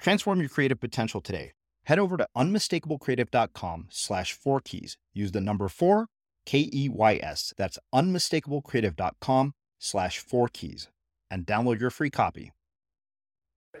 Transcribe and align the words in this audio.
Transform 0.00 0.40
your 0.40 0.48
creative 0.48 0.80
potential 0.80 1.20
today. 1.20 1.52
Head 1.84 1.98
over 1.98 2.16
to 2.16 2.26
unmistakablecreative.com 2.36 3.88
slash 3.90 4.32
four 4.32 4.60
keys. 4.60 4.96
Use 5.12 5.32
the 5.32 5.40
number 5.40 5.68
four, 5.68 6.06
K 6.46 6.70
E 6.72 6.88
Y 6.88 7.20
S. 7.22 7.52
That's 7.56 7.78
unmistakablecreative.com 7.94 9.54
slash 9.78 10.18
four 10.18 10.48
keys 10.48 10.88
and 11.30 11.46
download 11.46 11.80
your 11.80 11.90
free 11.90 12.10
copy. 12.10 12.52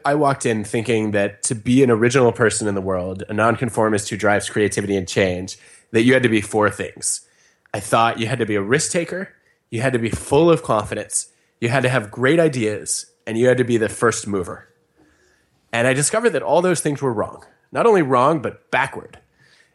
I 0.04 0.14
walked 0.14 0.46
in 0.46 0.64
thinking 0.64 1.10
that 1.10 1.42
to 1.44 1.54
be 1.54 1.82
an 1.82 1.90
original 1.90 2.32
person 2.32 2.68
in 2.68 2.74
the 2.74 2.80
world, 2.80 3.24
a 3.28 3.34
nonconformist 3.34 4.08
who 4.08 4.16
drives 4.16 4.48
creativity 4.48 4.96
and 4.96 5.06
change, 5.06 5.58
that 5.90 6.02
you 6.02 6.14
had 6.14 6.22
to 6.22 6.28
be 6.28 6.40
four 6.40 6.70
things. 6.70 7.26
I 7.74 7.80
thought 7.80 8.18
you 8.18 8.26
had 8.26 8.38
to 8.38 8.46
be 8.46 8.54
a 8.54 8.62
risk 8.62 8.92
taker, 8.92 9.34
you 9.70 9.80
had 9.80 9.92
to 9.92 9.98
be 9.98 10.10
full 10.10 10.50
of 10.50 10.62
confidence, 10.62 11.28
you 11.60 11.68
had 11.68 11.82
to 11.82 11.88
have 11.88 12.10
great 12.10 12.38
ideas, 12.38 13.06
and 13.26 13.36
you 13.36 13.48
had 13.48 13.58
to 13.58 13.64
be 13.64 13.76
the 13.76 13.88
first 13.88 14.26
mover. 14.26 14.69
And 15.72 15.86
I 15.86 15.92
discovered 15.92 16.30
that 16.30 16.42
all 16.42 16.62
those 16.62 16.80
things 16.80 17.00
were 17.00 17.12
wrong. 17.12 17.44
Not 17.72 17.86
only 17.86 18.02
wrong, 18.02 18.42
but 18.42 18.70
backward. 18.70 19.18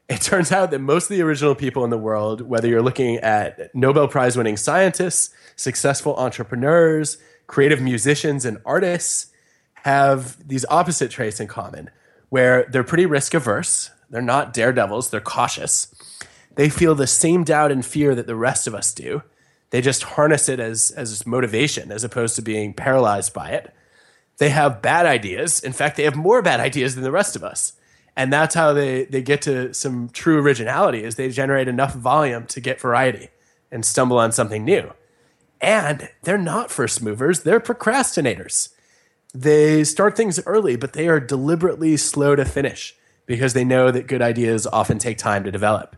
It 0.09 0.21
turns 0.21 0.51
out 0.51 0.71
that 0.71 0.79
most 0.79 1.05
of 1.05 1.17
the 1.17 1.21
original 1.21 1.55
people 1.55 1.83
in 1.83 1.89
the 1.89 1.97
world, 1.97 2.41
whether 2.41 2.67
you're 2.67 2.81
looking 2.81 3.17
at 3.17 3.73
Nobel 3.73 4.07
Prize 4.07 4.37
winning 4.37 4.57
scientists, 4.57 5.33
successful 5.55 6.15
entrepreneurs, 6.17 7.17
creative 7.47 7.81
musicians, 7.81 8.45
and 8.45 8.59
artists, 8.65 9.31
have 9.83 10.47
these 10.47 10.65
opposite 10.69 11.11
traits 11.11 11.39
in 11.39 11.47
common, 11.47 11.89
where 12.29 12.65
they're 12.71 12.83
pretty 12.83 13.05
risk 13.05 13.33
averse. 13.33 13.91
They're 14.09 14.21
not 14.21 14.53
daredevils, 14.53 15.09
they're 15.09 15.21
cautious. 15.21 15.93
They 16.55 16.69
feel 16.69 16.95
the 16.95 17.07
same 17.07 17.43
doubt 17.43 17.71
and 17.71 17.85
fear 17.85 18.15
that 18.15 18.27
the 18.27 18.35
rest 18.35 18.65
of 18.65 18.73
us 18.73 18.93
do. 18.93 19.23
They 19.71 19.81
just 19.81 20.03
harness 20.03 20.47
it 20.47 20.59
as, 20.59 20.91
as 20.91 21.25
motivation 21.25 21.91
as 21.91 22.03
opposed 22.03 22.35
to 22.37 22.41
being 22.41 22.73
paralyzed 22.73 23.33
by 23.33 23.49
it 23.49 23.73
they 24.37 24.49
have 24.49 24.81
bad 24.81 25.05
ideas. 25.05 25.59
In 25.61 25.73
fact, 25.73 25.97
they 25.97 26.03
have 26.03 26.15
more 26.15 26.41
bad 26.41 26.59
ideas 26.59 26.95
than 26.95 27.03
the 27.03 27.11
rest 27.11 27.35
of 27.35 27.43
us. 27.43 27.73
And 28.17 28.31
that's 28.31 28.55
how 28.55 28.73
they, 28.73 29.05
they 29.05 29.21
get 29.21 29.41
to 29.43 29.73
some 29.73 30.09
true 30.09 30.41
originality 30.41 31.03
is 31.03 31.15
they 31.15 31.29
generate 31.29 31.67
enough 31.67 31.93
volume 31.93 32.45
to 32.47 32.61
get 32.61 32.79
variety 32.79 33.29
and 33.71 33.85
stumble 33.85 34.17
on 34.17 34.31
something 34.31 34.63
new. 34.63 34.93
And 35.59 36.09
they're 36.23 36.37
not 36.37 36.71
first 36.71 37.01
movers, 37.01 37.41
they're 37.41 37.59
procrastinators. 37.59 38.69
They 39.33 39.83
start 39.83 40.15
things 40.15 40.39
early, 40.45 40.77
but 40.77 40.93
they 40.93 41.09
are 41.09 41.19
deliberately 41.19 41.97
slow 41.97 42.35
to 42.35 42.45
finish 42.45 42.95
because 43.25 43.53
they 43.53 43.65
know 43.65 43.91
that 43.91 44.07
good 44.07 44.21
ideas 44.21 44.65
often 44.67 44.97
take 44.97 45.17
time 45.17 45.43
to 45.43 45.51
develop. 45.51 45.97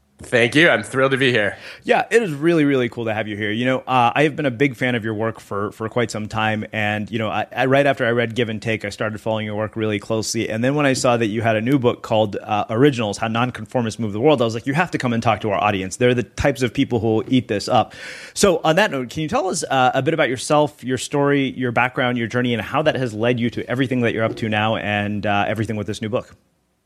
Thank 0.23 0.55
you. 0.55 0.69
I'm 0.69 0.83
thrilled 0.83 1.11
to 1.11 1.17
be 1.17 1.31
here. 1.31 1.57
Yeah, 1.83 2.05
it 2.11 2.21
is 2.21 2.33
really, 2.33 2.63
really 2.63 2.89
cool 2.89 3.05
to 3.05 3.13
have 3.13 3.27
you 3.27 3.35
here. 3.35 3.51
You 3.51 3.65
know, 3.65 3.79
uh, 3.79 4.11
I 4.13 4.23
have 4.23 4.35
been 4.35 4.45
a 4.45 4.51
big 4.51 4.75
fan 4.75 4.95
of 4.95 5.03
your 5.03 5.13
work 5.13 5.39
for 5.39 5.71
for 5.71 5.89
quite 5.89 6.11
some 6.11 6.27
time, 6.27 6.65
and 6.71 7.09
you 7.09 7.17
know, 7.17 7.29
I, 7.29 7.47
I, 7.55 7.65
right 7.65 7.85
after 7.85 8.05
I 8.05 8.11
read 8.11 8.35
Give 8.35 8.49
and 8.49 8.61
Take, 8.61 8.85
I 8.85 8.89
started 8.89 9.19
following 9.19 9.45
your 9.45 9.55
work 9.55 9.75
really 9.75 9.99
closely. 9.99 10.49
And 10.49 10.63
then 10.63 10.75
when 10.75 10.85
I 10.85 10.93
saw 10.93 11.17
that 11.17 11.27
you 11.27 11.41
had 11.41 11.55
a 11.55 11.61
new 11.61 11.79
book 11.79 12.03
called 12.03 12.35
uh, 12.35 12.65
Originals: 12.69 13.17
How 13.17 13.27
Nonconformists 13.27 13.99
Move 13.99 14.13
the 14.13 14.19
World, 14.19 14.41
I 14.41 14.45
was 14.45 14.53
like, 14.53 14.67
you 14.67 14.73
have 14.73 14.91
to 14.91 14.97
come 14.97 15.13
and 15.13 15.23
talk 15.23 15.41
to 15.41 15.49
our 15.49 15.61
audience. 15.61 15.97
They're 15.97 16.13
the 16.13 16.23
types 16.23 16.61
of 16.61 16.73
people 16.73 16.99
who 16.99 17.07
will 17.15 17.33
eat 17.33 17.47
this 17.47 17.67
up. 17.67 17.93
So, 18.33 18.61
on 18.63 18.75
that 18.75 18.91
note, 18.91 19.09
can 19.09 19.23
you 19.23 19.27
tell 19.27 19.47
us 19.47 19.63
uh, 19.69 19.91
a 19.93 20.01
bit 20.01 20.13
about 20.13 20.29
yourself, 20.29 20.83
your 20.83 20.97
story, 20.97 21.51
your 21.51 21.71
background, 21.71 22.17
your 22.17 22.27
journey, 22.27 22.53
and 22.53 22.61
how 22.61 22.81
that 22.83 22.95
has 22.95 23.13
led 23.13 23.39
you 23.39 23.49
to 23.51 23.69
everything 23.69 24.01
that 24.01 24.13
you're 24.13 24.23
up 24.23 24.35
to 24.37 24.49
now, 24.49 24.75
and 24.75 25.25
uh, 25.25 25.45
everything 25.47 25.75
with 25.75 25.87
this 25.87 26.01
new 26.01 26.09
book? 26.09 26.35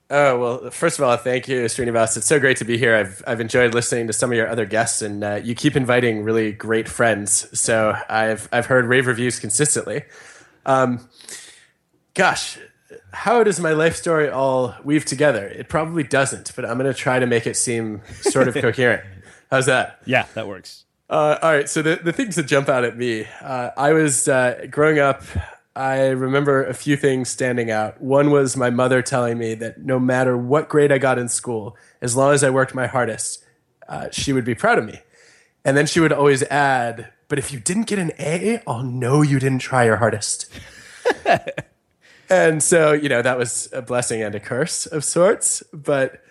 Oh 0.09 0.37
well, 0.37 0.69
first 0.69 0.99
of 0.99 1.05
all, 1.05 1.17
thank 1.17 1.47
you, 1.47 1.61
Srinivas. 1.63 2.15
It's 2.15 2.27
so 2.27 2.39
great 2.39 2.57
to 2.57 2.65
be 2.65 2.77
here. 2.77 2.95
I've 2.95 3.23
I've 3.25 3.41
enjoyed 3.41 3.73
listening 3.73 4.05
to 4.07 4.13
some 4.13 4.31
of 4.31 4.37
your 4.37 4.47
other 4.47 4.65
guests, 4.65 5.01
and 5.01 5.23
uh, 5.23 5.41
you 5.43 5.55
keep 5.55 5.75
inviting 5.75 6.23
really 6.23 6.51
great 6.51 6.87
friends. 6.87 7.47
So 7.59 7.97
I've 8.07 8.47
I've 8.51 8.67
heard 8.67 8.85
rave 8.85 9.07
reviews 9.07 9.39
consistently. 9.39 10.03
Um, 10.65 11.09
gosh, 12.13 12.59
how 13.13 13.43
does 13.43 13.59
my 13.59 13.71
life 13.71 13.95
story 13.95 14.29
all 14.29 14.75
weave 14.83 15.05
together? 15.05 15.47
It 15.47 15.69
probably 15.69 16.03
doesn't, 16.03 16.55
but 16.55 16.65
I'm 16.65 16.77
going 16.77 16.91
to 16.91 16.97
try 16.97 17.17
to 17.17 17.25
make 17.25 17.47
it 17.47 17.55
seem 17.55 18.01
sort 18.21 18.47
of 18.47 18.53
coherent. 18.61 19.03
How's 19.49 19.65
that? 19.65 20.01
Yeah, 20.05 20.27
that 20.35 20.47
works. 20.47 20.85
Uh, 21.09 21.37
all 21.41 21.51
right. 21.51 21.69
So 21.69 21.81
the 21.81 21.95
the 21.95 22.13
things 22.13 22.35
that 22.35 22.43
jump 22.43 22.69
out 22.69 22.83
at 22.83 22.95
me, 22.95 23.25
uh, 23.41 23.71
I 23.75 23.93
was 23.93 24.27
uh, 24.27 24.67
growing 24.69 24.99
up. 24.99 25.23
I 25.75 26.07
remember 26.09 26.63
a 26.63 26.73
few 26.73 26.95
things 26.95 27.29
standing 27.29 27.69
out. 27.69 27.99
One 28.01 28.31
was 28.31 28.55
my 28.55 28.69
mother 28.69 29.01
telling 29.01 29.37
me 29.37 29.55
that 29.55 29.79
no 29.79 29.99
matter 29.99 30.37
what 30.37 30.69
grade 30.69 30.91
I 30.91 30.99
got 30.99 31.19
in 31.19 31.27
school, 31.27 31.75
as 32.01 32.15
long 32.15 32.33
as 32.33 32.43
I 32.43 32.49
worked 32.49 32.73
my 32.73 32.87
hardest, 32.87 33.43
uh, 33.89 34.07
she 34.11 34.31
would 34.31 34.45
be 34.45 34.55
proud 34.55 34.79
of 34.79 34.85
me. 34.85 35.01
And 35.65 35.75
then 35.75 35.85
she 35.85 35.99
would 35.99 36.13
always 36.13 36.43
add, 36.43 37.11
but 37.27 37.39
if 37.39 37.51
you 37.51 37.59
didn't 37.59 37.87
get 37.87 37.99
an 37.99 38.11
A, 38.19 38.61
I'll 38.65 38.83
know 38.83 39.21
you 39.21 39.37
didn't 39.37 39.59
try 39.59 39.83
your 39.83 39.97
hardest. 39.97 40.47
and 42.29 42.63
so, 42.63 42.93
you 42.93 43.09
know, 43.09 43.21
that 43.21 43.37
was 43.37 43.67
a 43.73 43.81
blessing 43.81 44.23
and 44.23 44.33
a 44.33 44.39
curse 44.39 44.85
of 44.85 45.03
sorts. 45.03 45.61
But 45.73 46.21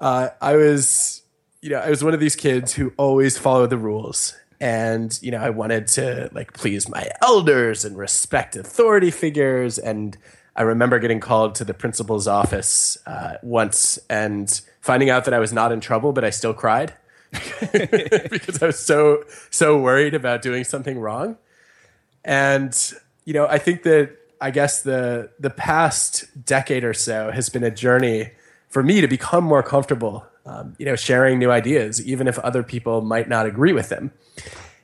uh, 0.00 0.30
I 0.40 0.56
was, 0.56 1.22
you 1.62 1.70
know, 1.70 1.78
I 1.78 1.90
was 1.90 2.02
one 2.02 2.14
of 2.14 2.20
these 2.20 2.34
kids 2.34 2.72
who 2.72 2.92
always 2.96 3.38
followed 3.38 3.70
the 3.70 3.78
rules 3.78 4.34
and 4.60 5.18
you 5.22 5.30
know 5.30 5.38
i 5.38 5.50
wanted 5.50 5.86
to 5.86 6.28
like 6.32 6.52
please 6.52 6.88
my 6.88 7.08
elders 7.22 7.84
and 7.84 7.96
respect 7.96 8.56
authority 8.56 9.10
figures. 9.10 9.78
And 9.78 10.16
i 10.54 10.62
remember 10.62 10.98
getting 10.98 11.20
called 11.20 11.54
to 11.56 11.64
the 11.64 11.74
principal's 11.74 12.28
office 12.28 12.98
uh, 13.06 13.34
once 13.42 13.98
and 14.08 14.60
finding 14.80 15.10
out 15.10 15.24
that 15.24 15.34
i 15.34 15.38
was 15.38 15.52
not 15.52 15.72
in 15.72 15.80
trouble 15.80 16.12
but 16.12 16.24
i 16.24 16.30
still 16.30 16.54
cried. 16.54 16.94
Because 17.72 18.62
i 18.62 18.66
was 18.66 18.78
so 18.78 19.24
so 19.50 19.78
worried 19.78 20.14
about 20.14 20.42
doing 20.42 20.64
something 20.64 20.98
wrong. 20.98 21.36
And 22.24 22.76
you 23.24 23.32
know 23.32 23.46
i 23.46 23.58
think 23.58 23.82
that 23.84 24.16
i 24.40 24.50
guess 24.50 24.82
the 24.82 25.30
the 25.38 25.50
past 25.50 26.26
decade 26.44 26.84
or 26.84 26.94
so 26.94 27.30
has 27.30 27.48
been 27.48 27.64
a 27.64 27.70
journey 27.70 28.32
for 28.68 28.82
me 28.82 29.00
to 29.00 29.08
become 29.08 29.44
more 29.44 29.62
comfortable 29.62 30.26
um, 30.46 30.74
you 30.78 30.86
know, 30.86 30.96
sharing 30.96 31.38
new 31.38 31.50
ideas, 31.50 32.04
even 32.04 32.26
if 32.26 32.38
other 32.38 32.62
people 32.62 33.02
might 33.02 33.28
not 33.28 33.46
agree 33.46 33.72
with 33.72 33.88
them, 33.88 34.10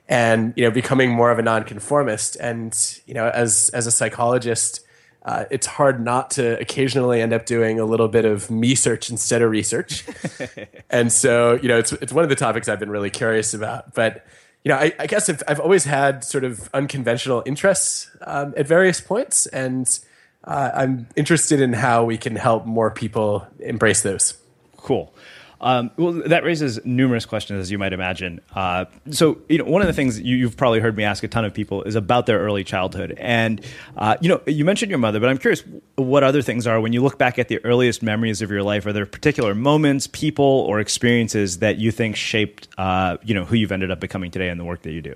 and 0.08 0.52
you 0.56 0.64
know, 0.64 0.70
becoming 0.70 1.10
more 1.10 1.30
of 1.30 1.38
a 1.38 1.42
nonconformist. 1.42 2.36
And 2.40 2.76
you 3.06 3.14
know, 3.14 3.28
as 3.28 3.70
as 3.72 3.86
a 3.86 3.90
psychologist, 3.90 4.86
uh, 5.24 5.44
it's 5.50 5.66
hard 5.66 6.00
not 6.00 6.30
to 6.32 6.58
occasionally 6.60 7.20
end 7.20 7.32
up 7.32 7.46
doing 7.46 7.80
a 7.80 7.84
little 7.84 8.08
bit 8.08 8.24
of 8.24 8.50
me 8.50 8.74
search 8.74 9.10
instead 9.10 9.42
of 9.42 9.50
research. 9.50 10.04
and 10.90 11.12
so, 11.12 11.54
you 11.54 11.68
know, 11.68 11.78
it's 11.78 11.92
it's 11.94 12.12
one 12.12 12.22
of 12.22 12.30
the 12.30 12.36
topics 12.36 12.68
I've 12.68 12.78
been 12.78 12.90
really 12.90 13.10
curious 13.10 13.52
about. 13.52 13.92
But 13.94 14.24
you 14.62 14.70
know, 14.70 14.78
I, 14.78 14.92
I 14.98 15.06
guess 15.06 15.28
I've, 15.28 15.42
I've 15.48 15.60
always 15.60 15.84
had 15.84 16.24
sort 16.24 16.44
of 16.44 16.68
unconventional 16.74 17.42
interests 17.46 18.10
um, 18.22 18.54
at 18.56 18.66
various 18.66 19.00
points, 19.00 19.46
and 19.46 19.98
uh, 20.44 20.70
I'm 20.74 21.08
interested 21.16 21.60
in 21.60 21.72
how 21.72 22.04
we 22.04 22.18
can 22.18 22.36
help 22.36 22.66
more 22.66 22.90
people 22.90 23.46
embrace 23.60 24.02
those. 24.02 24.36
Cool. 24.76 25.12
Um, 25.60 25.90
well, 25.96 26.12
that 26.12 26.44
raises 26.44 26.84
numerous 26.84 27.24
questions, 27.24 27.60
as 27.60 27.70
you 27.70 27.78
might 27.78 27.92
imagine. 27.92 28.40
Uh, 28.54 28.84
so, 29.10 29.38
you 29.48 29.58
know, 29.58 29.64
one 29.64 29.80
of 29.80 29.88
the 29.88 29.94
things 29.94 30.20
you, 30.20 30.44
have 30.44 30.56
probably 30.56 30.80
heard 30.80 30.96
me 30.96 31.04
ask 31.04 31.24
a 31.24 31.28
ton 31.28 31.44
of 31.44 31.54
people 31.54 31.82
is 31.84 31.94
about 31.94 32.26
their 32.26 32.38
early 32.38 32.62
childhood. 32.62 33.14
And, 33.18 33.64
uh, 33.96 34.16
you 34.20 34.28
know, 34.28 34.40
you 34.46 34.64
mentioned 34.64 34.90
your 34.90 34.98
mother, 34.98 35.18
but 35.18 35.28
I'm 35.28 35.38
curious 35.38 35.64
what 35.94 36.22
other 36.22 36.42
things 36.42 36.66
are 36.66 36.80
when 36.80 36.92
you 36.92 37.02
look 37.02 37.18
back 37.18 37.38
at 37.38 37.48
the 37.48 37.64
earliest 37.64 38.02
memories 38.02 38.42
of 38.42 38.50
your 38.50 38.62
life. 38.62 38.84
Are 38.86 38.92
there 38.92 39.06
particular 39.06 39.54
moments, 39.54 40.06
people, 40.06 40.44
or 40.44 40.78
experiences 40.78 41.58
that 41.58 41.78
you 41.78 41.90
think 41.90 42.16
shaped, 42.16 42.68
uh, 42.76 43.16
you 43.24 43.34
know, 43.34 43.44
who 43.44 43.56
you've 43.56 43.72
ended 43.72 43.90
up 43.90 44.00
becoming 44.00 44.30
today 44.30 44.48
and 44.48 44.60
the 44.60 44.64
work 44.64 44.82
that 44.82 44.92
you 44.92 45.00
do? 45.00 45.14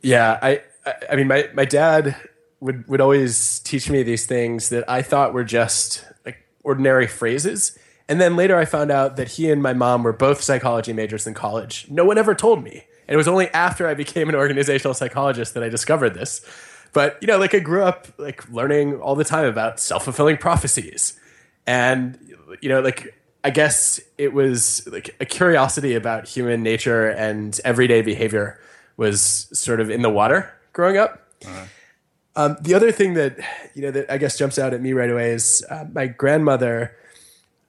Yeah, 0.00 0.38
I, 0.40 0.60
I 1.10 1.16
mean, 1.16 1.28
my 1.28 1.48
my 1.54 1.64
dad 1.64 2.16
would 2.60 2.86
would 2.88 3.00
always 3.00 3.58
teach 3.60 3.88
me 3.88 4.02
these 4.02 4.26
things 4.26 4.68
that 4.68 4.88
I 4.88 5.02
thought 5.02 5.32
were 5.32 5.44
just 5.44 6.04
like 6.24 6.46
ordinary 6.62 7.06
phrases 7.06 7.78
and 8.08 8.20
then 8.20 8.36
later 8.36 8.56
I 8.56 8.64
found 8.64 8.90
out 8.90 9.16
that 9.16 9.28
he 9.28 9.50
and 9.50 9.62
my 9.62 9.72
mom 9.72 10.02
were 10.02 10.12
both 10.12 10.42
psychology 10.42 10.92
majors 10.92 11.26
in 11.26 11.34
college. 11.34 11.86
No 11.90 12.04
one 12.04 12.18
ever 12.18 12.34
told 12.34 12.62
me. 12.62 12.84
And 13.06 13.14
it 13.14 13.16
was 13.16 13.28
only 13.28 13.48
after 13.48 13.86
I 13.86 13.94
became 13.94 14.28
an 14.28 14.34
organizational 14.34 14.94
psychologist 14.94 15.54
that 15.54 15.62
I 15.62 15.68
discovered 15.68 16.14
this. 16.14 16.40
But, 16.92 17.18
you 17.20 17.26
know, 17.26 17.38
like 17.38 17.54
I 17.54 17.58
grew 17.58 17.82
up 17.82 18.08
like 18.18 18.48
learning 18.50 19.00
all 19.00 19.14
the 19.14 19.24
time 19.24 19.46
about 19.46 19.80
self-fulfilling 19.80 20.38
prophecies. 20.38 21.18
And 21.66 22.18
you 22.60 22.68
know, 22.68 22.80
like 22.80 23.14
I 23.42 23.50
guess 23.50 24.00
it 24.16 24.32
was 24.32 24.86
like 24.90 25.14
a 25.20 25.24
curiosity 25.24 25.94
about 25.94 26.26
human 26.28 26.62
nature 26.62 27.08
and 27.08 27.58
everyday 27.64 28.02
behavior 28.02 28.60
was 28.96 29.48
sort 29.52 29.80
of 29.80 29.90
in 29.90 30.02
the 30.02 30.10
water 30.10 30.52
growing 30.72 30.96
up. 30.96 31.28
Uh-huh. 31.44 31.64
Um, 32.36 32.56
the 32.60 32.74
other 32.74 32.90
thing 32.90 33.14
that 33.14 33.38
you 33.74 33.82
know 33.82 33.90
that 33.90 34.10
I 34.10 34.18
guess 34.18 34.38
jumps 34.38 34.58
out 34.58 34.74
at 34.74 34.80
me 34.80 34.92
right 34.92 35.10
away 35.10 35.30
is 35.30 35.64
uh, 35.70 35.84
my 35.92 36.06
grandmother 36.06 36.96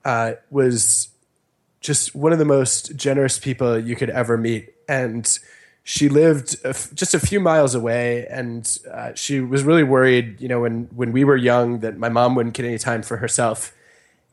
uh, 0.06 0.36
was 0.50 1.08
just 1.80 2.14
one 2.14 2.32
of 2.32 2.38
the 2.38 2.44
most 2.44 2.94
generous 2.94 3.40
people 3.40 3.76
you 3.76 3.96
could 3.96 4.08
ever 4.08 4.38
meet. 4.38 4.72
And 4.88 5.26
she 5.82 6.08
lived 6.08 6.56
a 6.64 6.68
f- 6.68 6.94
just 6.94 7.12
a 7.12 7.18
few 7.18 7.40
miles 7.40 7.74
away, 7.74 8.24
and 8.28 8.78
uh, 8.92 9.14
she 9.14 9.40
was 9.40 9.64
really 9.64 9.82
worried, 9.82 10.40
you 10.40 10.46
know, 10.46 10.60
when 10.60 10.84
when 10.94 11.10
we 11.10 11.24
were 11.24 11.36
young, 11.36 11.80
that 11.80 11.98
my 11.98 12.08
mom 12.08 12.36
wouldn't 12.36 12.54
get 12.54 12.64
any 12.64 12.78
time 12.78 13.02
for 13.02 13.16
herself. 13.16 13.74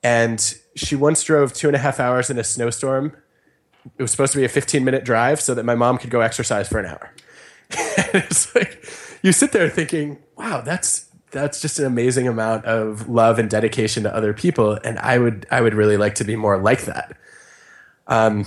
And 0.03 0.39
she 0.75 0.95
once 0.95 1.23
drove 1.23 1.53
two 1.53 1.67
and 1.67 1.75
a 1.75 1.79
half 1.79 1.99
hours 1.99 2.29
in 2.29 2.37
a 2.37 2.43
snowstorm. 2.43 3.17
It 3.97 4.01
was 4.01 4.11
supposed 4.11 4.33
to 4.33 4.37
be 4.37 4.45
a 4.45 4.49
15 4.49 4.83
minute 4.83 5.03
drive 5.03 5.41
so 5.41 5.55
that 5.55 5.63
my 5.63 5.75
mom 5.75 5.97
could 5.97 6.11
go 6.11 6.21
exercise 6.21 6.67
for 6.67 6.79
an 6.79 6.85
hour. 6.85 7.13
it's 8.13 8.53
like 8.53 8.85
you 9.23 9.31
sit 9.31 9.53
there 9.53 9.69
thinking, 9.69 10.19
wow, 10.37 10.61
that's 10.61 11.09
that's 11.33 11.61
just 11.61 11.79
an 11.79 11.85
amazing 11.85 12.27
amount 12.27 12.65
of 12.65 13.09
love 13.09 13.39
and 13.39 13.49
dedication 13.49 14.03
to 14.03 14.15
other 14.15 14.33
people, 14.33 14.79
and 14.83 14.97
I 14.99 15.17
would 15.17 15.45
I 15.51 15.59
would 15.59 15.73
really 15.73 15.97
like 15.97 16.15
to 16.15 16.23
be 16.23 16.35
more 16.35 16.57
like 16.57 16.85
that. 16.85 17.17
Um, 18.07 18.45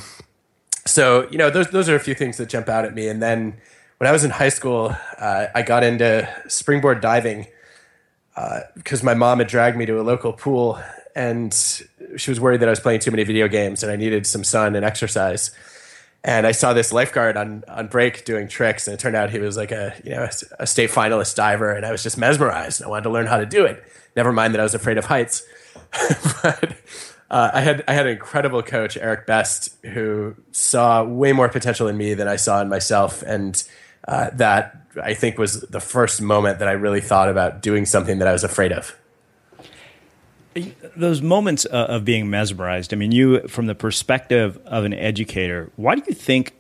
so 0.87 1.28
you 1.31 1.37
know 1.37 1.50
those 1.50 1.69
those 1.71 1.88
are 1.88 1.97
a 1.97 2.00
few 2.00 2.14
things 2.14 2.38
that 2.38 2.49
jump 2.49 2.69
out 2.69 2.85
at 2.85 2.95
me, 2.95 3.09
and 3.09 3.23
then 3.23 3.61
when 3.99 4.09
I 4.09 4.12
was 4.12 4.25
in 4.25 4.31
high 4.31 4.49
school, 4.49 4.97
uh, 5.19 5.47
I 5.55 5.62
got 5.62 5.83
into 5.83 6.28
springboard 6.49 7.00
diving 7.00 7.47
because 8.75 9.02
uh, 9.02 9.05
my 9.05 9.14
mom 9.14 9.38
had 9.38 9.49
dragged 9.49 9.76
me 9.76 9.87
to 9.87 10.00
a 10.00 10.02
local 10.02 10.33
pool, 10.33 10.78
and 11.14 11.52
she 12.16 12.31
was 12.31 12.38
worried 12.38 12.61
that 12.61 12.69
I 12.69 12.71
was 12.71 12.81
playing 12.81 13.00
too 13.00 13.11
many 13.11 13.25
video 13.25 13.49
games 13.49 13.83
and 13.83 13.90
I 13.90 13.97
needed 13.97 14.26
some 14.26 14.45
sun 14.45 14.76
and 14.76 14.85
exercise. 14.85 15.50
And 16.25 16.46
I 16.46 16.52
saw 16.52 16.73
this 16.73 16.92
lifeguard 16.92 17.37
on 17.37 17.64
on 17.68 17.87
break 17.87 18.25
doing 18.25 18.49
tricks, 18.49 18.88
and 18.88 18.94
it 18.94 19.00
turned 19.00 19.16
out 19.16 19.30
he 19.30 19.38
was 19.38 19.56
like 19.56 19.70
a 19.70 19.94
you 20.04 20.11
know 20.11 20.28
a 20.58 20.66
state 20.66 20.90
finalist 20.90 21.37
diver, 21.37 21.73
and 21.73 21.87
I 21.87 21.92
was 21.92 22.02
just 22.02 22.18
mesmerized. 22.18 22.82
I 22.82 22.88
wanted 22.88 23.04
to 23.04 23.11
learn 23.11 23.26
how 23.26 23.38
to 23.38 23.46
do 23.46 23.64
it. 23.64 23.82
Never 24.16 24.32
mind 24.32 24.54
that 24.54 24.61
I 24.61 24.64
was 24.64 24.75
afraid 24.75 24.99
of 24.99 25.04
heights. 25.04 25.44
but 26.42 26.76
uh, 27.30 27.50
I 27.52 27.61
had 27.61 27.85
I 27.87 27.92
had 27.92 28.06
an 28.06 28.12
incredible 28.12 28.62
coach, 28.62 28.96
Eric 28.96 29.26
Best, 29.26 29.76
who 29.85 30.35
saw 30.52 31.04
way 31.04 31.32
more 31.32 31.49
potential 31.49 31.88
in 31.88 31.96
me 31.96 32.14
than 32.14 32.28
I 32.28 32.37
saw 32.37 32.61
in 32.61 32.68
myself, 32.68 33.23
and 33.23 33.62
uh, 34.08 34.30
that 34.35 34.76
I 35.02 35.14
think 35.14 35.38
was 35.38 35.61
the 35.62 35.80
first 35.80 36.20
moment 36.20 36.58
that 36.61 36.68
I 36.68 36.73
really 36.73 37.00
thought 37.00 37.28
about 37.28 37.62
doing 37.62 37.85
something 37.85 38.18
that 38.18 38.28
I 38.28 38.32
was 38.32 38.44
afraid 38.44 38.73
of. 38.73 38.96
Those 40.96 41.22
moments 41.22 41.66
uh, 41.66 41.86
of 41.88 42.04
being 42.04 42.30
mesmerized. 42.30 42.92
I 42.92 42.96
mean, 42.96 43.12
you, 43.12 43.46
from 43.48 43.66
the 43.66 43.75
perspective 43.75 44.58
of 44.66 44.84
an 44.84 44.94
educator, 44.94 45.70
why 45.76 45.94
do 45.94 46.02
you 46.06 46.14
think 46.14 46.54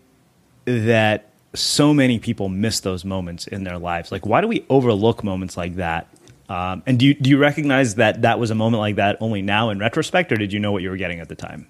that 0.64 1.30
so 1.54 1.94
many 1.94 2.18
people 2.18 2.48
miss 2.48 2.80
those 2.80 3.04
moments 3.04 3.46
in 3.46 3.64
their 3.64 3.78
lives? 3.78 4.12
Like, 4.12 4.26
why 4.26 4.40
do 4.40 4.48
we 4.48 4.64
overlook 4.68 5.24
moments 5.24 5.56
like 5.56 5.76
that? 5.76 6.08
Um, 6.48 6.82
and 6.86 6.98
do 6.98 7.06
you, 7.06 7.14
do 7.14 7.30
you 7.30 7.38
recognize 7.38 7.96
that 7.96 8.22
that 8.22 8.38
was 8.38 8.50
a 8.50 8.54
moment 8.54 8.80
like 8.80 8.96
that 8.96 9.16
only 9.20 9.42
now 9.42 9.70
in 9.70 9.78
retrospect, 9.78 10.30
or 10.30 10.36
did 10.36 10.52
you 10.52 10.60
know 10.60 10.72
what 10.72 10.82
you 10.82 10.90
were 10.90 10.96
getting 10.96 11.20
at 11.20 11.28
the 11.28 11.34
time? 11.34 11.66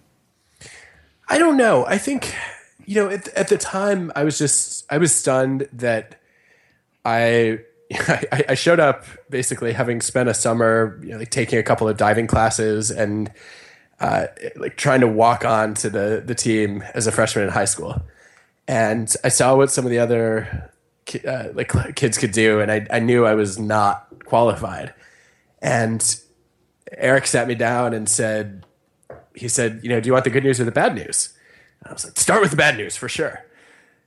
I 1.29 1.39
don't 1.39 1.57
know. 1.57 1.87
I 1.87 1.99
think 1.99 2.35
you 2.85 2.95
know 2.97 3.11
at, 3.11 3.29
at 3.29 3.49
the 3.49 3.59
time 3.59 4.13
I 4.15 4.25
was 4.25 4.39
just 4.39 4.85
I 4.91 4.99
was 4.99 5.15
stunned 5.15 5.69
that 5.73 6.21
I 7.05 7.61
I, 8.09 8.45
I, 8.49 8.55
showed 8.55 8.81
up 8.81 9.05
basically 9.31 9.73
having 9.73 10.01
spent 10.01 10.29
a 10.29 10.35
summer, 10.35 10.99
you 11.03 11.11
know, 11.11 11.19
like 11.19 11.31
taking 11.31 11.59
a 11.59 11.63
couple 11.63 11.89
of 11.89 11.97
diving 11.97 12.27
classes 12.27 12.91
and 12.91 13.31
uh, 14.01 14.27
like 14.57 14.77
trying 14.77 15.01
to 15.01 15.09
walk 15.09 15.45
on 15.45 15.75
to 15.75 15.91
the 15.91 16.23
the 16.25 16.35
team 16.35 16.83
as 16.95 17.07
a 17.07 17.13
freshman 17.13 17.45
in 17.45 17.51
high 17.51 17.65
school. 17.65 18.03
And 18.67 19.15
I 19.23 19.29
saw 19.29 19.55
what 19.55 19.71
some 19.71 19.85
of 19.85 19.91
the 19.91 20.01
other 20.01 20.73
uh, 21.27 21.45
like 21.55 21.73
kids 21.97 22.19
could 22.19 22.33
do, 22.33 22.61
and 22.61 22.73
I, 22.73 22.87
I 22.91 22.99
knew 22.99 23.25
I 23.25 23.35
was 23.35 23.59
not 23.59 24.09
qualified. 24.25 24.93
And 25.63 26.21
Eric 26.97 27.27
sat 27.27 27.49
me 27.49 27.55
down 27.55 27.95
and 27.95 28.09
said, 28.09 28.65
he 29.35 29.49
said, 29.49 29.81
you 29.83 29.89
know, 29.89 30.01
do 30.01 30.09
you 30.09 30.13
want 30.13 30.25
the 30.25 30.31
good 30.31 30.45
news 30.45 30.61
or 30.61 30.65
the 30.65 30.73
bad 30.73 30.95
news? 30.95 31.33
And 31.81 31.91
I 31.91 31.93
was 31.93 32.05
like, 32.05 32.19
start 32.19 32.41
with 32.41 32.51
the 32.51 32.57
bad 32.57 32.77
news 32.77 32.97
for 32.97 33.09
sure. 33.09 33.45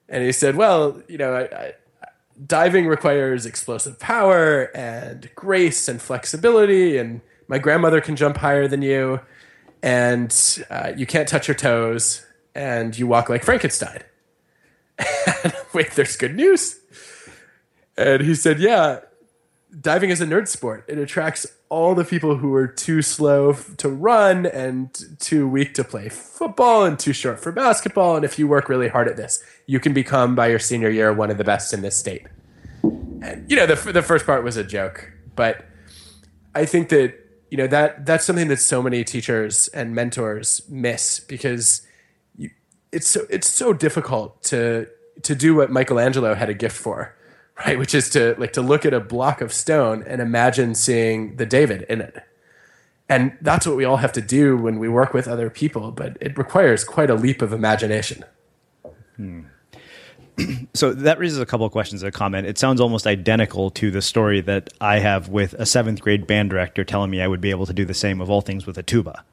And 0.08 0.24
he 0.24 0.32
said, 0.32 0.56
well, 0.56 1.02
you 1.08 1.18
know, 1.18 1.34
I, 1.34 1.42
I 1.44 1.74
diving 2.46 2.88
requires 2.88 3.46
explosive 3.46 4.00
power 4.00 4.76
and 4.76 5.30
grace 5.36 5.88
and 5.88 6.02
flexibility 6.02 6.98
and 6.98 7.22
my 7.48 7.58
grandmother 7.58 8.00
can 8.00 8.16
jump 8.16 8.38
higher 8.38 8.68
than 8.68 8.82
you 8.82 9.20
and 9.82 10.64
uh, 10.70 10.92
you 10.96 11.06
can't 11.06 11.28
touch 11.28 11.48
your 11.48 11.56
toes 11.56 12.26
and 12.56 12.98
you 12.98 13.08
walk 13.08 13.30
like 13.30 13.44
frankenstein. 13.44 14.02
Wait 15.74 15.92
there's 15.92 16.16
good 16.16 16.36
news? 16.36 16.80
And 17.98 18.22
he 18.22 18.36
said 18.36 18.60
yeah 18.60 19.00
diving 19.80 20.10
is 20.10 20.22
a 20.22 20.26
nerd 20.26 20.48
sport. 20.48 20.86
It 20.88 20.98
attracts 20.98 21.46
all 21.70 21.94
the 21.94 22.04
people 22.04 22.38
who 22.38 22.54
are 22.56 22.68
too 22.68 23.02
slow 23.02 23.54
to 23.54 23.88
run 23.88 24.48
and 24.48 25.20
too 25.20 25.48
weak 25.48 25.76
to 25.76 25.84
play 25.84 26.10
football 26.10 26.84
and 26.84 26.98
too 26.98 27.14
short 27.14 27.40
for 27.40 27.52
basketball. 27.52 28.16
And 28.16 28.26
if 28.26 28.40
you 28.40 28.48
work 28.48 28.70
really 28.70 28.88
hard 28.88 29.08
at 29.08 29.18
this, 29.18 29.44
you 29.68 29.80
can 29.80 29.94
become 29.94 30.36
by 30.36 30.48
your 30.48 30.58
senior 30.58 30.90
year 30.90 31.14
one 31.14 31.30
of 31.30 31.38
the 31.38 31.44
best 31.44 31.72
in 31.72 31.82
this 31.82 31.96
state. 31.96 32.26
And 33.22 33.46
you 33.50 33.56
know, 33.56 33.68
the 33.68 33.92
the 33.92 34.02
first 34.02 34.26
part 34.26 34.44
was 34.44 34.58
a 34.58 34.64
joke, 34.64 35.12
but 35.36 35.66
I 36.56 36.66
think 36.66 36.90
that 36.90 37.14
you 37.52 37.58
know 37.58 37.68
that 37.68 38.06
that's 38.06 38.26
something 38.26 38.48
that 38.48 38.58
so 38.58 38.82
many 38.82 39.04
teachers 39.04 39.68
and 39.70 39.94
mentors 39.94 40.62
miss 40.70 41.20
because 41.20 41.86
you, 42.38 42.50
it's 42.92 43.08
so 43.08 43.28
it's 43.30 43.50
so 43.50 43.74
difficult 43.74 44.42
to 44.44 44.88
to 45.24 45.36
do 45.36 45.54
what 45.54 45.70
Michelangelo 45.70 46.34
had 46.34 46.50
a 46.50 46.54
gift 46.54 46.78
for 46.78 47.16
right? 47.66 47.78
Which 47.78 47.94
is 47.94 48.10
to 48.12 48.36
like 48.38 48.54
to 48.54 48.62
look 48.62 48.86
at 48.86 48.94
a 48.94 49.00
block 49.00 49.42
of 49.42 49.54
stone 49.54 50.04
and 50.08 50.22
imagine 50.22 50.76
seeing 50.76 51.36
the 51.36 51.46
David 51.46 51.84
in 51.90 52.02
it. 52.02 52.24
And 53.08 53.36
that's 53.42 53.66
what 53.66 53.76
we 53.76 53.86
all 53.86 53.98
have 53.98 54.12
to 54.14 54.22
do 54.22 54.56
when 54.56 54.78
we 54.78 54.88
work 54.88 55.14
with 55.14 55.28
other 55.28 55.50
people, 55.50 55.92
but 55.92 56.16
it 56.22 56.38
requires 56.38 56.84
quite 56.84 57.10
a 57.10 57.16
leap 57.16 57.42
of 57.42 57.52
imagination. 57.52 58.24
Hmm. 59.16 59.42
so 60.74 60.94
that 60.94 61.20
raises 61.20 61.40
a 61.40 61.46
couple 61.46 61.66
of 61.66 61.72
questions. 61.72 62.04
And 62.04 62.10
a 62.10 62.12
comment. 62.12 62.48
It 62.48 62.58
sounds 62.58 62.80
almost 62.80 63.08
identical 63.08 63.72
to 63.72 63.92
the 63.92 64.02
story 64.02 64.42
that 64.42 64.72
I 64.80 65.00
have 65.00 65.30
with 65.30 65.54
a 65.56 65.66
seventh 65.66 66.02
grade 66.02 66.28
band 66.28 66.50
director 66.50 66.84
telling 66.84 67.10
me 67.10 67.22
I 67.22 67.28
would 67.28 67.42
be 67.42 67.50
able 67.50 67.66
to 67.66 67.74
do 67.74 67.84
the 67.86 67.94
same 67.94 68.22
of 68.22 68.30
all 68.30 68.42
things 68.42 68.66
with 68.66 68.78
a 68.78 68.84
tuba, 68.84 69.24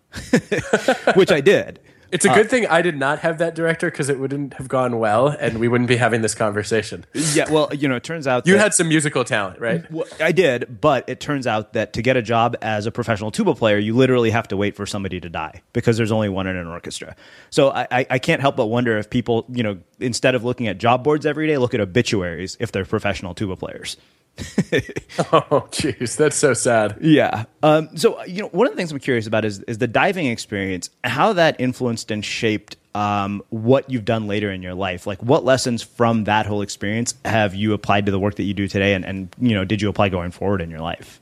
which 1.15 1.31
I 1.31 1.41
did. 1.41 1.81
It's 2.13 2.25
a 2.25 2.29
good 2.29 2.47
uh, 2.47 2.49
thing 2.49 2.67
I 2.67 2.83
did 2.83 2.97
not 2.97 3.21
have 3.21 3.39
that 3.39 3.55
director 3.55 3.91
because 3.91 4.09
it 4.09 4.19
wouldn't 4.19 4.55
have 4.55 4.69
gone 4.69 4.99
well, 4.99 5.29
and 5.29 5.59
we 5.59 5.69
wouldn't 5.69 5.89
be 5.89 5.97
having 5.97 6.23
this 6.23 6.35
conversation. 6.35 7.05
Yeah, 7.13 7.51
well, 7.51 7.69
you 7.75 7.89
know, 7.89 7.97
it 7.97 8.05
turns 8.05 8.27
out 8.27 8.47
you 8.47 8.57
had 8.57 8.73
some 8.75 8.89
musical 8.89 9.25
talent, 9.25 9.61
right? 9.61 9.91
Well, 9.91 10.07
I 10.21 10.33
did, 10.33 10.81
but 10.81 11.09
it 11.09 11.21
turns 11.21 11.47
out 11.47 11.73
that 11.75 11.93
to 11.95 12.03
get 12.03 12.17
a 12.17 12.23
job 12.23 12.57
as 12.63 12.87
a 12.87 12.93
professional 12.93 13.31
tuba 13.31 13.55
player, 13.55 13.79
you 13.79 13.95
literally 13.95 14.31
have 14.31 14.49
to 14.49 14.57
wait 14.57 14.77
for 14.77 14.87
somebody 14.87 15.21
to 15.21 15.29
die 15.29 15.63
because 15.73 15.97
there's 15.97 16.13
only 16.13 16.29
one 16.29 16.47
in 16.47 16.57
an 16.57 16.67
orchestra. 16.67 17.17
So 17.51 17.71
I, 17.71 18.07
I 18.09 18.19
can't 18.19 18.41
help 18.41 18.57
but 18.57 18.67
wonder 18.67 18.97
if 18.99 19.11
people, 19.11 19.45
you 19.49 19.63
know, 19.63 19.79
instead 20.01 20.35
of 20.35 20.45
looking 20.45 20.69
at 20.69 20.79
job 20.79 21.05
boards 21.05 21.27
every 21.27 21.47
day, 21.47 21.59
look 21.59 21.75
at 21.75 21.81
obituaries 21.81 22.57
if 22.61 22.73
they're 22.73 22.85
professional 22.85 23.35
tuba 23.35 23.57
players. 23.57 23.97
oh, 25.19 25.67
jeez, 25.71 26.17
that's 26.17 26.37
so 26.37 26.53
sad. 26.53 26.99
Yeah. 27.01 27.45
Um, 27.63 27.97
so, 27.97 28.23
you 28.25 28.43
know, 28.43 28.49
one 28.49 28.67
of 28.67 28.73
the 28.73 28.77
things 28.77 28.93
I'm 28.93 28.99
curious 28.99 29.27
about 29.27 29.47
is 29.47 29.61
is 29.61 29.79
the 29.79 29.87
diving 29.87 30.27
experience, 30.27 30.91
how 31.05 31.33
that 31.33 31.59
influenced 31.59 32.11
and 32.11 32.23
shaped 32.23 32.77
um, 32.95 33.43
what 33.49 33.91
you've 33.91 34.05
done 34.05 34.27
later 34.27 34.51
in 34.51 34.63
your 34.63 34.75
life. 34.75 35.07
Like, 35.07 35.23
what 35.23 35.45
lessons 35.45 35.83
from 35.83 36.25
that 36.25 36.45
whole 36.45 36.61
experience 36.61 37.15
have 37.25 37.55
you 37.55 37.73
applied 37.73 38.07
to 38.07 38.13
the 38.13 38.19
work 38.19 38.35
that 38.35 38.43
you 38.43 38.53
do 38.53 38.69
today, 38.69 38.93
and, 38.93 39.07
and 39.07 39.35
you 39.41 39.55
know, 39.55 39.65
did 39.65 39.81
you 39.81 39.89
apply 39.89 40.11
going 40.11 40.33
forward 40.33 40.61
in 40.61 40.71
your 40.71 40.81
life? 40.81 41.19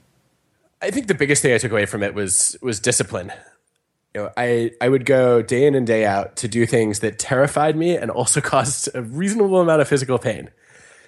I 0.82 0.90
think 0.90 1.06
the 1.06 1.14
biggest 1.14 1.40
thing 1.40 1.54
I 1.54 1.58
took 1.58 1.70
away 1.70 1.86
from 1.86 2.02
it 2.02 2.14
was 2.14 2.56
was 2.60 2.80
discipline. 2.80 3.32
You 4.12 4.22
know, 4.22 4.30
I 4.36 4.72
I 4.80 4.88
would 4.88 5.06
go 5.06 5.40
day 5.40 5.66
in 5.66 5.76
and 5.76 5.86
day 5.86 6.04
out 6.04 6.34
to 6.36 6.48
do 6.48 6.66
things 6.66 6.98
that 6.98 7.20
terrified 7.20 7.76
me 7.76 7.96
and 7.96 8.10
also 8.10 8.40
caused 8.52 8.88
a 8.92 9.02
reasonable 9.02 9.60
amount 9.60 9.82
of 9.82 9.88
physical 9.88 10.18
pain. 10.18 10.50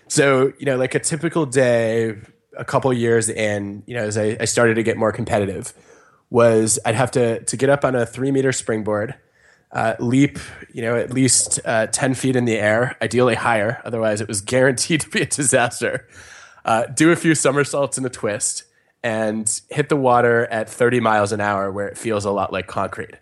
So, 0.09 0.53
you 0.59 0.67
know, 0.67 0.77
like 0.77 0.95
a 0.95 1.01
typical 1.01 1.47
day, 1.47 2.17
a 2.57 2.65
couple 2.65 2.93
years 2.93 3.29
in, 3.29 3.83
you 3.87 3.95
know, 3.95 4.05
as 4.05 4.17
I, 4.17 4.37
I, 4.41 4.45
started 4.45 4.75
to 4.75 4.83
get 4.83 4.97
more 4.97 5.13
competitive, 5.13 5.75
was 6.31 6.79
I'd 6.85 6.95
have 6.95 7.11
to 7.13 7.43
to 7.45 7.57
get 7.57 7.69
up 7.69 7.85
on 7.85 7.95
a 7.95 8.07
three 8.07 8.31
meter 8.31 8.53
springboard, 8.53 9.15
uh, 9.73 9.95
leap, 9.99 10.39
you 10.73 10.83
know, 10.83 10.97
at 10.97 11.13
least 11.13 11.61
uh, 11.65 11.89
ten 11.89 12.15
feet 12.15 12.37
in 12.37 12.45
the 12.45 12.57
air, 12.57 12.97
ideally 13.03 13.35
higher. 13.35 13.83
Otherwise, 13.85 14.21
it 14.21 14.29
was 14.29 14.41
guaranteed 14.41 15.01
to 15.03 15.09
be 15.11 15.23
a 15.23 15.27
disaster. 15.27 16.09
Uh, 16.65 16.87
do 16.87 17.13
a 17.13 17.17
few 17.17 17.35
somersaults 17.35 17.97
and 17.97 18.07
a 18.07 18.11
twist, 18.11 18.65
and 19.03 19.61
hit 19.71 19.89
the 19.89 19.97
water 19.97 20.47
at 20.47 20.69
30 20.69 20.99
miles 20.99 21.31
an 21.31 21.41
hour, 21.41 21.71
where 21.71 21.87
it 21.87 21.97
feels 21.97 22.25
a 22.25 22.31
lot 22.33 22.53
like 22.53 22.67
concrete 22.67 23.15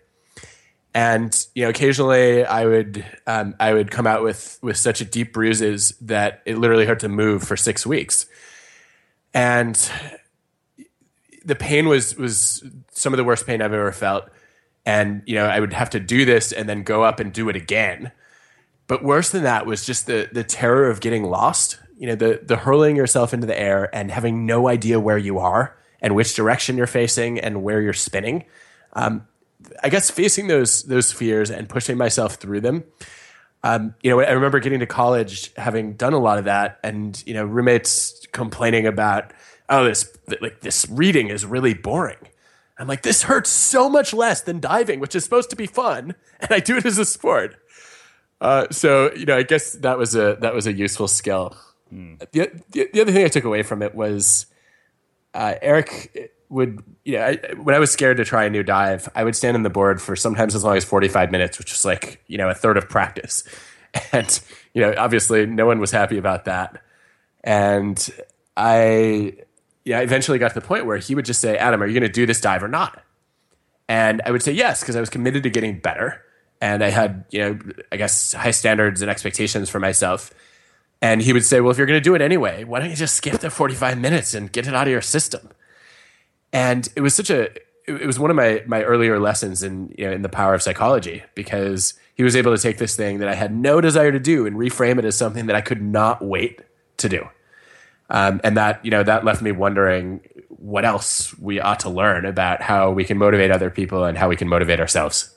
and 0.95 1.45
you 1.53 1.63
know 1.63 1.69
occasionally 1.69 2.45
i 2.45 2.65
would 2.65 3.05
um, 3.27 3.53
i 3.59 3.73
would 3.73 3.91
come 3.91 4.07
out 4.07 4.23
with 4.23 4.57
with 4.63 4.77
such 4.77 5.07
deep 5.11 5.33
bruises 5.33 5.93
that 5.99 6.41
it 6.45 6.57
literally 6.57 6.85
hurt 6.85 7.01
to 7.01 7.09
move 7.09 7.43
for 7.43 7.57
six 7.57 7.85
weeks. 7.85 8.25
And 9.33 9.77
the 11.43 11.55
pain 11.55 11.89
was 11.89 12.15
was 12.15 12.63
some 12.91 13.13
of 13.13 13.17
the 13.17 13.25
worst 13.25 13.45
pain 13.45 13.61
i've 13.61 13.73
ever 13.73 13.91
felt. 13.91 14.29
And 14.85 15.21
you 15.25 15.35
know 15.35 15.45
i 15.45 15.59
would 15.59 15.73
have 15.73 15.89
to 15.91 15.99
do 15.99 16.23
this 16.25 16.51
and 16.53 16.67
then 16.67 16.81
go 16.83 17.03
up 17.03 17.19
and 17.19 17.31
do 17.31 17.49
it 17.49 17.57
again. 17.57 18.11
But 18.87 19.03
worse 19.03 19.31
than 19.31 19.43
that 19.43 19.65
was 19.65 19.85
just 19.85 20.07
the 20.07 20.29
the 20.31 20.45
terror 20.45 20.89
of 20.89 21.01
getting 21.01 21.25
lost 21.25 21.77
you 21.97 22.07
know 22.07 22.15
the 22.15 22.39
the 22.41 22.55
hurling 22.55 22.95
yourself 22.95 23.33
into 23.33 23.47
the 23.47 23.59
air 23.59 23.93
and 23.93 24.11
having 24.11 24.45
no 24.45 24.69
idea 24.69 24.99
where 24.99 25.17
you 25.17 25.39
are 25.39 25.77
and 26.01 26.15
which 26.15 26.35
direction 26.35 26.77
you're 26.77 26.87
facing 26.87 27.39
and 27.39 27.63
where 27.63 27.81
you're 27.81 27.93
spinning. 27.93 28.45
Um, 28.93 29.27
I 29.83 29.89
guess 29.89 30.09
facing 30.09 30.47
those 30.47 30.83
those 30.83 31.11
fears 31.11 31.49
and 31.49 31.69
pushing 31.69 31.97
myself 31.97 32.35
through 32.35 32.61
them. 32.61 32.83
Um, 33.63 33.95
you 34.03 34.11
know, 34.11 34.19
I 34.19 34.31
remember 34.31 34.59
getting 34.59 34.79
to 34.79 34.85
college, 34.85 35.51
having 35.55 35.93
done 35.93 36.13
a 36.13 36.19
lot 36.19 36.37
of 36.37 36.45
that, 36.45 36.79
and 36.83 37.21
you 37.25 37.33
know, 37.33 37.45
roommates 37.45 38.25
complaining 38.31 38.85
about, 38.85 39.33
oh, 39.69 39.85
this 39.85 40.15
like 40.41 40.61
this 40.61 40.87
reading 40.89 41.29
is 41.29 41.45
really 41.45 41.73
boring. 41.73 42.17
I'm 42.77 42.87
like, 42.87 43.03
this 43.03 43.23
hurts 43.23 43.49
so 43.49 43.89
much 43.89 44.13
less 44.13 44.41
than 44.41 44.59
diving, 44.59 44.99
which 44.99 45.15
is 45.15 45.23
supposed 45.23 45.49
to 45.49 45.55
be 45.55 45.65
fun, 45.65 46.15
and 46.39 46.51
I 46.51 46.59
do 46.59 46.77
it 46.77 46.85
as 46.85 46.97
a 46.97 47.05
sport. 47.05 47.55
Uh, 48.39 48.67
so 48.69 49.11
you 49.13 49.25
know, 49.25 49.37
I 49.37 49.43
guess 49.43 49.73
that 49.73 49.97
was 49.97 50.15
a 50.15 50.37
that 50.41 50.53
was 50.53 50.67
a 50.67 50.73
useful 50.73 51.07
skill. 51.07 51.57
Mm. 51.91 52.19
The, 52.31 52.51
the 52.71 52.89
the 52.93 53.01
other 53.01 53.11
thing 53.11 53.25
I 53.25 53.29
took 53.29 53.45
away 53.45 53.63
from 53.63 53.81
it 53.81 53.95
was 53.95 54.45
uh, 55.33 55.55
Eric 55.61 56.33
would, 56.55 56.81
you 57.03 57.17
know, 57.17 57.25
I, 57.25 57.39
when 57.61 57.75
I 57.75 57.79
was 57.79 57.91
scared 57.91 58.17
to 58.17 58.25
try 58.25 58.45
a 58.45 58.49
new 58.49 58.63
dive, 58.63 59.09
I 59.13 59.25
would 59.25 59.35
stand 59.35 59.55
on 59.57 59.63
the 59.63 59.69
board 59.69 60.01
for 60.01 60.15
sometimes 60.15 60.55
as 60.55 60.63
long 60.63 60.77
as 60.77 60.85
45 60.85 61.29
minutes, 61.29 61.59
which 61.59 61.73
is 61.73 61.83
like, 61.83 62.23
you 62.27 62.37
know, 62.37 62.49
a 62.49 62.53
third 62.53 62.77
of 62.77 62.89
practice. 62.89 63.43
And, 64.11 64.41
you 64.73 64.81
know, 64.81 64.93
obviously 64.97 65.45
no 65.45 65.65
one 65.65 65.79
was 65.79 65.89
happy 65.89 66.17
about 66.17 66.43
that. 66.45 66.83
And 67.45 67.97
I, 68.57 69.37
yeah, 69.85 70.01
eventually 70.01 70.37
got 70.37 70.49
to 70.49 70.59
the 70.59 70.67
point 70.67 70.85
where 70.85 70.97
he 70.97 71.15
would 71.15 71.23
just 71.23 71.39
say, 71.39 71.57
Adam, 71.57 71.81
are 71.81 71.87
you 71.87 71.93
going 71.93 72.03
to 72.03 72.09
do 72.09 72.25
this 72.25 72.41
dive 72.41 72.61
or 72.61 72.67
not? 72.67 73.01
And 73.87 74.21
I 74.25 74.31
would 74.31 74.43
say 74.43 74.51
yes, 74.51 74.81
because 74.81 74.97
I 74.97 74.99
was 74.99 75.09
committed 75.09 75.43
to 75.43 75.49
getting 75.49 75.79
better. 75.79 76.21
And 76.59 76.83
I 76.83 76.89
had, 76.89 77.23
you 77.31 77.39
know, 77.39 77.59
I 77.89 77.95
guess 77.95 78.33
high 78.33 78.51
standards 78.51 79.01
and 79.01 79.09
expectations 79.09 79.69
for 79.69 79.79
myself. 79.79 80.33
And 81.01 81.21
he 81.21 81.31
would 81.31 81.45
say, 81.45 81.61
well, 81.61 81.71
if 81.71 81.77
you're 81.77 81.87
going 81.87 81.99
to 81.99 82.03
do 82.03 82.15
it 82.15 82.21
anyway, 82.21 82.65
why 82.65 82.81
don't 82.81 82.89
you 82.89 82.97
just 82.97 83.15
skip 83.15 83.39
the 83.39 83.49
45 83.49 83.97
minutes 83.97 84.33
and 84.33 84.51
get 84.51 84.67
it 84.67 84.75
out 84.75 84.87
of 84.87 84.91
your 84.91 85.01
system? 85.01 85.51
And 86.55 86.87
it 86.95 87.01
was 87.01 87.13
such 87.13 87.29
a, 87.29 87.49
it 87.85 88.07
was 88.07 88.17
one 88.17 88.29
of 88.29 88.37
my, 88.37 88.63
my 88.65 88.81
earlier 88.81 89.19
lessons 89.19 89.61
in, 89.61 89.93
you 89.97 90.07
know, 90.07 90.13
in 90.13 90.21
the 90.21 90.29
power 90.29 90.53
of 90.53 90.61
psychology 90.61 91.21
because 91.35 91.95
he 92.15 92.23
was 92.23 92.33
able 92.33 92.55
to 92.55 92.61
take 92.61 92.77
this 92.77 92.95
thing 92.95 93.19
that 93.19 93.27
I 93.27 93.35
had 93.35 93.53
no 93.53 93.81
desire 93.81 94.09
to 94.09 94.19
do 94.19 94.45
and 94.45 94.55
reframe 94.55 94.97
it 94.97 95.03
as 95.03 95.17
something 95.17 95.47
that 95.47 95.55
I 95.57 95.59
could 95.59 95.81
not 95.81 96.23
wait 96.23 96.61
to 96.97 97.09
do. 97.09 97.27
Um, 98.09 98.39
and 98.45 98.55
that, 98.55 98.83
you 98.85 98.89
know, 98.89 99.03
that 99.03 99.25
left 99.25 99.41
me 99.41 99.51
wondering 99.51 100.21
what 100.47 100.85
else 100.85 101.37
we 101.39 101.59
ought 101.59 101.81
to 101.81 101.89
learn 101.89 102.25
about 102.25 102.61
how 102.61 102.89
we 102.89 103.03
can 103.03 103.17
motivate 103.17 103.51
other 103.51 103.69
people 103.69 104.05
and 104.05 104.17
how 104.17 104.29
we 104.29 104.37
can 104.37 104.47
motivate 104.47 104.79
ourselves. 104.79 105.35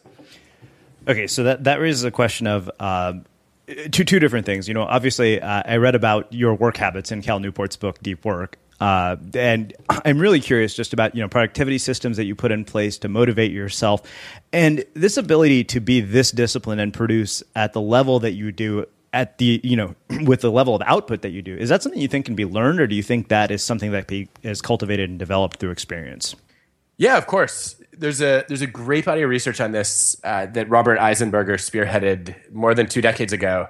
Okay, 1.08 1.26
so 1.26 1.42
that 1.42 1.64
that 1.64 1.80
raises 1.80 2.04
a 2.04 2.12
question 2.12 2.46
of 2.46 2.70
uh, 2.78 3.14
two 3.90 4.04
two 4.04 4.20
different 4.20 4.46
things. 4.46 4.68
You 4.68 4.74
know, 4.74 4.82
obviously, 4.82 5.40
uh, 5.40 5.62
I 5.64 5.78
read 5.78 5.94
about 5.94 6.32
your 6.32 6.54
work 6.54 6.76
habits 6.76 7.10
in 7.10 7.22
Cal 7.22 7.40
Newport's 7.40 7.76
book 7.76 7.98
Deep 8.02 8.24
Work, 8.24 8.58
uh, 8.80 9.16
and 9.34 9.74
I'm 10.04 10.18
really 10.18 10.40
curious 10.40 10.74
just 10.74 10.92
about 10.92 11.14
you 11.14 11.22
know 11.22 11.28
productivity 11.28 11.78
systems 11.78 12.16
that 12.16 12.24
you 12.24 12.34
put 12.34 12.52
in 12.52 12.64
place 12.64 12.98
to 12.98 13.08
motivate 13.08 13.52
yourself, 13.52 14.02
and 14.52 14.84
this 14.94 15.16
ability 15.16 15.64
to 15.64 15.80
be 15.80 16.00
this 16.00 16.30
disciplined 16.30 16.80
and 16.80 16.92
produce 16.92 17.42
at 17.54 17.72
the 17.72 17.80
level 17.80 18.20
that 18.20 18.32
you 18.32 18.52
do 18.52 18.86
at 19.12 19.38
the 19.38 19.60
you 19.64 19.76
know 19.76 19.94
with 20.24 20.40
the 20.40 20.50
level 20.50 20.74
of 20.74 20.82
output 20.86 21.22
that 21.22 21.30
you 21.30 21.42
do. 21.42 21.56
Is 21.56 21.68
that 21.68 21.82
something 21.82 22.00
you 22.00 22.08
think 22.08 22.26
can 22.26 22.34
be 22.34 22.44
learned, 22.44 22.80
or 22.80 22.86
do 22.86 22.94
you 22.94 23.02
think 23.02 23.28
that 23.28 23.50
is 23.50 23.62
something 23.62 23.92
that 23.92 24.06
be, 24.06 24.28
is 24.42 24.60
cultivated 24.60 25.10
and 25.10 25.18
developed 25.18 25.58
through 25.58 25.70
experience? 25.70 26.34
Yeah, 26.96 27.16
of 27.16 27.26
course. 27.26 27.76
There's 27.92 28.20
a 28.20 28.44
there's 28.46 28.62
a 28.62 28.66
great 28.66 29.04
body 29.04 29.22
of 29.22 29.30
research 29.30 29.60
on 29.60 29.72
this 29.72 30.20
uh, 30.22 30.46
that 30.46 30.68
Robert 30.68 30.98
Eisenberger 30.98 31.54
spearheaded 31.54 32.34
more 32.52 32.74
than 32.74 32.86
two 32.86 33.00
decades 33.00 33.32
ago 33.32 33.68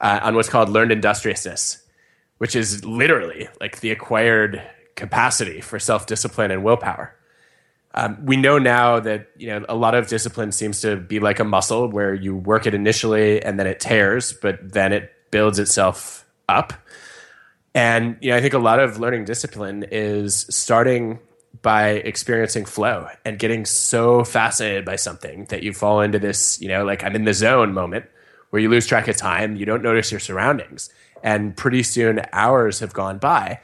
uh, 0.00 0.20
on 0.22 0.34
what's 0.34 0.48
called 0.48 0.68
learned 0.68 0.92
industriousness, 0.92 1.82
which 2.38 2.56
is 2.56 2.84
literally 2.84 3.48
like 3.60 3.80
the 3.80 3.90
acquired 3.90 4.62
capacity 4.94 5.60
for 5.60 5.78
self 5.78 6.06
discipline 6.06 6.50
and 6.50 6.64
willpower. 6.64 7.14
Um, 7.94 8.18
we 8.26 8.36
know 8.36 8.58
now 8.58 9.00
that 9.00 9.28
you 9.36 9.48
know 9.48 9.64
a 9.68 9.74
lot 9.74 9.94
of 9.94 10.08
discipline 10.08 10.52
seems 10.52 10.80
to 10.82 10.96
be 10.96 11.18
like 11.18 11.40
a 11.40 11.44
muscle 11.44 11.88
where 11.88 12.14
you 12.14 12.36
work 12.36 12.66
it 12.66 12.74
initially 12.74 13.42
and 13.42 13.58
then 13.58 13.66
it 13.66 13.80
tears, 13.80 14.32
but 14.32 14.58
then 14.72 14.92
it 14.92 15.12
builds 15.30 15.58
itself 15.58 16.26
up. 16.48 16.72
And 17.74 18.16
you 18.20 18.30
know, 18.30 18.36
I 18.36 18.40
think 18.40 18.54
a 18.54 18.58
lot 18.58 18.80
of 18.80 18.98
learning 18.98 19.24
discipline 19.24 19.84
is 19.90 20.46
starting 20.50 21.18
by 21.62 21.90
experiencing 21.90 22.64
flow 22.64 23.08
and 23.24 23.38
getting 23.38 23.64
so 23.64 24.24
fascinated 24.24 24.84
by 24.84 24.96
something 24.96 25.46
that 25.46 25.62
you 25.62 25.72
fall 25.72 26.00
into 26.00 26.18
this, 26.18 26.60
you 26.60 26.68
know, 26.68 26.84
like 26.84 27.02
I'm 27.02 27.14
in 27.16 27.24
the 27.24 27.34
zone 27.34 27.72
moment 27.72 28.04
where 28.50 28.60
you 28.60 28.68
lose 28.68 28.86
track 28.86 29.08
of 29.08 29.16
time, 29.16 29.56
you 29.56 29.66
don't 29.66 29.82
notice 29.82 30.10
your 30.10 30.20
surroundings, 30.20 30.90
and 31.26 31.56
pretty 31.56 31.82
soon 31.82 32.22
hours 32.32 32.78
have 32.78 32.94
gone 32.94 33.18
by. 33.18 33.60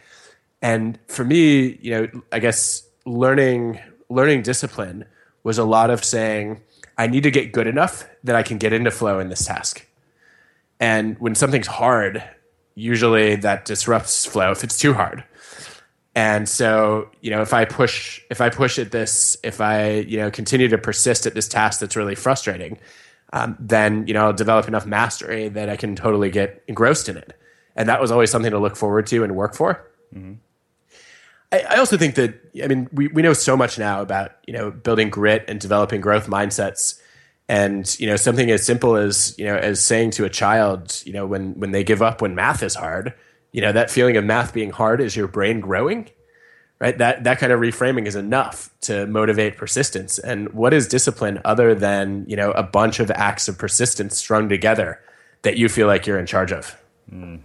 And 0.60 0.98
for 1.06 1.24
me, 1.24 1.78
you 1.80 1.92
know, 1.92 2.22
I 2.32 2.40
guess 2.40 2.86
learning 3.06 3.80
learning 4.10 4.42
discipline 4.42 5.06
was 5.44 5.56
a 5.56 5.64
lot 5.64 5.88
of 5.88 6.04
saying, 6.04 6.60
I 6.98 7.06
need 7.06 7.22
to 7.22 7.30
get 7.30 7.52
good 7.52 7.66
enough 7.66 8.06
that 8.24 8.36
I 8.36 8.42
can 8.42 8.58
get 8.58 8.74
into 8.74 8.90
flow 8.90 9.18
in 9.20 9.30
this 9.30 9.46
task. 9.46 9.86
And 10.78 11.18
when 11.18 11.34
something's 11.34 11.68
hard, 11.68 12.22
usually 12.74 13.36
that 13.36 13.64
disrupts 13.64 14.26
flow 14.26 14.50
if 14.50 14.62
it's 14.64 14.76
too 14.76 14.92
hard. 14.92 15.24
And 16.14 16.48
so, 16.48 17.08
you 17.22 17.30
know, 17.30 17.40
if 17.40 17.54
I 17.54 17.64
push, 17.64 18.20
if 18.28 18.40
I 18.40 18.50
push 18.50 18.78
at 18.78 18.90
this, 18.90 19.36
if 19.42 19.60
I, 19.60 20.00
you 20.00 20.18
know, 20.18 20.30
continue 20.30 20.68
to 20.68 20.78
persist 20.78 21.24
at 21.26 21.34
this 21.34 21.48
task 21.48 21.80
that's 21.80 21.96
really 21.96 22.16
frustrating, 22.16 22.78
um, 23.32 23.56
then, 23.58 24.06
you 24.06 24.12
know, 24.12 24.26
I'll 24.26 24.32
develop 24.32 24.68
enough 24.68 24.84
mastery 24.84 25.48
that 25.48 25.70
I 25.70 25.76
can 25.76 25.96
totally 25.96 26.30
get 26.30 26.62
engrossed 26.68 27.08
in 27.08 27.16
it. 27.16 27.32
And 27.76 27.88
that 27.88 28.00
was 28.00 28.10
always 28.10 28.30
something 28.30 28.50
to 28.50 28.58
look 28.58 28.76
forward 28.76 29.06
to 29.08 29.24
and 29.24 29.34
work 29.34 29.54
for. 29.54 29.88
Mm-hmm. 30.14 30.34
I, 31.50 31.60
I 31.70 31.76
also 31.76 31.96
think 31.96 32.14
that, 32.16 32.34
I 32.62 32.66
mean, 32.66 32.88
we, 32.92 33.08
we 33.08 33.22
know 33.22 33.32
so 33.32 33.56
much 33.56 33.78
now 33.78 34.02
about, 34.02 34.32
you 34.46 34.52
know, 34.52 34.70
building 34.70 35.10
grit 35.10 35.44
and 35.48 35.60
developing 35.60 36.00
growth 36.00 36.26
mindsets 36.26 37.00
and 37.48 37.98
you 38.00 38.06
know 38.06 38.16
something 38.16 38.50
as 38.50 38.64
simple 38.64 38.96
as 38.96 39.34
you 39.38 39.44
know 39.44 39.56
as 39.56 39.80
saying 39.80 40.10
to 40.10 40.24
a 40.24 40.30
child 40.30 41.02
you 41.04 41.12
know 41.12 41.26
when 41.26 41.52
when 41.58 41.72
they 41.72 41.84
give 41.84 42.00
up 42.00 42.22
when 42.22 42.34
math 42.34 42.62
is 42.62 42.74
hard 42.74 43.14
you 43.52 43.60
know 43.60 43.72
that 43.72 43.90
feeling 43.90 44.16
of 44.16 44.24
math 44.24 44.54
being 44.54 44.70
hard 44.70 45.00
is 45.00 45.16
your 45.16 45.28
brain 45.28 45.60
growing 45.60 46.08
right 46.78 46.98
that 46.98 47.24
that 47.24 47.38
kind 47.38 47.52
of 47.52 47.60
reframing 47.60 48.06
is 48.06 48.16
enough 48.16 48.70
to 48.80 49.06
motivate 49.06 49.56
persistence 49.56 50.18
and 50.18 50.52
what 50.52 50.72
is 50.72 50.88
discipline 50.88 51.40
other 51.44 51.74
than 51.74 52.24
you 52.28 52.36
know 52.36 52.52
a 52.52 52.62
bunch 52.62 53.00
of 53.00 53.10
acts 53.10 53.48
of 53.48 53.58
persistence 53.58 54.16
strung 54.16 54.48
together 54.48 55.00
that 55.42 55.56
you 55.56 55.68
feel 55.68 55.86
like 55.86 56.06
you're 56.06 56.18
in 56.18 56.26
charge 56.26 56.52
of 56.52 56.80
mm. 57.12 57.40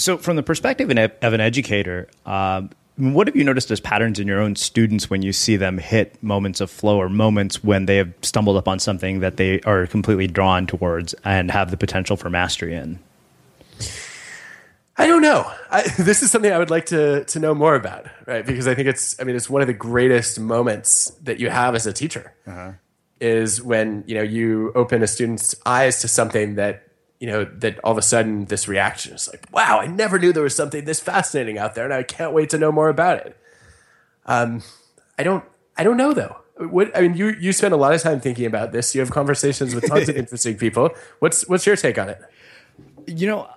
So 0.00 0.16
from 0.16 0.36
the 0.36 0.42
perspective 0.42 0.90
of 0.90 1.32
an 1.32 1.40
educator 1.40 2.08
um, 2.26 2.70
what 2.96 3.26
have 3.26 3.36
you 3.36 3.44
noticed 3.44 3.70
as 3.70 3.80
patterns 3.80 4.18
in 4.18 4.26
your 4.26 4.40
own 4.40 4.56
students 4.56 5.08
when 5.08 5.22
you 5.22 5.32
see 5.32 5.56
them 5.56 5.78
hit 5.78 6.22
moments 6.22 6.60
of 6.60 6.70
flow 6.70 6.98
or 6.98 7.08
moments 7.08 7.64
when 7.64 7.86
they 7.86 7.96
have 7.96 8.12
stumbled 8.22 8.56
upon 8.56 8.78
something 8.78 9.20
that 9.20 9.36
they 9.36 9.60
are 9.62 9.86
completely 9.86 10.26
drawn 10.26 10.66
towards 10.66 11.14
and 11.24 11.50
have 11.50 11.70
the 11.70 11.76
potential 11.76 12.16
for 12.16 12.28
mastery 12.28 12.74
in 12.74 12.98
I 15.00 15.06
don't 15.06 15.22
know. 15.22 15.50
I, 15.70 15.82
this 15.98 16.22
is 16.22 16.30
something 16.30 16.52
I 16.52 16.58
would 16.58 16.68
like 16.68 16.86
to 16.86 17.24
to 17.24 17.38
know 17.38 17.54
more 17.54 17.74
about, 17.74 18.06
right? 18.26 18.44
Because 18.44 18.68
I 18.68 18.74
think 18.74 18.86
it's, 18.86 19.18
I 19.18 19.24
mean, 19.24 19.34
it's 19.34 19.48
one 19.48 19.62
of 19.62 19.66
the 19.66 19.72
greatest 19.72 20.38
moments 20.38 21.10
that 21.22 21.40
you 21.40 21.48
have 21.48 21.74
as 21.74 21.86
a 21.86 21.92
teacher 21.92 22.34
uh-huh. 22.46 22.72
is 23.18 23.62
when 23.62 24.04
you 24.06 24.14
know 24.14 24.22
you 24.22 24.72
open 24.74 25.02
a 25.02 25.06
student's 25.06 25.54
eyes 25.64 26.02
to 26.02 26.08
something 26.08 26.56
that 26.56 26.89
you 27.20 27.26
know 27.26 27.44
that 27.44 27.78
all 27.84 27.92
of 27.92 27.98
a 27.98 28.02
sudden 28.02 28.46
this 28.46 28.66
reaction 28.66 29.14
is 29.14 29.28
like, 29.28 29.46
wow, 29.52 29.78
I 29.78 29.86
never 29.86 30.18
knew 30.18 30.32
there 30.32 30.42
was 30.42 30.56
something 30.56 30.84
this 30.86 31.00
fascinating 31.00 31.58
out 31.58 31.74
there, 31.74 31.84
and 31.84 31.94
I 31.94 32.02
can't 32.02 32.32
wait 32.32 32.50
to 32.50 32.58
know 32.58 32.72
more 32.72 32.88
about 32.88 33.18
it. 33.18 33.36
Um, 34.26 34.62
I 35.18 35.22
don't, 35.22 35.44
I 35.76 35.84
don't 35.84 35.98
know 35.98 36.12
though. 36.12 36.36
What 36.56 36.96
I 36.96 37.02
mean, 37.02 37.16
you 37.16 37.28
you 37.38 37.52
spend 37.52 37.74
a 37.74 37.76
lot 37.76 37.94
of 37.94 38.02
time 38.02 38.20
thinking 38.20 38.46
about 38.46 38.72
this. 38.72 38.94
You 38.94 39.00
have 39.02 39.10
conversations 39.10 39.74
with 39.74 39.86
tons 39.86 40.08
of 40.08 40.16
interesting 40.16 40.56
people. 40.56 40.90
What's 41.20 41.46
what's 41.46 41.66
your 41.66 41.76
take 41.76 41.98
on 41.98 42.08
it? 42.08 42.20
You 43.06 43.26
know, 43.26 43.48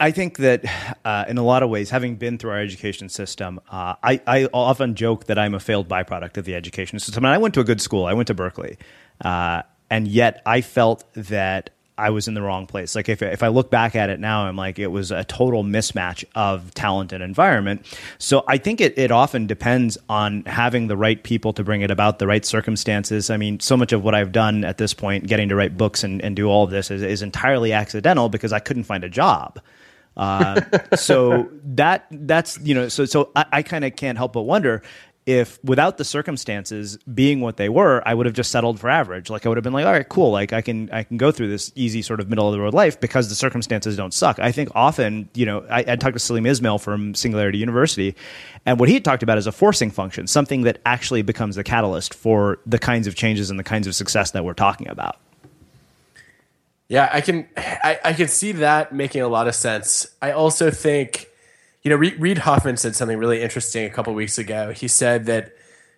I 0.00 0.10
think 0.10 0.38
that 0.38 0.64
uh, 1.04 1.24
in 1.28 1.38
a 1.38 1.42
lot 1.42 1.62
of 1.62 1.70
ways, 1.70 1.90
having 1.90 2.16
been 2.16 2.38
through 2.38 2.52
our 2.52 2.60
education 2.60 3.08
system, 3.08 3.60
uh, 3.70 3.94
I, 4.02 4.20
I, 4.26 4.48
often 4.52 4.94
joke 4.94 5.24
that 5.24 5.38
I'm 5.38 5.54
a 5.54 5.60
failed 5.60 5.88
byproduct 5.88 6.36
of 6.36 6.44
the 6.44 6.54
education 6.54 7.00
system. 7.00 7.24
And 7.24 7.32
I 7.32 7.38
went 7.38 7.54
to 7.54 7.60
a 7.60 7.64
good 7.64 7.80
school, 7.80 8.06
I 8.06 8.12
went 8.12 8.28
to 8.28 8.34
Berkeley. 8.34 8.78
Uh, 9.20 9.62
and 9.90 10.06
yet 10.06 10.40
I 10.46 10.60
felt 10.60 11.04
that 11.14 11.70
I 12.02 12.10
was 12.10 12.26
in 12.26 12.34
the 12.34 12.42
wrong 12.42 12.66
place. 12.66 12.96
Like 12.96 13.08
if 13.08 13.22
if 13.22 13.44
I 13.44 13.48
look 13.48 13.70
back 13.70 13.94
at 13.94 14.10
it 14.10 14.18
now, 14.18 14.46
I'm 14.46 14.56
like 14.56 14.80
it 14.80 14.88
was 14.88 15.12
a 15.12 15.22
total 15.24 15.62
mismatch 15.62 16.24
of 16.34 16.74
talent 16.74 17.12
and 17.12 17.22
environment. 17.22 17.86
So 18.18 18.44
I 18.48 18.58
think 18.58 18.80
it 18.80 18.98
it 18.98 19.12
often 19.12 19.46
depends 19.46 19.96
on 20.08 20.42
having 20.44 20.88
the 20.88 20.96
right 20.96 21.22
people 21.22 21.52
to 21.52 21.62
bring 21.62 21.82
it 21.82 21.92
about, 21.92 22.18
the 22.18 22.26
right 22.26 22.44
circumstances. 22.44 23.30
I 23.30 23.36
mean, 23.36 23.60
so 23.60 23.76
much 23.76 23.92
of 23.92 24.02
what 24.02 24.16
I've 24.16 24.32
done 24.32 24.64
at 24.64 24.78
this 24.78 24.94
point, 24.94 25.28
getting 25.28 25.48
to 25.50 25.54
write 25.54 25.76
books 25.76 26.02
and, 26.02 26.20
and 26.22 26.34
do 26.34 26.48
all 26.48 26.64
of 26.64 26.70
this, 26.70 26.90
is, 26.90 27.02
is 27.02 27.22
entirely 27.22 27.72
accidental 27.72 28.28
because 28.28 28.52
I 28.52 28.58
couldn't 28.58 28.84
find 28.84 29.04
a 29.04 29.08
job. 29.08 29.60
Uh, 30.16 30.60
so 30.96 31.48
that 31.64 32.06
that's 32.10 32.58
you 32.62 32.74
know 32.74 32.88
so 32.88 33.04
so 33.04 33.30
I, 33.36 33.46
I 33.52 33.62
kind 33.62 33.84
of 33.84 33.94
can't 33.94 34.18
help 34.18 34.32
but 34.32 34.42
wonder 34.42 34.82
if 35.24 35.62
without 35.62 35.98
the 35.98 36.04
circumstances 36.04 36.96
being 37.14 37.40
what 37.40 37.56
they 37.56 37.68
were, 37.68 38.02
I 38.04 38.14
would 38.14 38.26
have 38.26 38.34
just 38.34 38.50
settled 38.50 38.80
for 38.80 38.90
average. 38.90 39.30
Like 39.30 39.46
I 39.46 39.48
would 39.48 39.56
have 39.56 39.62
been 39.62 39.72
like, 39.72 39.86
all 39.86 39.92
right, 39.92 40.08
cool. 40.08 40.32
Like 40.32 40.52
I 40.52 40.62
can 40.62 40.90
I 40.90 41.04
can 41.04 41.16
go 41.16 41.30
through 41.30 41.48
this 41.48 41.70
easy 41.76 42.02
sort 42.02 42.18
of 42.18 42.28
middle 42.28 42.48
of 42.48 42.52
the 42.52 42.60
road 42.60 42.74
life 42.74 43.00
because 43.00 43.28
the 43.28 43.36
circumstances 43.36 43.96
don't 43.96 44.12
suck. 44.12 44.40
I 44.40 44.50
think 44.50 44.70
often, 44.74 45.28
you 45.34 45.46
know, 45.46 45.64
I, 45.70 45.84
I 45.86 45.96
talked 45.96 46.14
to 46.14 46.18
Salim 46.18 46.44
Ismail 46.44 46.78
from 46.78 47.14
Singularity 47.14 47.58
University, 47.58 48.16
and 48.66 48.80
what 48.80 48.88
he 48.88 48.94
had 48.94 49.04
talked 49.04 49.22
about 49.22 49.38
is 49.38 49.46
a 49.46 49.52
forcing 49.52 49.90
function, 49.90 50.26
something 50.26 50.62
that 50.62 50.80
actually 50.84 51.22
becomes 51.22 51.54
the 51.54 51.64
catalyst 51.64 52.14
for 52.14 52.58
the 52.66 52.78
kinds 52.78 53.06
of 53.06 53.14
changes 53.14 53.48
and 53.48 53.58
the 53.58 53.64
kinds 53.64 53.86
of 53.86 53.94
success 53.94 54.32
that 54.32 54.44
we're 54.44 54.54
talking 54.54 54.88
about. 54.88 55.18
Yeah, 56.88 57.08
I 57.12 57.20
can 57.20 57.48
I, 57.56 58.00
I 58.04 58.12
can 58.12 58.26
see 58.26 58.52
that 58.52 58.92
making 58.92 59.22
a 59.22 59.28
lot 59.28 59.46
of 59.46 59.54
sense. 59.54 60.08
I 60.20 60.32
also 60.32 60.72
think 60.72 61.28
you 61.82 61.90
know, 61.90 61.96
Reid 61.96 62.38
Hoffman 62.38 62.76
said 62.76 62.94
something 62.94 63.18
really 63.18 63.42
interesting 63.42 63.84
a 63.84 63.90
couple 63.90 64.14
weeks 64.14 64.38
ago. 64.38 64.72
He 64.72 64.88
said 64.88 65.26
that 65.26 65.56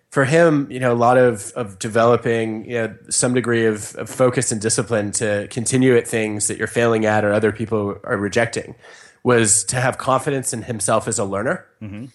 for 0.09 0.25
him, 0.25 0.67
you 0.71 0.79
know, 0.79 0.91
a 0.91 0.95
lot 0.95 1.17
of 1.17 1.51
of 1.55 1.77
developing, 1.77 2.65
you 2.65 2.75
know, 2.75 2.95
some 3.09 3.33
degree 3.33 3.65
of, 3.65 3.95
of 3.95 4.09
focus 4.09 4.51
and 4.51 4.61
discipline 4.61 5.11
to 5.11 5.47
continue 5.49 5.95
at 5.95 6.07
things 6.07 6.47
that 6.47 6.57
you're 6.57 6.67
failing 6.67 7.05
at 7.05 7.23
or 7.23 7.33
other 7.33 7.51
people 7.51 7.99
are 8.03 8.17
rejecting 8.17 8.75
was 9.23 9.63
to 9.65 9.75
have 9.77 9.97
confidence 9.97 10.53
in 10.53 10.63
himself 10.63 11.07
as 11.07 11.19
a 11.19 11.25
learner. 11.25 11.65
Mm-hmm. 11.81 12.05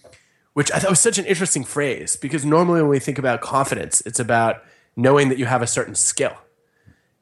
which 0.53 0.71
I 0.71 0.79
thought 0.79 0.89
was 0.89 0.99
such 0.99 1.17
an 1.17 1.25
interesting 1.25 1.63
phrase 1.63 2.17
because 2.17 2.43
normally 2.43 2.81
when 2.81 2.89
we 2.89 2.99
think 2.99 3.17
about 3.17 3.39
confidence, 3.39 4.01
it's 4.01 4.19
about 4.19 4.63
knowing 4.97 5.29
that 5.29 5.37
you 5.37 5.45
have 5.45 5.61
a 5.61 5.67
certain 5.67 5.95
skill. 5.95 6.35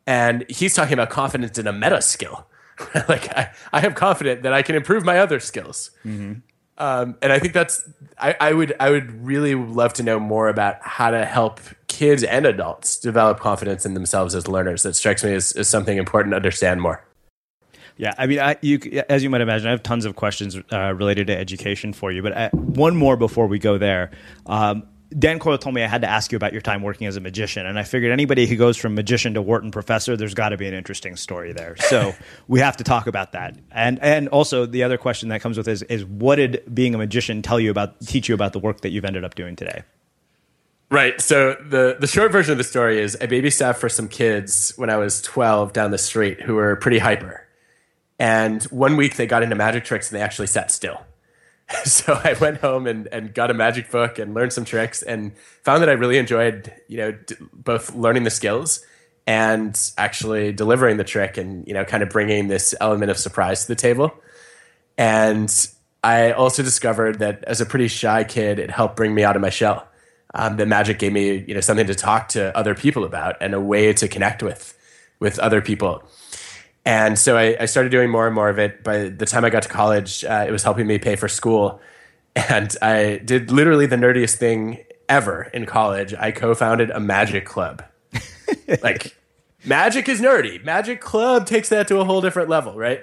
And 0.07 0.45
he's 0.49 0.73
talking 0.73 0.93
about 0.93 1.12
confidence 1.12 1.59
in 1.59 1.67
a 1.67 1.73
meta 1.73 2.01
skill. 2.01 2.47
like 3.10 3.36
I, 3.36 3.52
I 3.74 3.86
am 3.86 3.94
confident 3.94 4.44
that 4.44 4.54
I 4.54 4.62
can 4.62 4.76
improve 4.76 5.04
my 5.06 5.20
other 5.20 5.39
skills. 5.39 5.92
Mm-hmm. 6.06 6.39
Um, 6.78 7.18
and 7.22 7.34
I 7.34 7.39
think 7.39 7.54
that's 7.54 7.88
I, 8.18 8.36
I 8.39 8.54
would 8.54 8.74
I 8.80 8.89
would 8.89 9.26
really 9.26 9.54
love 9.54 9.94
to 9.94 10.04
know 10.04 10.20
more 10.20 10.48
about 10.48 10.82
how 10.82 11.12
to 11.12 11.26
help 11.26 11.60
kids 11.88 12.24
and 12.24 12.46
adults 12.46 12.98
develop 12.98 13.39
confidence 13.39 13.86
in 13.86 13.94
themselves 13.94 14.34
as 14.34 14.48
learners. 14.48 14.84
That 14.84 14.96
strikes 14.96 15.24
me 15.24 15.34
as, 15.34 15.52
as 15.54 15.68
something 15.68 15.98
important 15.98 16.32
to 16.32 16.38
understand 16.38 16.82
more. 16.82 17.04
Yeah, 17.98 18.13
I 18.18 18.28
mean, 18.28 18.39
I, 18.39 18.56
you, 18.62 18.80
as 19.10 19.24
you 19.24 19.30
might 19.30 19.42
imagine, 19.42 19.68
I 19.68 19.72
have 19.72 19.84
tons 19.84 20.06
of 20.06 20.15
questions 20.15 20.58
uh, 20.72 20.94
related 20.94 21.28
to 21.28 21.38
education 21.38 21.92
for 21.92 22.13
you. 22.13 22.24
But 22.24 22.32
I, 22.32 22.46
uh, 22.46 22.50
one 22.52 22.96
more 22.96 23.18
before 23.18 23.48
we 23.48 23.60
go 23.60 23.78
there. 23.78 24.12
Um, 24.46 24.88
Dan 25.17 25.39
Coyle 25.39 25.58
told 25.58 25.74
me 25.74 25.84
I 25.84 25.88
had 25.88 26.02
to 26.02 26.08
ask 26.08 26.32
you 26.32 26.36
about 26.36 26.54
your 26.54 26.62
time 26.62 26.84
working 26.84 27.08
as 27.08 27.15
a 27.15 27.19
magician, 27.19 27.65
and 27.65 27.80
I 27.80 27.84
figured 27.84 28.12
anybody 28.12 28.45
who 28.45 28.56
goes 28.56 28.78
from 28.78 28.93
magician 28.93 29.34
to 29.34 29.41
Wharton 29.41 29.72
professor, 29.72 30.15
there's 30.15 30.36
got 30.36 30.50
to 30.50 30.58
be 30.58 30.67
an 30.67 30.74
interesting 30.76 31.15
story 31.15 31.52
there. 31.52 31.76
So 31.78 32.13
we 32.48 32.60
have 32.60 32.78
to 32.78 32.84
talk 32.84 33.08
about 33.08 33.32
that. 33.32 33.56
And 33.72 34.00
and 34.00 34.28
also 34.30 34.67
the 34.67 34.84
other 34.84 34.98
question 34.98 35.30
that 35.30 35.41
comes 35.41 35.58
with 35.58 35.67
is 35.67 35.82
is 35.84 36.06
what 36.06 36.36
did 36.36 36.63
being 36.72 36.93
a 36.93 36.98
magician 37.00 37.41
tell 37.41 37.60
you 37.60 37.72
about 37.72 38.00
teach 38.02 38.30
you 38.30 38.36
about 38.36 38.54
the 38.54 38.60
work 38.60 38.82
that 38.82 38.89
you've 38.89 39.06
ended 39.06 39.24
up 39.24 39.34
doing 39.34 39.56
today? 39.56 39.84
Right. 40.91 41.19
So 41.22 41.56
the 41.56 41.98
the 42.00 42.08
short 42.08 42.32
version 42.32 42.52
of 42.52 42.58
the 42.58 42.63
story 42.63 43.00
is 43.00 43.15
I 43.19 43.28
babysat 43.28 43.78
for 43.78 43.89
some 43.89 44.08
kids 44.08 44.74
when 44.76 44.89
I 44.89 44.98
was 44.98 45.22
12 45.22 45.74
down 45.74 45.91
the 45.91 45.98
street 45.98 46.41
who 46.41 46.56
were 46.56 46.76
pretty 46.76 47.00
hyper. 47.00 47.48
And 48.19 48.62
one 48.65 48.98
week 48.98 49.15
they 49.15 49.26
got 49.26 49.43
into 49.43 49.56
magic 49.56 49.86
tricks 49.86 50.12
and 50.12 50.19
they 50.19 50.24
actually 50.24 50.48
sat 50.48 50.72
still. 50.72 51.02
so 51.86 52.19
I 52.23 52.34
went 52.34 52.58
home 52.58 52.88
and, 52.88 53.08
and 53.12 53.34
got 53.34 53.51
a 53.51 53.53
magic 53.53 53.91
book 53.91 54.17
and 54.19 54.34
learned 54.34 54.53
some 54.53 54.65
tricks 54.65 55.01
and 55.01 55.36
found 55.63 55.82
that 55.82 55.89
I 55.89 55.93
really 55.93 56.17
enjoyed, 56.17 56.73
you 56.88 56.97
know, 56.97 57.12
d- 57.12 57.36
both 57.53 57.93
learning 57.93 58.23
the 58.23 58.29
skills 58.29 58.84
and 59.27 59.79
actually 59.97 60.51
delivering 60.51 60.97
the 60.97 61.03
trick 61.03 61.38
and, 61.38 61.67
you 61.67 61.73
know, 61.73 61.86
kind 61.86 62.01
of 62.01 62.10
bringing 62.10 62.47
this 62.47 62.73
element 62.82 63.12
of 63.12 63.17
surprise 63.17 63.62
to 63.62 63.67
the 63.67 63.75
table. 63.75 64.12
And 64.97 65.53
I 66.03 66.32
also 66.32 66.63
discovered 66.63 67.19
that 67.19 67.43
as 67.43 67.62
a 67.62 67.65
pretty 67.65 67.88
shy 67.88 68.23
kid, 68.23 68.58
it 68.58 68.71
helped 68.71 68.95
bring 68.95 69.13
me 69.13 69.23
out 69.23 69.36
of 69.36 69.41
my 69.41 69.49
shell. 69.49 69.88
Um, 70.34 70.58
that 70.58 70.67
magic 70.67 70.99
gave 70.99 71.12
me, 71.12 71.43
you 71.47 71.53
know, 71.53 71.62
something 71.62 71.88
to 71.88 71.95
talk 71.95 72.29
to 72.29 72.55
other 72.55 72.73
people 72.75 73.03
about 73.03 73.36
and 73.41 73.53
a 73.53 73.60
way 73.60 73.93
to 73.93 74.08
connect 74.08 74.41
with, 74.41 74.77
with 75.19 75.38
other 75.39 75.62
people. 75.62 76.03
And 76.86 77.20
so 77.20 77.38
I, 77.38 77.58
I, 77.60 77.65
started 77.65 77.89
doing 77.89 78.10
more 78.10 78.26
and 78.26 78.34
more 78.34 78.50
of 78.50 78.58
it. 78.58 78.84
By 78.84 79.10
the 79.10 79.26
time 79.26 79.44
I 79.46 79.50
got 79.50 79.63
to 79.63 79.70
college, 79.70 80.24
uh, 80.24 80.46
it 80.48 80.52
was 80.52 80.63
helping 80.63 80.88
me 80.88 80.98
pay 80.98 81.15
for 81.15 81.28
school. 81.28 81.82
And 82.48 82.74
I 82.82 83.18
did 83.26 83.52
literally 83.52 83.86
the 83.86 83.98
nerdiest 83.98 84.36
thing 84.36 84.86
ever 85.10 85.50
in 85.52 85.65
college. 85.65 86.13
I 86.13 86.32
co 86.32 86.54
founded 86.54 86.89
a 86.92 87.00
magic 87.00 87.44
club. 87.44 87.84
like, 88.84 89.18
magic 89.65 90.08
is 90.08 90.22
nerdy. 90.22 90.63
Magic 90.63 91.02
club 91.02 91.48
takes 91.48 91.68
that 91.70 91.88
to 91.89 91.98
a 91.98 92.06
whole 92.06 92.22
different 92.22 92.48
level, 92.48 92.78
right? 92.78 93.02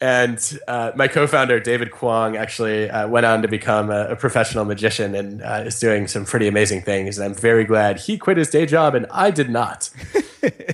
And 0.00 0.58
uh, 0.68 0.92
my 0.94 1.08
co 1.08 1.26
founder, 1.26 1.60
David 1.60 1.90
Kwong, 1.90 2.36
actually 2.36 2.90
uh, 2.90 3.08
went 3.08 3.26
on 3.26 3.42
to 3.42 3.48
become 3.48 3.90
a, 3.90 4.08
a 4.08 4.16
professional 4.16 4.64
magician 4.64 5.14
and 5.14 5.42
uh, 5.42 5.64
is 5.66 5.78
doing 5.78 6.06
some 6.08 6.24
pretty 6.24 6.46
amazing 6.46 6.82
things. 6.82 7.18
And 7.18 7.24
I'm 7.24 7.34
very 7.34 7.64
glad 7.64 8.00
he 8.00 8.18
quit 8.18 8.36
his 8.36 8.50
day 8.50 8.66
job 8.66 8.94
and 8.94 9.06
I 9.10 9.30
did 9.30 9.50
not. 9.50 9.90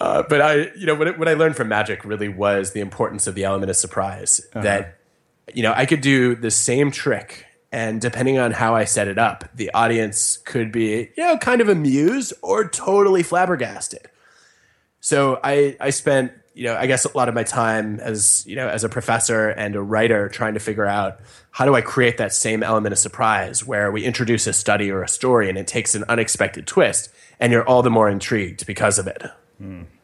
Uh, 0.00 0.22
but 0.28 0.40
I, 0.40 0.54
you 0.76 0.86
know, 0.86 0.94
what, 0.94 1.18
what 1.18 1.28
I 1.28 1.34
learned 1.34 1.56
from 1.56 1.68
magic 1.68 2.04
really 2.06 2.28
was 2.28 2.72
the 2.72 2.80
importance 2.80 3.26
of 3.26 3.34
the 3.34 3.44
element 3.44 3.68
of 3.68 3.76
surprise. 3.76 4.40
Uh-huh. 4.54 4.62
That, 4.62 4.98
you 5.52 5.62
know, 5.62 5.74
I 5.76 5.84
could 5.84 6.00
do 6.00 6.34
the 6.34 6.50
same 6.50 6.90
trick, 6.90 7.44
and 7.70 8.00
depending 8.00 8.38
on 8.38 8.52
how 8.52 8.74
I 8.74 8.84
set 8.84 9.08
it 9.08 9.18
up, 9.18 9.44
the 9.54 9.70
audience 9.74 10.38
could 10.38 10.72
be, 10.72 11.10
you 11.16 11.22
know, 11.22 11.36
kind 11.36 11.60
of 11.60 11.68
amused 11.68 12.32
or 12.40 12.66
totally 12.68 13.22
flabbergasted. 13.22 14.08
So 15.00 15.38
I, 15.44 15.76
I 15.80 15.90
spent, 15.90 16.32
you 16.54 16.64
know, 16.64 16.76
I 16.76 16.86
guess 16.86 17.04
a 17.04 17.16
lot 17.16 17.28
of 17.28 17.34
my 17.34 17.44
time 17.44 18.00
as, 18.00 18.44
you 18.46 18.56
know, 18.56 18.68
as 18.68 18.84
a 18.84 18.88
professor 18.88 19.48
and 19.50 19.76
a 19.76 19.82
writer 19.82 20.28
trying 20.28 20.54
to 20.54 20.60
figure 20.60 20.86
out 20.86 21.20
how 21.50 21.64
do 21.64 21.74
I 21.74 21.80
create 21.80 22.16
that 22.18 22.32
same 22.32 22.62
element 22.62 22.92
of 22.92 22.98
surprise 22.98 23.66
where 23.66 23.92
we 23.92 24.04
introduce 24.04 24.46
a 24.46 24.52
study 24.52 24.90
or 24.90 25.02
a 25.02 25.08
story 25.08 25.48
and 25.48 25.58
it 25.58 25.66
takes 25.66 25.94
an 25.94 26.04
unexpected 26.08 26.66
twist, 26.66 27.10
and 27.38 27.52
you're 27.52 27.66
all 27.68 27.82
the 27.82 27.90
more 27.90 28.08
intrigued 28.08 28.66
because 28.66 28.98
of 28.98 29.06
it. 29.06 29.22
Mm. 29.60 29.99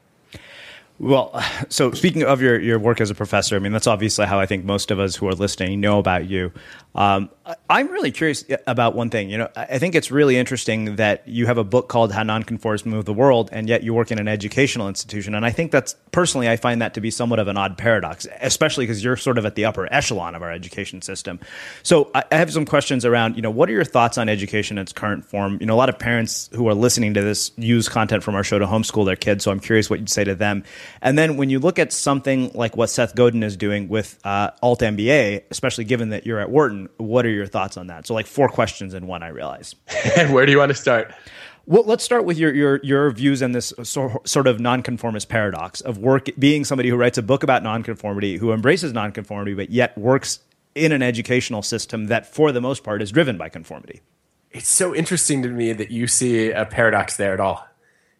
Well, 0.98 1.42
so 1.68 1.92
speaking 1.92 2.22
of 2.22 2.40
your, 2.40 2.58
your 2.58 2.78
work 2.78 3.02
as 3.02 3.10
a 3.10 3.14
professor, 3.14 3.54
I 3.54 3.58
mean, 3.58 3.72
that's 3.72 3.86
obviously 3.86 4.24
how 4.24 4.40
I 4.40 4.46
think 4.46 4.64
most 4.64 4.90
of 4.90 4.98
us 4.98 5.14
who 5.14 5.28
are 5.28 5.34
listening 5.34 5.80
know 5.80 5.98
about 5.98 6.26
you. 6.26 6.52
Um, 6.94 7.28
I'm 7.68 7.88
really 7.88 8.10
curious 8.10 8.42
about 8.66 8.94
one 8.94 9.10
thing. 9.10 9.28
You 9.28 9.36
know, 9.36 9.48
I 9.54 9.78
think 9.78 9.94
it's 9.94 10.10
really 10.10 10.38
interesting 10.38 10.96
that 10.96 11.28
you 11.28 11.44
have 11.44 11.58
a 11.58 11.64
book 11.64 11.88
called 11.88 12.10
How 12.10 12.22
Nonconformists 12.22 12.86
Move 12.86 13.04
the 13.04 13.12
World, 13.12 13.50
and 13.52 13.68
yet 13.68 13.82
you 13.82 13.92
work 13.92 14.10
in 14.10 14.18
an 14.18 14.26
educational 14.26 14.88
institution. 14.88 15.34
And 15.34 15.44
I 15.44 15.50
think 15.50 15.70
that's 15.70 15.94
personally, 16.10 16.48
I 16.48 16.56
find 16.56 16.80
that 16.80 16.94
to 16.94 17.02
be 17.02 17.10
somewhat 17.10 17.38
of 17.38 17.48
an 17.48 17.58
odd 17.58 17.76
paradox, 17.76 18.26
especially 18.40 18.86
because 18.86 19.04
you're 19.04 19.18
sort 19.18 19.36
of 19.36 19.44
at 19.44 19.54
the 19.54 19.66
upper 19.66 19.92
echelon 19.92 20.34
of 20.34 20.42
our 20.42 20.50
education 20.50 21.02
system. 21.02 21.38
So 21.82 22.10
I 22.14 22.24
have 22.32 22.50
some 22.50 22.64
questions 22.64 23.04
around, 23.04 23.36
you 23.36 23.42
know, 23.42 23.50
what 23.50 23.68
are 23.68 23.72
your 23.72 23.84
thoughts 23.84 24.16
on 24.16 24.30
education 24.30 24.78
in 24.78 24.82
its 24.82 24.94
current 24.94 25.26
form? 25.26 25.58
You 25.60 25.66
know, 25.66 25.74
a 25.74 25.76
lot 25.76 25.90
of 25.90 25.98
parents 25.98 26.48
who 26.54 26.66
are 26.68 26.74
listening 26.74 27.12
to 27.14 27.20
this 27.20 27.52
use 27.58 27.90
content 27.90 28.22
from 28.22 28.34
our 28.34 28.42
show 28.42 28.58
to 28.58 28.66
homeschool 28.66 29.04
their 29.04 29.16
kids. 29.16 29.44
So 29.44 29.50
I'm 29.50 29.60
curious 29.60 29.90
what 29.90 29.98
you'd 29.98 30.08
say 30.08 30.24
to 30.24 30.34
them. 30.34 30.64
And 31.00 31.18
then 31.18 31.36
when 31.36 31.50
you 31.50 31.58
look 31.58 31.78
at 31.78 31.92
something 31.92 32.50
like 32.54 32.76
what 32.76 32.90
Seth 32.90 33.14
Godin 33.14 33.42
is 33.42 33.56
doing 33.56 33.88
with 33.88 34.18
uh, 34.24 34.50
Alt 34.62 34.80
MBA, 34.80 35.44
especially 35.50 35.84
given 35.84 36.10
that 36.10 36.26
you're 36.26 36.40
at 36.40 36.50
Wharton, 36.50 36.88
what 36.96 37.26
are 37.26 37.30
your 37.30 37.46
thoughts 37.46 37.76
on 37.76 37.88
that? 37.88 38.06
So, 38.06 38.14
like 38.14 38.26
four 38.26 38.48
questions 38.48 38.94
in 38.94 39.06
one, 39.06 39.22
I 39.22 39.28
realize. 39.28 39.74
and 40.16 40.32
where 40.32 40.46
do 40.46 40.52
you 40.52 40.58
want 40.58 40.70
to 40.70 40.74
start? 40.74 41.12
Well, 41.68 41.82
let's 41.84 42.04
start 42.04 42.24
with 42.24 42.38
your 42.38 42.54
your 42.54 42.80
your 42.84 43.10
views 43.10 43.42
on 43.42 43.50
this 43.50 43.72
sort 43.82 44.46
of 44.46 44.60
nonconformist 44.60 45.28
paradox 45.28 45.80
of 45.80 45.98
work 45.98 46.28
being 46.38 46.64
somebody 46.64 46.88
who 46.88 46.96
writes 46.96 47.18
a 47.18 47.22
book 47.22 47.42
about 47.42 47.64
nonconformity, 47.64 48.36
who 48.36 48.52
embraces 48.52 48.92
nonconformity, 48.92 49.54
but 49.54 49.70
yet 49.70 49.98
works 49.98 50.40
in 50.76 50.92
an 50.92 51.02
educational 51.02 51.62
system 51.62 52.06
that, 52.06 52.32
for 52.32 52.52
the 52.52 52.60
most 52.60 52.84
part, 52.84 53.02
is 53.02 53.10
driven 53.10 53.36
by 53.36 53.48
conformity. 53.48 54.00
It's 54.52 54.68
so 54.68 54.94
interesting 54.94 55.42
to 55.42 55.48
me 55.48 55.72
that 55.72 55.90
you 55.90 56.06
see 56.06 56.50
a 56.50 56.64
paradox 56.64 57.16
there 57.16 57.34
at 57.34 57.40
all, 57.40 57.66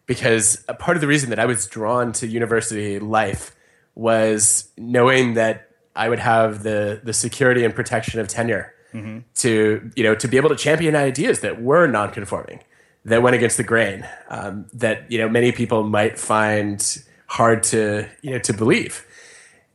because 0.07 0.63
a 0.67 0.73
part 0.73 0.97
of 0.97 1.01
the 1.01 1.07
reason 1.07 1.29
that 1.29 1.37
I 1.37 1.45
was 1.45 1.67
drawn 1.67 2.11
to 2.13 2.27
university 2.27 2.97
life 2.97 3.55
was 3.93 4.71
knowing 4.77 5.35
that 5.35 5.69
I 5.95 6.09
would 6.09 6.19
have 6.19 6.63
the 6.63 7.01
the 7.03 7.13
security 7.13 7.63
and 7.63 7.75
protection 7.75 8.19
of 8.19 8.27
tenure 8.27 8.73
mm-hmm. 8.93 9.19
to 9.35 9.91
you 9.95 10.03
know 10.03 10.15
to 10.15 10.27
be 10.27 10.37
able 10.37 10.49
to 10.49 10.55
champion 10.55 10.95
ideas 10.95 11.41
that 11.41 11.61
were 11.61 11.87
nonconforming, 11.87 12.63
that 13.05 13.21
went 13.21 13.35
against 13.35 13.57
the 13.57 13.63
grain, 13.63 14.07
um, 14.29 14.65
that 14.73 15.11
you 15.11 15.17
know 15.17 15.29
many 15.29 15.51
people 15.51 15.83
might 15.83 16.17
find 16.17 17.03
hard 17.27 17.63
to 17.63 18.07
you 18.21 18.31
know 18.31 18.39
to 18.39 18.53
believe, 18.53 19.05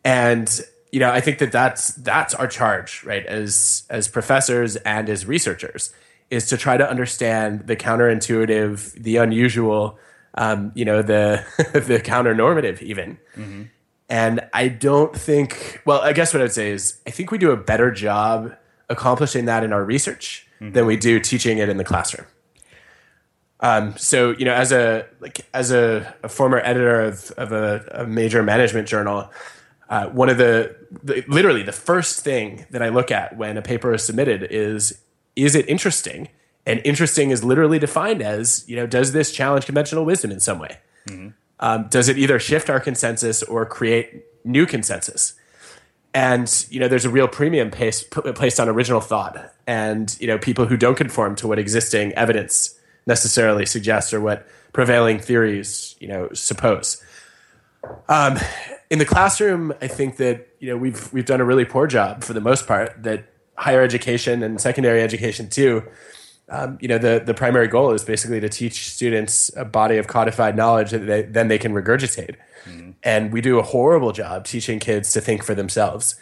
and 0.05 0.61
you 0.90 1.01
know 1.01 1.11
I 1.11 1.21
think 1.21 1.38
that 1.38 1.53
that's 1.53 1.88
that's 1.88 2.35
our 2.35 2.47
charge, 2.47 3.05
right? 3.05 3.27
As 3.27 3.85
as 3.90 4.09
professors 4.09 4.77
and 4.77 5.09
as 5.11 5.27
researchers, 5.27 5.92
is 6.31 6.47
to 6.47 6.57
try 6.57 6.77
to 6.77 6.88
understand 6.88 7.66
the 7.66 7.77
counterintuitive, 7.77 8.92
the 8.92 9.16
unusual, 9.16 9.99
um, 10.35 10.73
you 10.75 10.85
know, 10.85 11.03
the 11.03 11.45
the 11.87 12.01
counter 12.01 12.35
normative 12.35 12.83
even. 12.83 13.18
Mm-hmm 13.37 13.62
and 14.12 14.47
I 14.53 14.68
don't 14.68 15.16
think, 15.16 15.81
well, 15.87 16.03
I 16.03 16.12
guess 16.12 16.35
what 16.35 16.42
I'd 16.42 16.53
say 16.53 16.71
is 16.71 17.01
I 17.07 17.11
think 17.11 17.31
we 17.31 17.38
do 17.38 17.51
a 17.51 17.57
better 17.57 17.90
job 17.90 18.55
accomplishing 18.90 19.47
that 19.47 19.64
in 19.64 19.73
our 19.73 19.83
research 19.83 20.47
mm-hmm. 20.61 20.75
than 20.75 20.85
we 20.85 20.99
do 20.99 21.18
teaching 21.18 21.57
it 21.57 21.71
in 21.71 21.79
the 21.79 21.85
classroom. 21.85 22.27
Um, 23.61 23.97
so, 23.97 24.33
you 24.33 24.45
know, 24.45 24.53
as 24.53 24.71
a 24.71 25.07
like 25.21 25.47
as 25.55 25.73
a, 25.73 26.14
a 26.23 26.29
former 26.29 26.59
editor 26.59 27.01
of, 27.01 27.31
of 27.38 27.53
a, 27.53 27.88
a 27.92 28.07
major 28.07 28.42
management 28.42 28.87
journal, 28.87 29.31
uh, 29.88 30.09
one 30.09 30.29
of 30.29 30.37
the, 30.37 30.77
the 31.03 31.25
literally 31.27 31.62
the 31.62 31.73
first 31.73 32.21
thing 32.21 32.66
that 32.68 32.83
I 32.83 32.90
look 32.90 33.11
at 33.11 33.38
when 33.38 33.57
a 33.57 33.62
paper 33.62 33.95
is 33.95 34.05
submitted 34.05 34.47
is 34.51 35.01
is 35.37 35.55
it 35.55 35.66
interesting? 35.71 36.29
And 36.64 36.81
interesting 36.85 37.31
is 37.31 37.42
literally 37.42 37.79
defined 37.79 38.22
as 38.22 38.64
you 38.68 38.77
know, 38.77 38.87
does 38.87 39.12
this 39.12 39.33
challenge 39.33 39.66
conventional 39.66 40.05
wisdom 40.05 40.31
in 40.31 40.40
some 40.40 40.59
way? 40.59 40.79
Mm-hmm 41.09 41.29
um, 41.62 41.87
does 41.88 42.09
it 42.09 42.18
either 42.18 42.40
shift 42.40 42.68
our 42.68 42.81
consensus 42.81 43.42
or 43.44 43.64
create 43.64 44.25
new 44.44 44.66
consensus? 44.66 45.35
And 46.12 46.66
you 46.68 46.81
know, 46.81 46.88
there's 46.88 47.07
a 47.07 47.11
real 47.11 47.29
premium 47.29 47.70
placed, 47.70 48.11
placed 48.11 48.61
on 48.61 48.68
original 48.68 49.01
thought, 49.01 49.55
and 49.66 50.14
you 50.20 50.27
know, 50.27 50.37
people 50.37 50.66
who 50.66 50.77
don't 50.77 50.96
conform 50.96 51.37
to 51.37 51.48
what 51.48 51.59
existing 51.59 52.12
evidence 52.12 52.79
necessarily 53.07 53.64
suggests 53.64 54.12
or 54.12 54.20
what 54.20 54.46
prevailing 54.72 55.20
theories 55.20 55.96
you 56.01 56.09
know 56.09 56.29
suppose. 56.35 57.03
Um, 58.09 58.38
in 58.90 58.98
the 58.98 59.07
classroom, 59.07 59.72
I 59.81 59.87
think 59.87 60.16
that 60.16 60.48
you 60.59 60.68
know 60.68 60.77
we've 60.77 61.11
we've 61.12 61.25
done 61.25 61.40
a 61.40 61.44
really 61.44 61.64
poor 61.64 61.87
job 61.87 62.25
for 62.25 62.35
the 62.35 62.40
most 62.40 62.66
part. 62.66 63.03
That 63.05 63.25
higher 63.57 63.83
education 63.83 64.42
and 64.42 64.61
secondary 64.61 65.01
education 65.01 65.48
too 65.48 65.85
um, 66.53 66.77
you 66.83 66.87
know, 66.87 66.99
the, 66.99 67.23
the 67.25 67.33
primary 67.33 67.67
goal 67.67 67.93
is 67.93 68.05
basically 68.05 68.38
to 68.38 68.49
teach 68.49 68.91
students 68.91 69.51
a 69.57 69.65
body 69.65 69.97
of 69.97 70.07
codified 70.07 70.55
knowledge 70.55 70.91
that 70.91 70.99
they, 70.99 71.23
then 71.23 71.49
they 71.49 71.59
can 71.59 71.73
regurgitate. 71.73 72.37
Mm-hmm. 72.67 72.91
And 73.03 73.33
we 73.33 73.41
do 73.41 73.59
a 73.59 73.62
horrible 73.62 74.12
job 74.12 74.45
teaching 74.45 74.79
kids 74.79 75.12
to 75.15 75.23
think 75.23 75.43
for 75.43 75.55
themselves. 75.55 76.15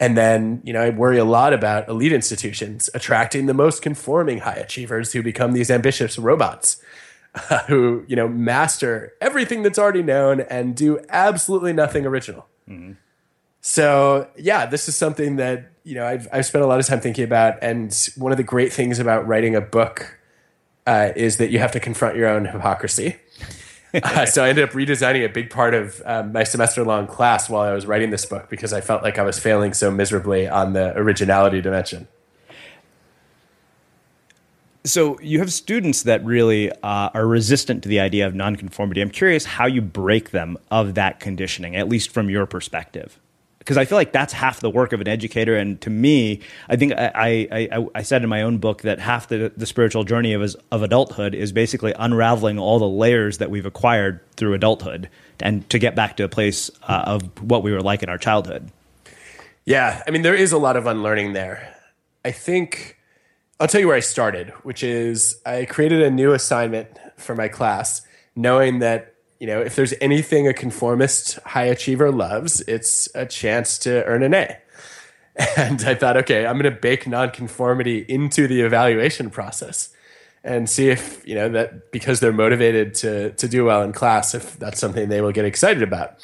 And 0.00 0.16
then, 0.16 0.60
you 0.64 0.72
know, 0.72 0.80
I 0.80 0.90
worry 0.90 1.16
a 1.16 1.24
lot 1.24 1.52
about 1.52 1.88
elite 1.88 2.12
institutions 2.12 2.90
attracting 2.92 3.46
the 3.46 3.54
most 3.54 3.80
conforming 3.80 4.38
high 4.38 4.54
achievers 4.54 5.12
who 5.12 5.22
become 5.22 5.52
these 5.52 5.70
ambitious 5.70 6.18
robots 6.18 6.82
uh, 7.48 7.58
who, 7.68 8.04
you 8.08 8.16
know, 8.16 8.26
master 8.26 9.12
everything 9.20 9.62
that's 9.62 9.78
already 9.78 10.02
known 10.02 10.40
and 10.40 10.74
do 10.74 10.98
absolutely 11.08 11.72
nothing 11.72 12.04
original. 12.04 12.46
Mm-hmm. 12.68 12.92
So, 13.60 14.28
yeah, 14.36 14.66
this 14.66 14.88
is 14.88 14.96
something 14.96 15.36
that, 15.36 15.70
you 15.88 15.94
know, 15.94 16.06
I've, 16.06 16.28
I've 16.30 16.44
spent 16.44 16.62
a 16.62 16.66
lot 16.66 16.78
of 16.78 16.86
time 16.86 17.00
thinking 17.00 17.24
about. 17.24 17.58
And 17.62 17.96
one 18.16 18.30
of 18.30 18.36
the 18.36 18.44
great 18.44 18.74
things 18.74 18.98
about 18.98 19.26
writing 19.26 19.56
a 19.56 19.60
book 19.62 20.18
uh, 20.86 21.12
is 21.16 21.38
that 21.38 21.48
you 21.48 21.60
have 21.60 21.72
to 21.72 21.80
confront 21.80 22.14
your 22.14 22.28
own 22.28 22.44
hypocrisy. 22.44 23.16
uh, 23.94 24.26
so 24.26 24.44
I 24.44 24.50
ended 24.50 24.68
up 24.68 24.74
redesigning 24.74 25.24
a 25.24 25.30
big 25.30 25.48
part 25.48 25.72
of 25.72 26.02
um, 26.04 26.32
my 26.32 26.44
semester 26.44 26.84
long 26.84 27.06
class 27.06 27.48
while 27.48 27.62
I 27.62 27.72
was 27.72 27.86
writing 27.86 28.10
this 28.10 28.26
book 28.26 28.50
because 28.50 28.74
I 28.74 28.82
felt 28.82 29.02
like 29.02 29.18
I 29.18 29.22
was 29.22 29.38
failing 29.38 29.72
so 29.72 29.90
miserably 29.90 30.46
on 30.46 30.74
the 30.74 30.94
originality 30.94 31.62
dimension. 31.62 32.06
So 34.84 35.18
you 35.20 35.38
have 35.38 35.52
students 35.52 36.02
that 36.02 36.22
really 36.22 36.70
uh, 36.70 37.10
are 37.14 37.26
resistant 37.26 37.82
to 37.84 37.88
the 37.88 38.00
idea 38.00 38.26
of 38.26 38.34
nonconformity. 38.34 39.00
I'm 39.00 39.10
curious 39.10 39.46
how 39.46 39.64
you 39.64 39.80
break 39.80 40.32
them 40.32 40.58
of 40.70 40.94
that 40.94 41.18
conditioning, 41.18 41.76
at 41.76 41.88
least 41.88 42.10
from 42.10 42.28
your 42.28 42.44
perspective 42.44 43.18
because 43.58 43.76
I 43.76 43.84
feel 43.84 43.98
like 43.98 44.12
that's 44.12 44.32
half 44.32 44.60
the 44.60 44.70
work 44.70 44.92
of 44.92 45.00
an 45.00 45.08
educator. 45.08 45.56
And 45.56 45.80
to 45.82 45.90
me, 45.90 46.40
I 46.68 46.76
think 46.76 46.92
I, 46.94 47.48
I, 47.50 47.86
I, 47.94 48.02
said 48.02 48.22
in 48.22 48.28
my 48.28 48.42
own 48.42 48.58
book 48.58 48.82
that 48.82 48.98
half 48.98 49.28
the, 49.28 49.52
the 49.56 49.66
spiritual 49.66 50.04
journey 50.04 50.32
of, 50.32 50.56
of 50.72 50.82
adulthood 50.82 51.34
is 51.34 51.52
basically 51.52 51.92
unraveling 51.98 52.58
all 52.58 52.78
the 52.78 52.88
layers 52.88 53.38
that 53.38 53.50
we've 53.50 53.66
acquired 53.66 54.20
through 54.36 54.54
adulthood 54.54 55.10
and 55.40 55.68
to 55.70 55.78
get 55.78 55.94
back 55.94 56.16
to 56.16 56.24
a 56.24 56.28
place 56.28 56.70
uh, 56.84 57.02
of 57.06 57.42
what 57.42 57.62
we 57.62 57.72
were 57.72 57.82
like 57.82 58.02
in 58.02 58.08
our 58.08 58.18
childhood. 58.18 58.70
Yeah, 59.64 60.02
I 60.06 60.10
mean, 60.10 60.22
there 60.22 60.34
is 60.34 60.52
a 60.52 60.58
lot 60.58 60.76
of 60.76 60.86
unlearning 60.86 61.34
there. 61.34 61.76
I 62.24 62.30
think 62.30 62.96
I'll 63.60 63.68
tell 63.68 63.80
you 63.80 63.88
where 63.88 63.96
I 63.96 64.00
started, 64.00 64.50
which 64.62 64.82
is 64.82 65.40
I 65.44 65.66
created 65.66 66.00
a 66.00 66.10
new 66.10 66.32
assignment 66.32 66.88
for 67.16 67.34
my 67.34 67.48
class, 67.48 68.02
knowing 68.34 68.78
that 68.78 69.14
you 69.38 69.46
know, 69.46 69.60
if 69.60 69.76
there's 69.76 69.94
anything 70.00 70.48
a 70.48 70.54
conformist 70.54 71.38
high 71.40 71.64
achiever 71.64 72.10
loves, 72.10 72.60
it's 72.62 73.08
a 73.14 73.24
chance 73.24 73.78
to 73.78 74.04
earn 74.04 74.22
an 74.22 74.34
A. 74.34 74.56
And 75.56 75.84
I 75.84 75.94
thought, 75.94 76.16
okay, 76.16 76.46
I'm 76.46 76.58
going 76.58 76.72
to 76.72 76.80
bake 76.80 77.06
nonconformity 77.06 78.04
into 78.08 78.48
the 78.48 78.62
evaluation 78.62 79.30
process 79.30 79.90
and 80.42 80.68
see 80.68 80.88
if, 80.88 81.22
you 81.24 81.36
know, 81.36 81.48
that 81.50 81.92
because 81.92 82.18
they're 82.18 82.32
motivated 82.32 82.94
to, 82.94 83.30
to 83.34 83.46
do 83.46 83.64
well 83.64 83.82
in 83.82 83.92
class, 83.92 84.34
if 84.34 84.58
that's 84.58 84.80
something 84.80 85.08
they 85.08 85.20
will 85.20 85.30
get 85.30 85.44
excited 85.44 85.84
about. 85.84 86.18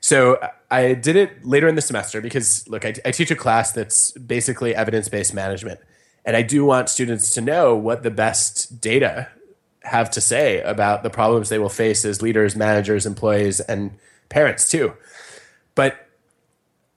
So 0.00 0.38
I 0.72 0.94
did 0.94 1.14
it 1.14 1.44
later 1.44 1.68
in 1.68 1.76
the 1.76 1.82
semester 1.82 2.20
because, 2.20 2.66
look, 2.66 2.84
I, 2.84 2.94
I 3.04 3.12
teach 3.12 3.30
a 3.30 3.36
class 3.36 3.70
that's 3.70 4.10
basically 4.12 4.74
evidence 4.74 5.08
based 5.08 5.32
management. 5.32 5.78
And 6.24 6.36
I 6.36 6.42
do 6.42 6.64
want 6.64 6.88
students 6.88 7.32
to 7.34 7.40
know 7.40 7.76
what 7.76 8.02
the 8.02 8.10
best 8.10 8.80
data 8.80 9.28
have 9.84 10.10
to 10.12 10.20
say 10.20 10.60
about 10.60 11.02
the 11.02 11.10
problems 11.10 11.48
they 11.48 11.58
will 11.58 11.68
face 11.68 12.04
as 12.04 12.22
leaders, 12.22 12.56
managers, 12.56 13.06
employees, 13.06 13.60
and 13.60 13.92
parents 14.28 14.70
too. 14.70 14.94
But 15.74 16.08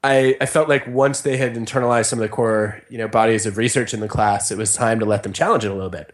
I, 0.04 0.38
I 0.40 0.46
felt 0.46 0.70
like 0.70 0.86
once 0.88 1.22
they 1.22 1.38
had 1.38 1.56
internalized 1.56 2.06
some 2.06 2.20
of 2.20 2.24
the 2.24 2.30
core 2.30 2.82
you 2.90 2.98
know 2.98 3.08
bodies 3.08 3.46
of 3.46 3.58
research 3.58 3.94
in 3.94 4.00
the 4.00 4.08
class, 4.08 4.52
it 4.52 4.58
was 4.58 4.74
time 4.74 5.00
to 5.00 5.06
let 5.06 5.24
them 5.24 5.34
challenge 5.34 5.66
it 5.66 5.72
a 5.72 5.74
little 5.74 5.90
bit. 5.90 6.14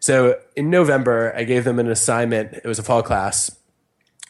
So 0.00 0.38
in 0.56 0.70
November, 0.70 1.32
I 1.36 1.44
gave 1.44 1.64
them 1.64 1.78
an 1.78 1.88
assignment. 1.88 2.52
It 2.52 2.66
was 2.66 2.78
a 2.78 2.82
fall 2.82 3.02
class. 3.02 3.56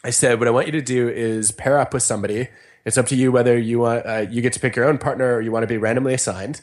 I 0.03 0.11
said, 0.11 0.39
"What 0.39 0.47
I 0.47 0.51
want 0.51 0.67
you 0.67 0.71
to 0.73 0.81
do 0.81 1.09
is 1.09 1.51
pair 1.51 1.79
up 1.79 1.93
with 1.93 2.03
somebody. 2.03 2.49
It's 2.85 2.97
up 2.97 3.07
to 3.07 3.15
you 3.15 3.31
whether 3.31 3.57
you 3.57 3.79
want 3.79 4.05
uh, 4.05 4.25
you 4.29 4.41
get 4.41 4.53
to 4.53 4.59
pick 4.59 4.75
your 4.75 4.85
own 4.85 4.97
partner 4.97 5.35
or 5.35 5.41
you 5.41 5.51
want 5.51 5.63
to 5.63 5.67
be 5.67 5.77
randomly 5.77 6.13
assigned. 6.13 6.61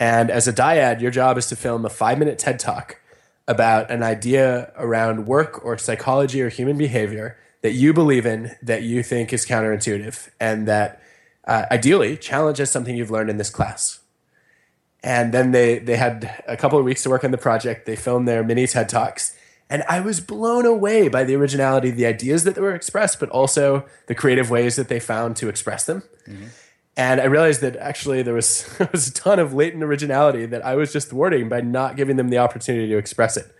And 0.00 0.30
as 0.30 0.46
a 0.46 0.52
dyad, 0.52 1.00
your 1.00 1.10
job 1.10 1.38
is 1.38 1.48
to 1.48 1.56
film 1.56 1.84
a 1.84 1.90
five 1.90 2.18
minute 2.18 2.38
TED 2.38 2.58
talk 2.58 3.00
about 3.48 3.90
an 3.90 4.02
idea 4.02 4.72
around 4.76 5.26
work 5.26 5.64
or 5.64 5.78
psychology 5.78 6.40
or 6.42 6.50
human 6.50 6.76
behavior 6.76 7.36
that 7.62 7.72
you 7.72 7.92
believe 7.92 8.26
in 8.26 8.54
that 8.62 8.82
you 8.82 9.02
think 9.02 9.32
is 9.32 9.46
counterintuitive 9.46 10.28
and 10.38 10.68
that 10.68 11.02
uh, 11.46 11.64
ideally 11.70 12.16
challenges 12.16 12.70
something 12.70 12.94
you've 12.94 13.10
learned 13.10 13.30
in 13.30 13.38
this 13.38 13.50
class. 13.50 14.00
And 15.02 15.32
then 15.32 15.52
they 15.52 15.78
they 15.78 15.96
had 15.96 16.44
a 16.46 16.56
couple 16.56 16.78
of 16.78 16.84
weeks 16.84 17.02
to 17.04 17.10
work 17.10 17.24
on 17.24 17.30
the 17.30 17.38
project. 17.38 17.86
They 17.86 17.96
filmed 17.96 18.28
their 18.28 18.44
mini 18.44 18.66
TED 18.66 18.88
Talks. 18.88 19.34
And 19.70 19.82
I 19.88 20.00
was 20.00 20.20
blown 20.20 20.64
away 20.64 21.08
by 21.08 21.24
the 21.24 21.36
originality, 21.36 21.90
the 21.90 22.06
ideas 22.06 22.44
that 22.44 22.56
were 22.56 22.74
expressed, 22.74 23.20
but 23.20 23.28
also 23.28 23.86
the 24.06 24.14
creative 24.14 24.50
ways 24.50 24.76
that 24.76 24.88
they 24.88 24.98
found 24.98 25.36
to 25.36 25.48
express 25.48 25.84
them. 25.84 26.02
Mm-hmm. 26.26 26.46
And 26.98 27.20
I 27.20 27.26
realized 27.26 27.60
that 27.60 27.76
actually 27.76 28.22
there 28.22 28.34
was, 28.34 28.66
there 28.78 28.90
was 28.92 29.08
a 29.08 29.12
ton 29.14 29.38
of 29.38 29.54
latent 29.54 29.84
originality 29.84 30.44
that 30.46 30.66
I 30.66 30.74
was 30.74 30.92
just 30.92 31.08
thwarting 31.08 31.48
by 31.48 31.62
not 31.62 31.96
giving 31.96 32.16
them 32.16 32.28
the 32.28 32.38
opportunity 32.38 32.88
to 32.88 32.98
express 32.98 33.38
it. 33.38 33.54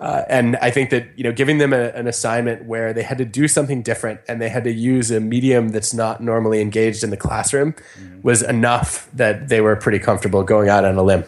Uh, 0.00 0.22
and 0.28 0.56
I 0.56 0.70
think 0.70 0.90
that 0.90 1.08
you 1.16 1.24
know, 1.24 1.32
giving 1.32 1.58
them 1.58 1.72
a, 1.72 1.88
an 1.88 2.06
assignment 2.06 2.66
where 2.66 2.92
they 2.92 3.02
had 3.02 3.18
to 3.18 3.24
do 3.24 3.48
something 3.48 3.82
different 3.82 4.20
and 4.28 4.40
they 4.40 4.48
had 4.48 4.62
to 4.64 4.72
use 4.72 5.10
a 5.10 5.18
medium 5.18 5.70
that's 5.70 5.92
not 5.92 6.22
normally 6.22 6.60
engaged 6.60 7.02
in 7.02 7.10
the 7.10 7.16
classroom 7.16 7.72
mm-hmm. 7.72 8.22
was 8.22 8.42
enough 8.42 9.08
that 9.12 9.48
they 9.48 9.60
were 9.60 9.74
pretty 9.74 9.98
comfortable 9.98 10.44
going 10.44 10.68
out 10.68 10.84
on 10.84 10.96
a 10.96 11.02
limb. 11.02 11.24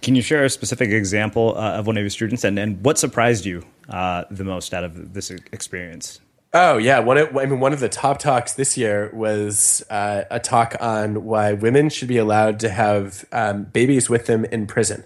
Can 0.00 0.14
you 0.14 0.22
share 0.22 0.44
a 0.44 0.50
specific 0.50 0.90
example 0.90 1.54
uh, 1.58 1.72
of 1.72 1.86
one 1.86 1.98
of 1.98 2.02
your 2.02 2.10
students 2.10 2.44
and, 2.44 2.58
and 2.58 2.82
what 2.82 2.98
surprised 2.98 3.44
you 3.44 3.64
uh, 3.90 4.24
the 4.30 4.44
most 4.44 4.72
out 4.72 4.84
of 4.84 5.12
this 5.12 5.30
experience? 5.30 6.20
Oh 6.52 6.78
yeah, 6.78 7.00
one 7.00 7.18
of 7.18 7.36
I 7.36 7.46
mean 7.46 7.60
one 7.60 7.72
of 7.72 7.80
the 7.80 7.88
top 7.88 8.18
talks 8.18 8.54
this 8.54 8.76
year 8.76 9.10
was 9.12 9.84
uh, 9.90 10.24
a 10.30 10.40
talk 10.40 10.76
on 10.80 11.24
why 11.24 11.52
women 11.52 11.88
should 11.90 12.08
be 12.08 12.18
allowed 12.18 12.60
to 12.60 12.70
have 12.70 13.24
um, 13.32 13.64
babies 13.64 14.08
with 14.08 14.26
them 14.26 14.44
in 14.46 14.66
prison. 14.66 15.04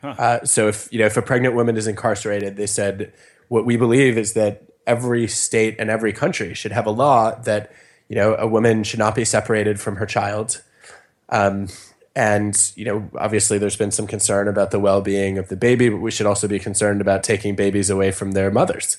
Huh. 0.00 0.14
Uh, 0.18 0.44
so 0.44 0.68
if 0.68 0.88
you 0.92 0.98
know 0.98 1.06
if 1.06 1.16
a 1.16 1.22
pregnant 1.22 1.54
woman 1.54 1.76
is 1.76 1.86
incarcerated, 1.86 2.56
they 2.56 2.66
said 2.66 3.12
what 3.48 3.66
we 3.66 3.76
believe 3.76 4.16
is 4.16 4.32
that 4.34 4.62
every 4.86 5.26
state 5.28 5.76
and 5.78 5.90
every 5.90 6.12
country 6.12 6.54
should 6.54 6.72
have 6.72 6.86
a 6.86 6.90
law 6.90 7.34
that 7.42 7.72
you 8.08 8.16
know 8.16 8.34
a 8.36 8.46
woman 8.46 8.82
should 8.84 8.98
not 8.98 9.14
be 9.14 9.24
separated 9.24 9.80
from 9.80 9.96
her 9.96 10.06
child. 10.06 10.62
Um, 11.28 11.68
and 12.14 12.72
you 12.76 12.84
know 12.84 13.10
obviously 13.18 13.58
there's 13.58 13.76
been 13.76 13.90
some 13.90 14.06
concern 14.06 14.48
about 14.48 14.70
the 14.70 14.78
well-being 14.78 15.38
of 15.38 15.48
the 15.48 15.56
baby 15.56 15.88
but 15.88 15.96
we 15.96 16.10
should 16.10 16.26
also 16.26 16.46
be 16.46 16.58
concerned 16.58 17.00
about 17.00 17.22
taking 17.22 17.56
babies 17.56 17.88
away 17.88 18.10
from 18.10 18.32
their 18.32 18.50
mothers 18.50 18.98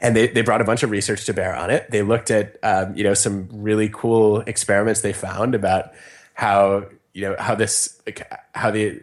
and 0.00 0.16
they, 0.16 0.28
they 0.28 0.42
brought 0.42 0.60
a 0.60 0.64
bunch 0.64 0.82
of 0.82 0.90
research 0.90 1.26
to 1.26 1.34
bear 1.34 1.54
on 1.54 1.70
it. 1.70 1.90
They 1.90 2.02
looked 2.02 2.30
at 2.30 2.56
um, 2.62 2.96
you 2.96 3.04
know 3.04 3.14
some 3.14 3.48
really 3.52 3.88
cool 3.88 4.40
experiments 4.40 5.02
they 5.02 5.12
found 5.12 5.54
about 5.54 5.92
how 6.34 6.86
you 7.12 7.22
know 7.22 7.36
how 7.38 7.54
this 7.54 8.00
how 8.54 8.70
the 8.70 9.00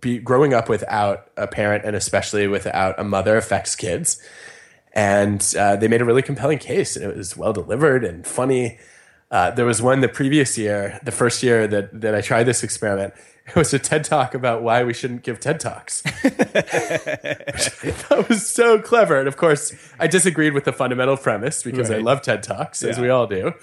be 0.00 0.18
growing 0.18 0.54
up 0.54 0.68
without 0.68 1.30
a 1.36 1.46
parent 1.46 1.84
and 1.84 1.94
especially 1.94 2.48
without 2.48 2.98
a 2.98 3.04
mother 3.04 3.36
affects 3.36 3.76
kids. 3.76 4.22
And 4.94 5.42
uh, 5.58 5.76
they 5.76 5.88
made 5.88 6.02
a 6.02 6.04
really 6.04 6.20
compelling 6.20 6.58
case, 6.58 6.96
and 6.96 7.04
it 7.04 7.16
was 7.16 7.36
well 7.36 7.52
delivered 7.54 8.04
and 8.04 8.26
funny. 8.26 8.78
Uh, 9.30 9.50
there 9.50 9.64
was 9.64 9.80
one 9.80 10.00
the 10.00 10.08
previous 10.08 10.58
year, 10.58 11.00
the 11.02 11.10
first 11.10 11.42
year 11.42 11.66
that 11.66 12.00
that 12.00 12.14
I 12.14 12.20
tried 12.20 12.44
this 12.44 12.62
experiment 12.62 13.14
it 13.46 13.56
was 13.56 13.74
a 13.74 13.78
TED 13.78 14.04
talk 14.04 14.34
about 14.34 14.62
why 14.62 14.84
we 14.84 14.94
shouldn't 14.94 15.22
give 15.22 15.40
TED 15.40 15.60
talks. 15.60 16.02
that 16.22 18.26
was 18.28 18.48
so 18.48 18.78
clever. 18.78 19.18
And 19.18 19.28
of 19.28 19.36
course, 19.36 19.74
I 19.98 20.06
disagreed 20.06 20.54
with 20.54 20.64
the 20.64 20.72
fundamental 20.72 21.16
premise 21.16 21.62
because 21.62 21.90
right. 21.90 21.98
I 21.98 22.02
love 22.02 22.22
TED 22.22 22.42
talks, 22.42 22.82
yeah. 22.82 22.90
as 22.90 22.98
we 22.98 23.08
all 23.08 23.26
do. 23.26 23.54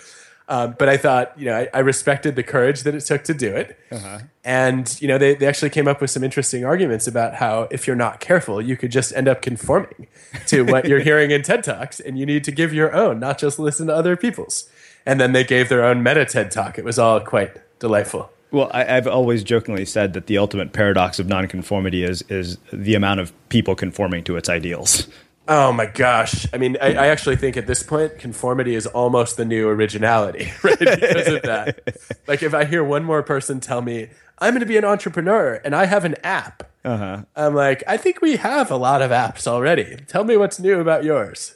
Um, 0.49 0.75
but 0.79 0.89
I 0.89 0.97
thought, 0.97 1.39
you 1.39 1.45
know, 1.45 1.55
I, 1.55 1.69
I, 1.75 1.79
respected 1.79 2.35
the 2.35 2.41
courage 2.41 2.81
that 2.81 2.95
it 2.95 3.01
took 3.01 3.23
to 3.25 3.35
do 3.35 3.55
it. 3.55 3.77
Uh-huh. 3.91 4.17
And, 4.43 4.99
you 4.99 5.07
know, 5.07 5.19
they, 5.19 5.35
they 5.35 5.45
actually 5.45 5.69
came 5.69 5.87
up 5.87 6.01
with 6.01 6.09
some 6.09 6.23
interesting 6.23 6.65
arguments 6.65 7.05
about 7.05 7.35
how 7.35 7.67
if 7.69 7.85
you're 7.85 7.95
not 7.95 8.19
careful, 8.19 8.59
you 8.59 8.75
could 8.75 8.91
just 8.91 9.13
end 9.13 9.27
up 9.27 9.43
conforming 9.43 10.07
to 10.47 10.63
what 10.63 10.85
you're 10.85 10.99
hearing 11.01 11.29
in 11.29 11.43
TED 11.43 11.63
Talks 11.63 11.99
and 11.99 12.17
you 12.17 12.25
need 12.25 12.43
to 12.45 12.51
give 12.51 12.73
your 12.73 12.95
own, 12.95 13.19
not 13.19 13.37
just 13.37 13.59
listen 13.59 13.85
to 13.87 13.95
other 13.95 14.17
people's. 14.17 14.67
And 15.05 15.19
then 15.19 15.33
they 15.33 15.43
gave 15.43 15.69
their 15.69 15.85
own 15.85 16.01
meta 16.01 16.25
TED 16.25 16.49
Talk. 16.49 16.79
It 16.79 16.83
was 16.83 16.97
all 16.97 17.19
quite 17.19 17.55
delightful. 17.77 18.31
Well, 18.51 18.69
I, 18.73 18.83
have 18.83 19.07
always 19.07 19.43
jokingly 19.43 19.85
said 19.85 20.13
that 20.13 20.25
the 20.25 20.37
ultimate 20.37 20.73
paradox 20.73 21.19
of 21.19 21.27
nonconformity 21.27 22.03
is 22.03 22.23
is 22.23 22.57
the 22.73 22.95
amount 22.95 23.19
of 23.19 23.31
people 23.49 23.75
conforming 23.75 24.23
to 24.23 24.37
its 24.37 24.49
ideals. 24.49 25.07
Oh 25.47 25.71
my 25.71 25.85
gosh! 25.87 26.45
I 26.53 26.57
mean, 26.57 26.77
I, 26.81 26.93
I 26.93 27.07
actually 27.07 27.35
think 27.35 27.57
at 27.57 27.67
this 27.67 27.83
point, 27.83 28.19
conformity 28.19 28.75
is 28.75 28.85
almost 28.85 29.37
the 29.37 29.45
new 29.45 29.67
originality, 29.67 30.51
right? 30.63 30.79
Because 30.79 31.27
of 31.27 31.41
that. 31.43 31.97
like, 32.27 32.43
if 32.43 32.53
I 32.53 32.65
hear 32.65 32.83
one 32.83 33.03
more 33.03 33.23
person 33.23 33.59
tell 33.59 33.81
me 33.81 34.09
I'm 34.39 34.53
going 34.53 34.61
to 34.61 34.65
be 34.65 34.77
an 34.77 34.85
entrepreneur 34.85 35.59
and 35.63 35.75
I 35.75 35.85
have 35.85 36.05
an 36.05 36.15
app, 36.23 36.63
uh-huh. 36.83 37.23
I'm 37.35 37.55
like, 37.55 37.83
I 37.87 37.97
think 37.97 38.21
we 38.21 38.37
have 38.37 38.71
a 38.71 38.77
lot 38.77 39.01
of 39.01 39.11
apps 39.11 39.47
already. 39.47 39.97
Tell 40.07 40.23
me 40.23 40.37
what's 40.37 40.59
new 40.59 40.79
about 40.79 41.03
yours. 41.03 41.55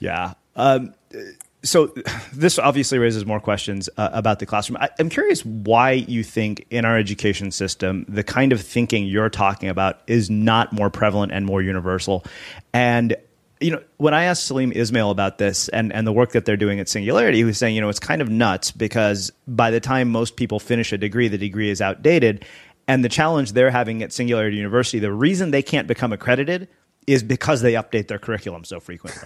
Yeah. 0.00 0.34
Um, 0.56 0.94
so 1.66 1.92
this 2.32 2.58
obviously 2.58 2.98
raises 2.98 3.26
more 3.26 3.40
questions 3.40 3.88
uh, 3.96 4.10
about 4.12 4.38
the 4.38 4.46
classroom. 4.46 4.78
I, 4.80 4.90
am 4.98 5.08
curious 5.08 5.44
why 5.44 5.92
you 5.92 6.22
think 6.22 6.66
in 6.70 6.84
our 6.84 6.96
education 6.96 7.50
system 7.50 8.04
the 8.08 8.22
kind 8.22 8.52
of 8.52 8.60
thinking 8.60 9.06
you're 9.06 9.30
talking 9.30 9.68
about 9.68 10.00
is 10.06 10.30
not 10.30 10.72
more 10.72 10.90
prevalent 10.90 11.32
and 11.32 11.44
more 11.44 11.62
universal, 11.62 12.24
and 12.72 13.16
you 13.60 13.70
know, 13.70 13.82
when 13.96 14.12
I 14.12 14.24
asked 14.24 14.44
Salim 14.44 14.70
Ismail 14.70 15.10
about 15.10 15.38
this 15.38 15.68
and, 15.68 15.90
and 15.92 16.06
the 16.06 16.12
work 16.12 16.32
that 16.32 16.44
they're 16.44 16.58
doing 16.58 16.78
at 16.78 16.90
Singularity, 16.90 17.38
he 17.38 17.44
was 17.44 17.56
saying, 17.56 17.74
you 17.74 17.80
know, 17.80 17.88
it's 17.88 17.98
kind 17.98 18.20
of 18.20 18.28
nuts 18.28 18.70
because 18.70 19.32
by 19.48 19.70
the 19.70 19.80
time 19.80 20.10
most 20.10 20.36
people 20.36 20.58
finish 20.58 20.92
a 20.92 20.98
degree, 20.98 21.28
the 21.28 21.38
degree 21.38 21.70
is 21.70 21.80
outdated. 21.80 22.44
And 22.86 23.02
the 23.02 23.08
challenge 23.08 23.52
they're 23.52 23.70
having 23.70 24.02
at 24.02 24.12
Singularity 24.12 24.58
University, 24.58 24.98
the 24.98 25.12
reason 25.12 25.52
they 25.52 25.62
can't 25.62 25.88
become 25.88 26.12
accredited 26.12 26.68
is 27.06 27.22
because 27.22 27.62
they 27.62 27.74
update 27.74 28.08
their 28.08 28.18
curriculum 28.18 28.64
so 28.64 28.80
frequently, 28.80 29.22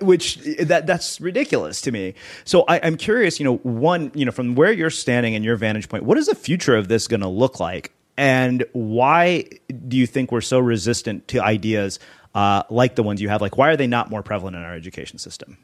which 0.02 0.36
that 0.60 0.86
that's 0.86 1.20
ridiculous 1.20 1.80
to 1.82 1.92
me. 1.92 2.14
So 2.44 2.64
I, 2.68 2.76
am 2.78 2.96
curious, 2.96 3.40
you 3.40 3.44
know, 3.44 3.56
one, 3.58 4.12
you 4.14 4.24
know, 4.24 4.32
from 4.32 4.54
where 4.54 4.72
you're 4.72 4.90
standing 4.90 5.34
and 5.34 5.44
your 5.44 5.56
vantage 5.56 5.88
point, 5.88 6.04
what 6.04 6.18
is 6.18 6.26
the 6.26 6.34
future 6.34 6.76
of 6.76 6.88
this 6.88 7.08
going 7.08 7.20
to 7.20 7.28
look 7.28 7.60
like, 7.60 7.92
and 8.16 8.64
why 8.72 9.46
do 9.88 9.96
you 9.96 10.06
think 10.06 10.32
we're 10.32 10.42
so 10.42 10.58
resistant 10.58 11.28
to 11.28 11.42
ideas 11.42 11.98
uh, 12.34 12.62
like 12.68 12.94
the 12.94 13.02
ones 13.02 13.22
you 13.22 13.28
have? 13.30 13.40
Like, 13.40 13.56
why 13.56 13.70
are 13.70 13.76
they 13.76 13.86
not 13.86 14.10
more 14.10 14.22
prevalent 14.22 14.56
in 14.56 14.62
our 14.62 14.74
education 14.74 15.18
system? 15.18 15.56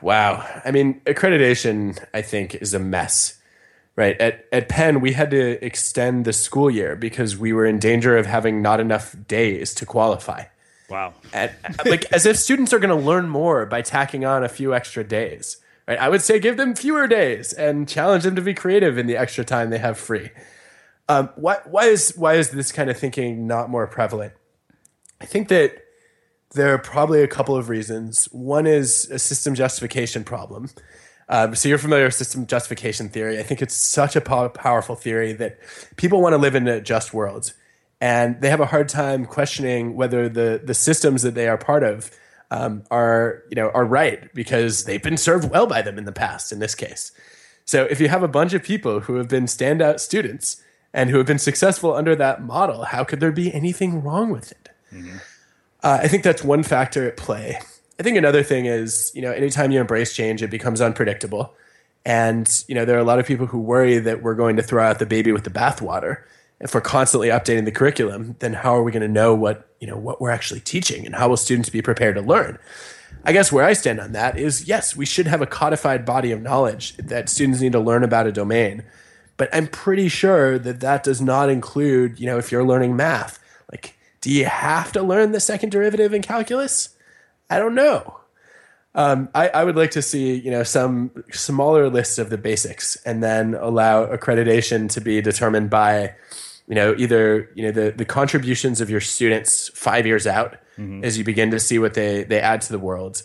Wow, 0.00 0.44
I 0.64 0.72
mean, 0.72 1.00
accreditation, 1.06 2.04
I 2.12 2.22
think, 2.22 2.56
is 2.56 2.74
a 2.74 2.80
mess 2.80 3.38
right. 3.96 4.20
At, 4.20 4.46
at 4.52 4.68
penn 4.68 5.00
we 5.00 5.12
had 5.12 5.30
to 5.30 5.64
extend 5.64 6.24
the 6.24 6.32
school 6.32 6.70
year 6.70 6.96
because 6.96 7.36
we 7.36 7.52
were 7.52 7.66
in 7.66 7.78
danger 7.78 8.16
of 8.16 8.26
having 8.26 8.62
not 8.62 8.80
enough 8.80 9.14
days 9.28 9.74
to 9.74 9.86
qualify. 9.86 10.44
Wow. 10.88 11.14
And, 11.32 11.50
like 11.86 12.10
as 12.12 12.26
if 12.26 12.36
students 12.36 12.72
are 12.72 12.78
going 12.78 12.96
to 12.96 13.06
learn 13.06 13.28
more 13.28 13.64
by 13.66 13.82
tacking 13.82 14.24
on 14.24 14.44
a 14.44 14.48
few 14.48 14.74
extra 14.74 15.02
days. 15.02 15.58
Right. 15.88 15.98
I 15.98 16.08
would 16.08 16.22
say 16.22 16.38
give 16.38 16.56
them 16.56 16.76
fewer 16.76 17.08
days 17.08 17.52
and 17.52 17.88
challenge 17.88 18.22
them 18.22 18.36
to 18.36 18.42
be 18.42 18.54
creative 18.54 18.98
in 18.98 19.06
the 19.06 19.16
extra 19.16 19.44
time 19.44 19.70
they 19.70 19.78
have 19.78 19.98
free. 19.98 20.30
Um, 21.08 21.30
why, 21.34 21.58
why 21.64 21.86
is 21.86 22.12
why 22.16 22.34
is 22.34 22.50
this 22.50 22.70
kind 22.70 22.88
of 22.88 22.96
thinking 22.96 23.46
not 23.46 23.68
more 23.68 23.86
prevalent? 23.88 24.32
I 25.20 25.24
think 25.26 25.48
that 25.48 25.82
there 26.54 26.72
are 26.72 26.78
probably 26.78 27.22
a 27.22 27.28
couple 27.28 27.56
of 27.56 27.68
reasons. 27.68 28.26
One 28.26 28.66
is 28.66 29.10
a 29.10 29.18
system 29.18 29.54
justification 29.54 30.22
problem 30.22 30.70
um, 31.32 31.54
so 31.54 31.66
you're 31.66 31.78
familiar 31.78 32.04
with 32.04 32.14
system 32.14 32.46
justification 32.46 33.08
theory. 33.08 33.38
I 33.38 33.42
think 33.42 33.62
it's 33.62 33.74
such 33.74 34.16
a 34.16 34.20
po- 34.20 34.50
powerful 34.50 34.94
theory 34.94 35.32
that 35.32 35.58
people 35.96 36.20
want 36.20 36.34
to 36.34 36.36
live 36.36 36.54
in 36.54 36.68
a 36.68 36.78
just 36.78 37.14
world, 37.14 37.54
and 38.02 38.38
they 38.42 38.50
have 38.50 38.60
a 38.60 38.66
hard 38.66 38.90
time 38.90 39.24
questioning 39.24 39.96
whether 39.96 40.28
the 40.28 40.60
the 40.62 40.74
systems 40.74 41.22
that 41.22 41.34
they 41.34 41.48
are 41.48 41.56
part 41.56 41.84
of 41.84 42.10
um, 42.50 42.84
are 42.90 43.44
you 43.48 43.56
know 43.56 43.70
are 43.70 43.86
right 43.86 44.32
because 44.34 44.84
they've 44.84 45.02
been 45.02 45.16
served 45.16 45.50
well 45.50 45.66
by 45.66 45.80
them 45.80 45.96
in 45.96 46.04
the 46.04 46.12
past. 46.12 46.52
In 46.52 46.58
this 46.58 46.74
case, 46.74 47.12
so 47.64 47.84
if 47.84 47.98
you 47.98 48.08
have 48.08 48.22
a 48.22 48.28
bunch 48.28 48.52
of 48.52 48.62
people 48.62 49.00
who 49.00 49.14
have 49.14 49.28
been 49.28 49.46
standout 49.46 50.00
students 50.00 50.62
and 50.92 51.08
who 51.08 51.16
have 51.16 51.26
been 51.26 51.38
successful 51.38 51.94
under 51.94 52.14
that 52.14 52.42
model, 52.42 52.84
how 52.84 53.04
could 53.04 53.20
there 53.20 53.32
be 53.32 53.50
anything 53.54 54.02
wrong 54.02 54.28
with 54.30 54.52
it? 54.52 54.68
Mm-hmm. 54.92 55.16
Uh, 55.82 56.00
I 56.02 56.08
think 56.08 56.24
that's 56.24 56.44
one 56.44 56.62
factor 56.62 57.08
at 57.08 57.16
play. 57.16 57.58
I 58.02 58.04
think 58.04 58.16
another 58.16 58.42
thing 58.42 58.66
is, 58.66 59.12
you 59.14 59.22
know, 59.22 59.30
anytime 59.30 59.70
you 59.70 59.80
embrace 59.80 60.12
change, 60.12 60.42
it 60.42 60.50
becomes 60.50 60.80
unpredictable. 60.80 61.54
And, 62.04 62.64
you 62.66 62.74
know, 62.74 62.84
there 62.84 62.96
are 62.96 62.98
a 63.00 63.04
lot 63.04 63.20
of 63.20 63.26
people 63.26 63.46
who 63.46 63.60
worry 63.60 64.00
that 64.00 64.24
we're 64.24 64.34
going 64.34 64.56
to 64.56 64.62
throw 64.64 64.82
out 64.82 64.98
the 64.98 65.06
baby 65.06 65.30
with 65.30 65.44
the 65.44 65.50
bathwater. 65.50 66.24
If 66.58 66.74
we're 66.74 66.80
constantly 66.80 67.28
updating 67.28 67.64
the 67.64 67.70
curriculum, 67.70 68.34
then 68.40 68.54
how 68.54 68.74
are 68.74 68.82
we 68.82 68.90
going 68.90 69.02
to 69.02 69.08
know 69.08 69.36
what, 69.36 69.68
you 69.78 69.86
know, 69.86 69.96
what 69.96 70.20
we're 70.20 70.32
actually 70.32 70.58
teaching 70.58 71.06
and 71.06 71.14
how 71.14 71.28
will 71.28 71.36
students 71.36 71.68
be 71.68 71.80
prepared 71.80 72.16
to 72.16 72.22
learn? 72.22 72.58
I 73.22 73.32
guess 73.32 73.52
where 73.52 73.64
I 73.64 73.72
stand 73.72 74.00
on 74.00 74.10
that 74.14 74.36
is 74.36 74.66
yes, 74.66 74.96
we 74.96 75.06
should 75.06 75.28
have 75.28 75.40
a 75.40 75.46
codified 75.46 76.04
body 76.04 76.32
of 76.32 76.42
knowledge 76.42 76.96
that 76.96 77.28
students 77.28 77.60
need 77.60 77.70
to 77.70 77.78
learn 77.78 78.02
about 78.02 78.26
a 78.26 78.32
domain. 78.32 78.82
But 79.36 79.48
I'm 79.54 79.68
pretty 79.68 80.08
sure 80.08 80.58
that 80.58 80.80
that 80.80 81.04
does 81.04 81.20
not 81.20 81.50
include, 81.50 82.18
you 82.18 82.26
know, 82.26 82.38
if 82.38 82.50
you're 82.50 82.64
learning 82.64 82.96
math, 82.96 83.38
like, 83.70 83.96
do 84.20 84.28
you 84.28 84.46
have 84.46 84.90
to 84.90 85.04
learn 85.04 85.30
the 85.30 85.38
second 85.38 85.70
derivative 85.70 86.12
in 86.12 86.22
calculus? 86.22 86.91
I 87.52 87.58
don't 87.58 87.74
know. 87.74 88.18
Um, 88.94 89.28
I, 89.34 89.48
I, 89.48 89.64
would 89.64 89.76
like 89.76 89.90
to 89.92 90.02
see 90.02 90.34
you 90.34 90.50
know 90.50 90.62
some 90.62 91.10
smaller 91.30 91.88
list 91.88 92.18
of 92.18 92.30
the 92.30 92.38
basics, 92.38 92.96
and 93.04 93.22
then 93.22 93.54
allow 93.54 94.06
accreditation 94.06 94.90
to 94.90 95.00
be 95.00 95.20
determined 95.20 95.70
by 95.70 96.14
you 96.66 96.74
know 96.74 96.94
either 96.98 97.50
you 97.54 97.62
know 97.62 97.72
the 97.72 97.90
the 97.90 98.04
contributions 98.04 98.80
of 98.80 98.90
your 98.90 99.00
students 99.00 99.70
five 99.74 100.06
years 100.06 100.26
out 100.26 100.56
mm-hmm. 100.78 101.04
as 101.04 101.16
you 101.16 101.24
begin 101.24 101.50
to 101.50 101.60
see 101.60 101.78
what 101.78 101.94
they 101.94 102.24
they 102.24 102.40
add 102.40 102.60
to 102.62 102.72
the 102.72 102.78
world, 102.78 103.22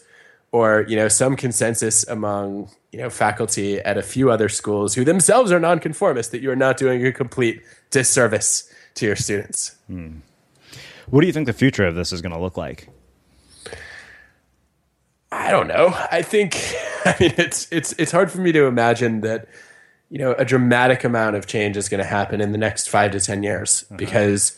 or 0.51 0.85
you 0.87 0.95
know 0.95 1.07
some 1.07 1.35
consensus 1.35 2.07
among 2.07 2.69
you 2.91 2.99
know 2.99 3.09
faculty 3.09 3.79
at 3.79 3.97
a 3.97 4.03
few 4.03 4.31
other 4.31 4.49
schools 4.49 4.93
who 4.95 5.03
themselves 5.03 5.51
are 5.51 5.59
nonconformist 5.59 6.31
that 6.31 6.41
you 6.41 6.51
are 6.51 6.55
not 6.55 6.77
doing 6.77 7.05
a 7.05 7.11
complete 7.11 7.61
disservice 7.91 8.71
to 8.95 9.05
your 9.05 9.15
students. 9.15 9.75
Hmm. 9.87 10.19
What 11.09 11.21
do 11.21 11.27
you 11.27 11.33
think 11.33 11.45
the 11.45 11.53
future 11.53 11.85
of 11.85 11.95
this 11.95 12.11
is 12.11 12.21
going 12.21 12.33
to 12.33 12.39
look 12.39 12.57
like? 12.57 12.89
I 15.37 15.51
don't 15.51 15.67
know. 15.67 15.93
I 16.11 16.21
think 16.21 16.55
I 17.05 17.15
mean 17.19 17.33
it's 17.37 17.67
it's 17.71 17.93
it's 17.93 18.11
hard 18.11 18.31
for 18.31 18.41
me 18.41 18.51
to 18.51 18.65
imagine 18.65 19.21
that 19.21 19.47
you 20.09 20.19
know 20.19 20.33
a 20.33 20.43
dramatic 20.43 21.03
amount 21.03 21.35
of 21.35 21.47
change 21.47 21.77
is 21.77 21.89
going 21.89 22.01
to 22.01 22.07
happen 22.07 22.41
in 22.41 22.51
the 22.51 22.57
next 22.57 22.89
5 22.89 23.11
to 23.11 23.19
10 23.19 23.43
years 23.43 23.85
uh-huh. 23.87 23.97
because 23.97 24.57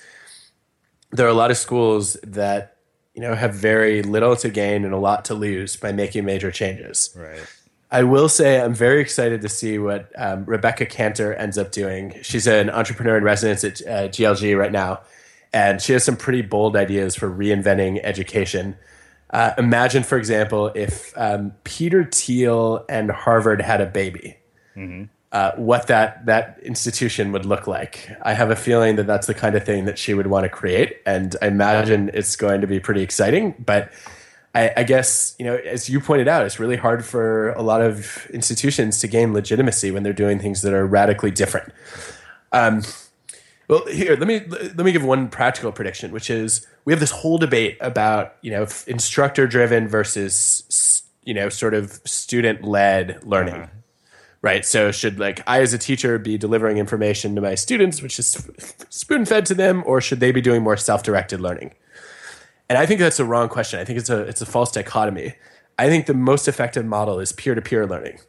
there 1.12 1.26
are 1.26 1.30
a 1.30 1.34
lot 1.34 1.52
of 1.52 1.58
schools 1.58 2.14
that 2.24 2.78
you 3.14 3.22
know 3.22 3.36
have 3.36 3.54
very 3.54 4.02
little 4.02 4.36
to 4.38 4.50
gain 4.50 4.86
and 4.86 4.94
a 4.94 4.98
lot 4.98 5.26
to 5.26 5.34
lose 5.34 5.76
by 5.76 5.92
making 5.92 6.26
major 6.26 6.52
changes. 6.52 7.14
Right. 7.16 7.46
I 7.92 8.04
will 8.04 8.30
say 8.30 8.62
I'm 8.62 8.76
very 8.76 9.02
excited 9.02 9.42
to 9.42 9.50
see 9.50 9.80
what 9.80 10.12
um, 10.16 10.46
Rebecca 10.46 10.86
Kantar 10.86 11.38
ends 11.38 11.58
up 11.58 11.72
doing. 11.72 12.16
She's 12.22 12.46
an 12.46 12.70
entrepreneur 12.70 13.18
in 13.18 13.24
residence 13.24 13.64
at 13.64 13.82
uh, 13.82 14.08
GLG 14.10 14.56
right 14.58 14.72
now, 14.72 15.02
and 15.52 15.82
she 15.82 15.94
has 15.94 16.04
some 16.04 16.16
pretty 16.16 16.44
bold 16.44 16.76
ideas 16.76 17.16
for 17.16 17.30
reinventing 17.30 18.00
education 18.04 18.78
uh, 19.32 19.54
imagine, 19.58 20.04
for 20.04 20.18
example, 20.18 20.72
if 20.74 21.14
um, 21.16 21.54
Peter 21.64 22.04
Thiel 22.04 22.86
and 22.90 23.12
Harvard 23.12 23.62
had 23.62 23.80
a 23.80 23.86
baby, 23.86 24.38
mm-hmm. 24.76 25.04
uh, 25.32 25.52
what 25.56 25.88
that 25.88 26.26
that 26.26 26.60
institution 26.64 27.32
would 27.32 27.46
look 27.46 27.68
like. 27.68 28.10
I 28.24 28.34
have 28.34 28.50
a 28.50 28.56
feeling 28.56 28.96
that 28.96 29.06
that's 29.06 29.28
the 29.28 29.36
kind 29.36 29.56
of 29.56 29.64
thing 29.64 29.86
that 29.86 30.00
she 30.00 30.14
would 30.14 30.28
want 30.28 30.46
to 30.46 30.50
create, 30.50 30.98
and 31.06 31.36
I 31.42 31.48
imagine 31.48 32.10
it's 32.14 32.36
going 32.36 32.62
to 32.62 32.68
be 32.68 32.80
pretty 32.80 33.02
exciting. 33.02 33.54
But 33.60 33.92
I, 34.56 34.72
I 34.78 34.84
guess 34.84 35.36
you 35.38 35.46
know, 35.46 35.58
as 35.58 35.90
you 35.90 36.00
pointed 36.00 36.28
out, 36.28 36.48
it's 36.48 36.60
really 36.60 36.78
hard 36.78 37.06
for 37.06 37.50
a 37.52 37.62
lot 37.62 37.82
of 37.82 38.28
institutions 38.34 39.00
to 39.00 39.08
gain 39.08 39.32
legitimacy 39.32 39.92
when 39.92 40.02
they're 40.02 40.12
doing 40.12 40.40
things 40.40 40.64
that 40.64 40.74
are 40.74 40.88
radically 40.88 41.32
different. 41.32 41.72
Um, 42.52 42.82
well, 43.70 43.86
here 43.86 44.16
let 44.16 44.28
me 44.28 44.40
let 44.50 44.80
me 44.80 44.92
give 44.92 45.04
one 45.04 45.30
practical 45.30 45.72
prediction, 45.72 46.12
which 46.12 46.30
is 46.32 46.66
we 46.86 46.94
have 46.94 47.00
this 47.00 47.12
whole 47.12 47.38
debate 47.38 47.78
about 47.82 48.36
you 48.42 48.50
know 48.50 48.68
instructor 48.88 49.46
driven 49.46 49.88
versus 49.88 51.04
you 51.24 51.36
know 51.36 51.50
sort 51.50 51.76
of 51.76 52.02
student 52.04 52.64
led 52.64 53.24
learning. 53.24 53.56
Uh-huh. 53.56 53.68
Right. 54.42 54.66
So 54.66 54.92
should 54.92 55.20
like 55.20 55.44
I 55.46 55.62
as 55.62 55.74
a 55.74 55.78
teacher 55.78 56.18
be 56.18 56.38
delivering 56.38 56.78
information 56.78 57.36
to 57.36 57.42
my 57.42 57.56
students, 57.56 58.02
which 58.02 58.18
is 58.18 58.50
spoon 58.90 59.26
fed 59.26 59.46
to 59.48 59.54
them, 59.54 59.84
or 59.86 60.02
should 60.02 60.20
they 60.20 60.32
be 60.32 60.42
doing 60.42 60.64
more 60.64 60.78
self 60.78 61.04
directed 61.04 61.40
learning? 61.40 61.76
And 62.70 62.78
I 62.78 62.88
think 62.88 63.00
that's 63.00 63.20
a 63.20 63.26
wrong 63.26 63.50
question. 63.50 63.80
I 63.80 63.86
think 63.86 64.00
it's 64.00 64.10
a 64.10 64.22
it's 64.22 64.42
a 64.42 64.48
false 64.48 64.72
dichotomy. 64.72 65.36
I 65.78 65.90
think 65.90 66.08
the 66.08 66.14
most 66.16 66.48
effective 66.48 66.86
model 66.86 67.20
is 67.20 67.34
peer 67.34 67.54
to 67.54 67.62
peer 67.62 67.86
learning 67.86 68.20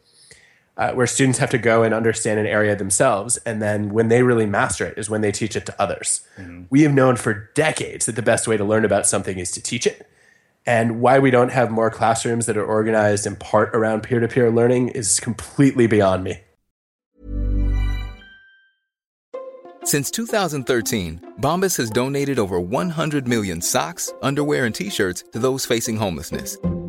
uh, 0.81 0.93
where 0.93 1.07
students 1.07 1.38
have 1.38 1.51
to 1.51 1.59
go 1.59 1.83
and 1.83 1.93
understand 1.93 2.40
an 2.40 2.47
area 2.47 2.75
themselves. 2.75 3.37
And 3.45 3.61
then 3.61 3.90
when 3.90 4.09
they 4.09 4.23
really 4.23 4.47
master 4.47 4.87
it 4.87 4.97
is 4.97 5.11
when 5.11 5.21
they 5.21 5.31
teach 5.31 5.55
it 5.55 5.66
to 5.66 5.81
others. 5.81 6.23
Mm-hmm. 6.38 6.62
We 6.71 6.83
have 6.83 6.95
known 6.95 7.16
for 7.16 7.51
decades 7.55 8.07
that 8.07 8.16
the 8.16 8.23
best 8.23 8.49
way 8.49 8.57
to 8.57 8.64
learn 8.64 8.87
about 8.87 9.07
something 9.07 9.38
is 9.38 9.51
to 9.53 9.62
teach 9.62 9.87
it. 9.87 10.09
And 10.64 11.03
why 11.03 11.19
we 11.19 11.31
don't 11.31 11.53
have 11.53 11.71
more 11.71 11.90
classrooms 11.90 12.47
that 12.47 12.57
are 12.57 12.64
organized 12.64 13.27
in 13.27 13.37
part 13.37 13.77
around 13.77 14.03
peer 14.03 14.21
to 14.21 14.29
peer 14.29 14.51
learning 14.51 14.88
is 14.88 15.21
completely 15.21 15.87
beyond 15.87 16.25
me. 16.25 16.40
Since 19.85 20.11
2013, 20.12 21.35
Bombas 21.40 21.77
has 21.77 21.90
donated 21.90 22.38
over 22.38 22.59
100 22.61 23.29
million 23.29 23.61
socks, 23.61 24.12
underwear, 24.23 24.64
and 24.64 24.75
t 24.75 24.88
shirts 24.88 25.25
to 25.33 25.38
those 25.38 25.66
facing 25.66 25.97
homelessness 25.97 26.57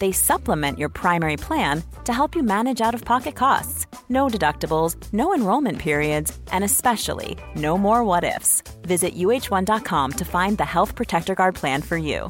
They 0.00 0.10
supplement 0.12 0.78
your 0.78 0.88
primary 0.88 1.36
plan 1.36 1.84
to 2.04 2.12
help 2.12 2.34
you 2.34 2.42
manage 2.42 2.80
out 2.80 2.94
of 2.94 3.04
pocket 3.04 3.36
costs. 3.36 3.86
No 4.08 4.26
deductibles, 4.26 4.96
no 5.12 5.32
enrollment 5.32 5.78
periods, 5.78 6.36
and 6.50 6.64
especially 6.64 7.38
no 7.54 7.78
more 7.78 8.02
what 8.02 8.24
ifs. 8.24 8.62
Visit 8.82 9.14
uh1.com 9.14 10.12
to 10.12 10.24
find 10.24 10.58
the 10.58 10.64
Health 10.64 10.96
Protector 10.96 11.36
Guard 11.36 11.54
plan 11.54 11.82
for 11.82 11.96
you. 11.96 12.28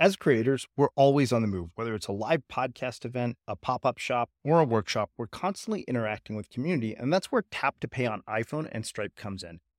As 0.00 0.14
creators, 0.14 0.64
we're 0.76 0.90
always 0.94 1.32
on 1.32 1.42
the 1.42 1.48
move. 1.48 1.70
Whether 1.74 1.92
it's 1.92 2.06
a 2.06 2.12
live 2.12 2.42
podcast 2.50 3.04
event, 3.04 3.36
a 3.48 3.56
pop 3.56 3.84
up 3.84 3.98
shop, 3.98 4.30
or 4.44 4.60
a 4.60 4.64
workshop, 4.64 5.10
we're 5.18 5.26
constantly 5.26 5.80
interacting 5.88 6.36
with 6.36 6.50
community, 6.50 6.94
and 6.94 7.12
that's 7.12 7.32
where 7.32 7.42
Tap 7.50 7.80
to 7.80 7.88
Pay 7.88 8.06
on 8.06 8.22
iPhone 8.28 8.68
and 8.70 8.86
Stripe 8.86 9.16
comes 9.16 9.42
in. 9.42 9.58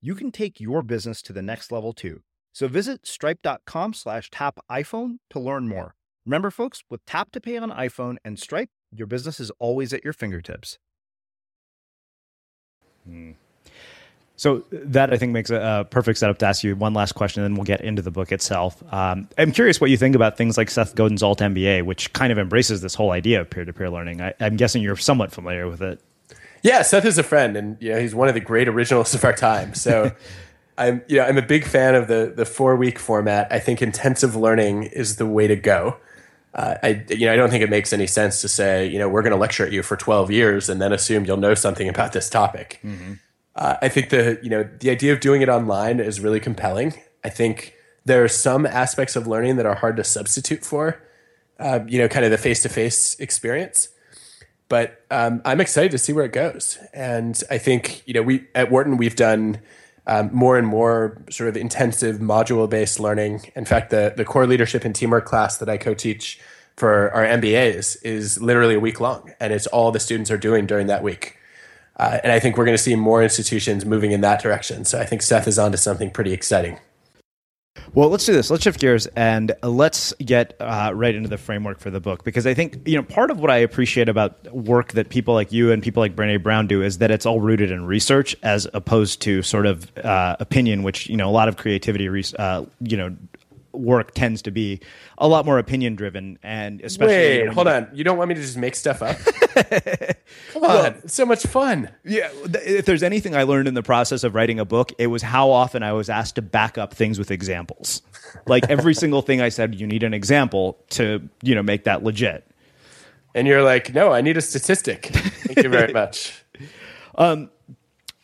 you 0.00 0.14
can 0.14 0.30
take 0.30 0.60
your 0.60 0.82
business 0.82 1.22
to 1.22 1.32
the 1.32 1.42
next 1.42 1.72
level 1.72 1.92
too. 1.92 2.22
So 2.52 2.68
visit 2.68 3.06
stripe.com 3.06 3.94
slash 3.94 4.30
tap 4.30 4.58
iPhone 4.70 5.18
to 5.30 5.38
learn 5.38 5.68
more. 5.68 5.94
Remember, 6.24 6.50
folks, 6.50 6.82
with 6.90 7.04
Tap 7.06 7.30
to 7.32 7.40
Pay 7.40 7.56
on 7.56 7.70
iPhone 7.70 8.16
and 8.24 8.38
Stripe, 8.38 8.70
your 8.90 9.06
business 9.06 9.38
is 9.38 9.50
always 9.58 9.92
at 9.92 10.02
your 10.02 10.12
fingertips. 10.12 10.78
Hmm. 13.04 13.32
So 14.36 14.64
that 14.70 15.12
I 15.12 15.16
think 15.16 15.32
makes 15.32 15.50
a, 15.50 15.80
a, 15.80 15.84
perfect 15.84 16.18
setup 16.18 16.38
to 16.38 16.46
ask 16.46 16.62
you 16.62 16.76
one 16.76 16.92
last 16.92 17.12
question, 17.12 17.42
and 17.42 17.52
then 17.52 17.58
we'll 17.58 17.64
get 17.64 17.80
into 17.80 18.02
the 18.02 18.10
book 18.10 18.32
itself. 18.32 18.82
Um, 18.92 19.28
I'm 19.38 19.50
curious 19.50 19.80
what 19.80 19.90
you 19.90 19.96
think 19.96 20.14
about 20.14 20.36
things 20.36 20.58
like 20.58 20.68
Seth 20.68 20.94
Godin's 20.94 21.22
Alt 21.22 21.38
MBA, 21.38 21.84
which 21.84 22.12
kind 22.12 22.30
of 22.30 22.38
embraces 22.38 22.82
this 22.82 22.94
whole 22.94 23.12
idea 23.12 23.40
of 23.40 23.48
peer-to-peer 23.48 23.88
learning. 23.88 24.20
I, 24.20 24.34
I'm 24.38 24.56
guessing 24.56 24.82
you're 24.82 24.96
somewhat 24.96 25.32
familiar 25.32 25.68
with 25.68 25.80
it. 25.80 26.02
Yeah, 26.66 26.82
Seth 26.82 27.04
is 27.04 27.16
a 27.16 27.22
friend, 27.22 27.56
and 27.56 27.76
you 27.80 27.92
know, 27.92 28.00
he's 28.00 28.14
one 28.14 28.28
of 28.28 28.34
the 28.34 28.40
great 28.40 28.68
originals 28.68 29.14
of 29.14 29.24
our 29.24 29.32
time. 29.32 29.74
So. 29.74 30.12
I'm 30.78 31.02
you 31.08 31.16
know, 31.16 31.24
I'm 31.24 31.38
a 31.38 31.42
big 31.42 31.64
fan 31.64 31.94
of 31.94 32.06
the 32.06 32.34
the 32.36 32.44
four 32.44 32.76
week 32.76 32.98
format. 32.98 33.50
I 33.50 33.58
think 33.58 33.80
intensive 33.80 34.36
learning 34.36 34.82
is 34.82 35.16
the 35.16 35.24
way 35.24 35.46
to 35.46 35.56
go. 35.56 35.96
Uh, 36.54 36.74
I 36.82 37.04
you 37.08 37.24
know 37.24 37.32
I 37.32 37.36
don't 37.36 37.48
think 37.48 37.62
it 37.62 37.70
makes 37.70 37.94
any 37.94 38.06
sense 38.06 38.42
to 38.42 38.48
say 38.48 38.86
you 38.86 38.98
know 38.98 39.08
we're 39.08 39.22
going 39.22 39.32
to 39.32 39.38
lecture 39.38 39.64
at 39.64 39.72
you 39.72 39.82
for 39.82 39.96
12 39.96 40.30
years 40.30 40.68
and 40.68 40.80
then 40.80 40.92
assume 40.92 41.24
you'll 41.24 41.38
know 41.38 41.54
something 41.54 41.88
about 41.88 42.12
this 42.12 42.28
topic. 42.28 42.80
Mm-hmm. 42.84 43.14
Uh, 43.54 43.76
I 43.80 43.88
think 43.88 44.10
the 44.10 44.38
you 44.42 44.50
know 44.50 44.68
the 44.80 44.90
idea 44.90 45.14
of 45.14 45.20
doing 45.20 45.40
it 45.40 45.48
online 45.48 45.98
is 45.98 46.20
really 46.20 46.40
compelling. 46.40 46.92
I 47.24 47.30
think 47.30 47.74
there 48.04 48.22
are 48.22 48.28
some 48.28 48.66
aspects 48.66 49.16
of 49.16 49.26
learning 49.26 49.56
that 49.56 49.66
are 49.66 49.74
hard 49.74 49.96
to 49.96 50.04
substitute 50.04 50.64
for, 50.64 51.02
uh, 51.58 51.80
you 51.88 51.98
know, 51.98 52.06
kind 52.06 52.24
of 52.24 52.30
the 52.30 52.38
face 52.38 52.62
to 52.62 52.68
face 52.68 53.18
experience. 53.18 53.88
But 54.68 55.04
um, 55.10 55.42
I'm 55.44 55.60
excited 55.60 55.92
to 55.92 55.98
see 55.98 56.12
where 56.12 56.24
it 56.24 56.32
goes, 56.32 56.78
and 56.92 57.40
I 57.50 57.58
think 57.58 58.02
you 58.06 58.14
know 58.14 58.22
we 58.22 58.46
at 58.54 58.70
Wharton 58.70 58.96
we've 58.96 59.16
done. 59.16 59.60
Um, 60.08 60.30
more 60.32 60.56
and 60.56 60.68
more 60.68 61.20
sort 61.30 61.48
of 61.48 61.56
intensive 61.56 62.18
module 62.18 62.70
based 62.70 63.00
learning. 63.00 63.50
In 63.56 63.64
fact, 63.64 63.90
the, 63.90 64.14
the 64.16 64.24
core 64.24 64.46
leadership 64.46 64.84
and 64.84 64.94
teamwork 64.94 65.24
class 65.24 65.56
that 65.56 65.68
I 65.68 65.78
co 65.78 65.94
teach 65.94 66.38
for 66.76 67.10
our 67.12 67.24
MBAs 67.24 67.96
is 68.04 68.40
literally 68.40 68.74
a 68.74 68.80
week 68.80 69.00
long, 69.00 69.32
and 69.40 69.52
it's 69.52 69.66
all 69.66 69.90
the 69.90 69.98
students 69.98 70.30
are 70.30 70.38
doing 70.38 70.64
during 70.64 70.86
that 70.86 71.02
week. 71.02 71.38
Uh, 71.96 72.18
and 72.22 72.30
I 72.30 72.38
think 72.38 72.56
we're 72.56 72.66
going 72.66 72.76
to 72.76 72.82
see 72.82 72.94
more 72.94 73.22
institutions 73.22 73.84
moving 73.84 74.12
in 74.12 74.20
that 74.20 74.42
direction. 74.42 74.84
So 74.84 75.00
I 75.00 75.06
think 75.06 75.22
Seth 75.22 75.48
is 75.48 75.58
onto 75.58 75.78
something 75.78 76.10
pretty 76.10 76.32
exciting. 76.32 76.78
Well, 77.96 78.10
let's 78.10 78.26
do 78.26 78.34
this. 78.34 78.50
Let's 78.50 78.62
shift 78.62 78.78
gears 78.78 79.06
and 79.16 79.52
let's 79.62 80.12
get 80.22 80.54
uh, 80.60 80.92
right 80.94 81.14
into 81.14 81.30
the 81.30 81.38
framework 81.38 81.80
for 81.80 81.88
the 81.88 81.98
book 81.98 82.24
because 82.24 82.46
I 82.46 82.52
think 82.52 82.86
you 82.86 82.94
know 82.94 83.02
part 83.02 83.30
of 83.30 83.40
what 83.40 83.50
I 83.50 83.56
appreciate 83.56 84.10
about 84.10 84.52
work 84.54 84.92
that 84.92 85.08
people 85.08 85.32
like 85.32 85.50
you 85.50 85.72
and 85.72 85.82
people 85.82 86.02
like 86.02 86.14
Brene 86.14 86.42
Brown 86.42 86.66
do 86.66 86.82
is 86.82 86.98
that 86.98 87.10
it's 87.10 87.24
all 87.24 87.40
rooted 87.40 87.70
in 87.70 87.86
research 87.86 88.36
as 88.42 88.68
opposed 88.74 89.22
to 89.22 89.40
sort 89.40 89.64
of 89.64 89.90
uh, 89.96 90.36
opinion, 90.40 90.82
which 90.82 91.08
you 91.08 91.16
know 91.16 91.26
a 91.26 91.32
lot 91.32 91.48
of 91.48 91.56
creativity, 91.56 92.06
uh, 92.38 92.66
you 92.80 92.98
know, 92.98 93.16
work 93.76 94.14
tends 94.14 94.42
to 94.42 94.50
be 94.50 94.80
a 95.18 95.28
lot 95.28 95.44
more 95.44 95.58
opinion 95.58 95.94
driven 95.94 96.38
and 96.42 96.80
especially 96.80 97.42
wait 97.44 97.48
hold 97.48 97.68
on. 97.68 97.88
You 97.92 98.04
don't 98.04 98.18
want 98.18 98.28
me 98.28 98.34
to 98.34 98.40
just 98.40 98.56
make 98.56 98.74
stuff 98.74 99.02
up? 99.02 99.16
Come 100.52 100.62
on. 100.62 100.68
Well, 100.68 100.84
it's 101.02 101.14
so 101.14 101.26
much 101.26 101.46
fun. 101.46 101.90
Yeah 102.04 102.30
if 102.44 102.84
there's 102.86 103.02
anything 103.02 103.34
i 103.36 103.42
learned 103.42 103.68
in 103.68 103.74
the 103.74 103.82
process 103.82 104.24
of 104.24 104.34
writing 104.34 104.58
a 104.58 104.64
book 104.64 104.92
it 104.98 105.08
was 105.08 105.22
how 105.22 105.50
often 105.50 105.82
i 105.82 105.92
was 105.92 106.08
asked 106.08 106.36
to 106.36 106.42
back 106.42 106.78
up 106.78 106.94
things 106.94 107.18
with 107.18 107.30
examples. 107.30 108.02
Like 108.46 108.68
every 108.68 108.94
single 109.02 109.22
thing 109.22 109.40
i 109.40 109.48
said 109.48 109.74
you 109.74 109.86
need 109.86 110.02
an 110.02 110.14
example 110.14 110.78
to 110.90 111.28
you 111.42 111.54
know 111.54 111.62
make 111.62 111.84
that 111.84 112.02
legit. 112.02 112.46
And 113.34 113.46
you're 113.46 113.62
like 113.62 113.94
no 113.94 114.12
i 114.12 114.20
need 114.20 114.36
a 114.36 114.40
statistic. 114.42 115.06
Thank 115.06 115.62
you 115.62 115.68
very 115.68 115.92
much. 116.02 116.42
Um, 117.16 117.50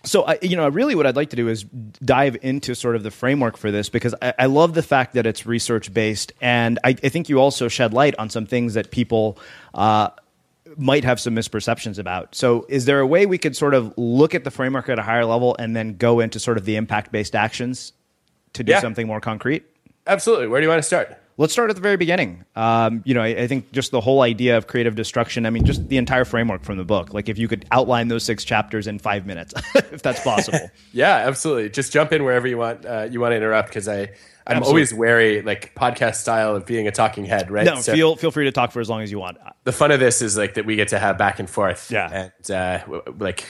so 0.04 0.24
I, 0.24 0.38
you 0.42 0.56
know, 0.56 0.68
really, 0.68 0.94
what 0.94 1.06
I'd 1.06 1.16
like 1.16 1.30
to 1.30 1.36
do 1.36 1.48
is 1.48 1.64
dive 1.64 2.36
into 2.42 2.74
sort 2.74 2.96
of 2.96 3.02
the 3.02 3.10
framework 3.10 3.56
for 3.56 3.70
this 3.70 3.88
because 3.88 4.14
I, 4.20 4.34
I 4.40 4.46
love 4.46 4.74
the 4.74 4.82
fact 4.82 5.14
that 5.14 5.26
it's 5.26 5.46
research 5.46 5.92
based, 5.94 6.32
and 6.40 6.78
I, 6.84 6.90
I, 6.90 7.08
think 7.08 7.28
you 7.28 7.40
also 7.40 7.68
shed 7.68 7.92
light 7.92 8.14
on 8.18 8.28
some 8.28 8.46
things 8.46 8.74
that 8.74 8.90
people 8.90 9.38
uh, 9.74 10.08
might 10.76 11.04
have 11.04 11.20
some 11.20 11.36
misperceptions 11.36 11.98
about. 11.98 12.34
So, 12.34 12.66
is 12.68 12.84
there 12.84 13.00
a 13.00 13.06
way 13.06 13.26
we 13.26 13.38
could 13.38 13.56
sort 13.56 13.74
of 13.74 13.94
look 13.96 14.34
at 14.34 14.44
the 14.44 14.50
framework 14.50 14.88
at 14.88 14.98
a 14.98 15.02
higher 15.02 15.24
level 15.24 15.54
and 15.58 15.76
then 15.76 15.96
go 15.96 16.20
into 16.20 16.40
sort 16.40 16.58
of 16.58 16.64
the 16.64 16.76
impact 16.76 17.12
based 17.12 17.36
actions 17.36 17.92
to 18.54 18.64
do 18.64 18.72
Yeah. 18.72 18.80
something 18.80 19.06
more 19.06 19.20
concrete? 19.20 19.64
Absolutely. 20.06 20.48
Where 20.48 20.60
do 20.60 20.64
you 20.64 20.68
want 20.68 20.80
to 20.80 20.86
start? 20.86 21.16
Let's 21.42 21.52
start 21.52 21.70
at 21.70 21.74
the 21.74 21.82
very 21.82 21.96
beginning. 21.96 22.44
Um, 22.54 23.02
you 23.04 23.14
know, 23.14 23.20
I, 23.20 23.30
I 23.30 23.46
think 23.48 23.72
just 23.72 23.90
the 23.90 24.00
whole 24.00 24.20
idea 24.20 24.56
of 24.56 24.68
creative 24.68 24.94
destruction. 24.94 25.44
I 25.44 25.50
mean, 25.50 25.64
just 25.64 25.88
the 25.88 25.96
entire 25.96 26.24
framework 26.24 26.62
from 26.62 26.76
the 26.76 26.84
book. 26.84 27.12
Like, 27.12 27.28
if 27.28 27.36
you 27.36 27.48
could 27.48 27.66
outline 27.72 28.06
those 28.06 28.22
six 28.22 28.44
chapters 28.44 28.86
in 28.86 29.00
five 29.00 29.26
minutes, 29.26 29.52
if 29.74 30.02
that's 30.02 30.22
possible. 30.22 30.70
Yeah, 30.92 31.16
absolutely. 31.26 31.70
Just 31.70 31.92
jump 31.92 32.12
in 32.12 32.22
wherever 32.22 32.46
you 32.46 32.58
want. 32.58 32.86
Uh, 32.86 33.08
you 33.10 33.18
want 33.18 33.32
to 33.32 33.36
interrupt 33.36 33.70
because 33.70 33.88
I, 33.88 34.00
I'm 34.46 34.58
Absolutely. 34.58 34.68
always 34.68 34.94
wary, 34.94 35.42
like 35.42 35.74
podcast 35.74 36.16
style 36.16 36.54
of 36.54 36.66
being 36.66 36.86
a 36.86 36.90
talking 36.92 37.24
head, 37.24 37.50
right? 37.50 37.64
no, 37.64 37.80
So 37.80 37.92
feel 37.92 38.14
feel 38.16 38.30
free 38.30 38.44
to 38.44 38.52
talk 38.52 38.70
for 38.72 38.80
as 38.80 38.88
long 38.90 39.00
as 39.02 39.10
you 39.10 39.18
want. 39.18 39.38
the 39.64 39.72
fun 39.72 39.90
of 39.90 40.00
this 40.00 40.20
is 40.20 40.36
like 40.36 40.54
that 40.54 40.66
we 40.66 40.76
get 40.76 40.88
to 40.88 40.98
have 40.98 41.16
back 41.18 41.38
and 41.40 41.48
forth. 41.48 41.90
Yeah. 41.90 42.30
and 42.46 42.50
uh, 42.50 43.00
like, 43.18 43.46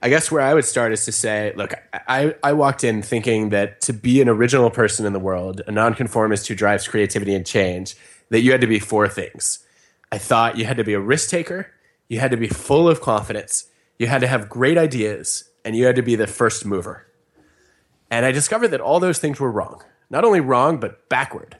I 0.00 0.08
guess 0.08 0.30
where 0.30 0.42
I 0.42 0.54
would 0.54 0.64
start 0.64 0.92
is 0.92 1.04
to 1.06 1.12
say, 1.12 1.52
look, 1.56 1.74
I, 1.92 2.34
I 2.42 2.52
walked 2.52 2.84
in 2.84 3.02
thinking 3.02 3.48
that 3.48 3.80
to 3.82 3.92
be 3.92 4.20
an 4.20 4.28
original 4.28 4.70
person 4.70 5.04
in 5.04 5.12
the 5.12 5.18
world, 5.18 5.60
a 5.66 5.72
nonconformist 5.72 6.46
who 6.46 6.54
drives 6.54 6.86
creativity 6.86 7.34
and 7.34 7.44
change, 7.44 7.96
that 8.28 8.42
you 8.42 8.52
had 8.52 8.60
to 8.60 8.68
be 8.68 8.78
four 8.78 9.08
things. 9.08 9.64
I 10.12 10.18
thought 10.18 10.56
you 10.56 10.66
had 10.66 10.76
to 10.76 10.84
be 10.84 10.94
a 10.94 11.00
risk 11.00 11.30
taker, 11.30 11.72
you 12.08 12.20
had 12.20 12.30
to 12.30 12.36
be 12.36 12.48
full 12.48 12.88
of 12.88 13.00
confidence, 13.00 13.68
you 13.98 14.06
had 14.06 14.20
to 14.20 14.28
have 14.28 14.48
great 14.48 14.78
ideas, 14.78 15.50
and 15.64 15.74
you 15.74 15.84
had 15.84 15.96
to 15.96 16.02
be 16.02 16.14
the 16.14 16.28
first 16.28 16.64
mover. 16.64 17.06
And 18.10 18.24
I 18.24 18.30
discovered 18.30 18.68
that 18.68 18.80
all 18.80 19.00
those 19.00 19.18
things 19.18 19.40
were 19.40 19.50
wrong. 19.50 19.82
Not 20.10 20.24
only 20.24 20.40
wrong, 20.40 20.78
but 20.78 21.08
backward. 21.08 21.58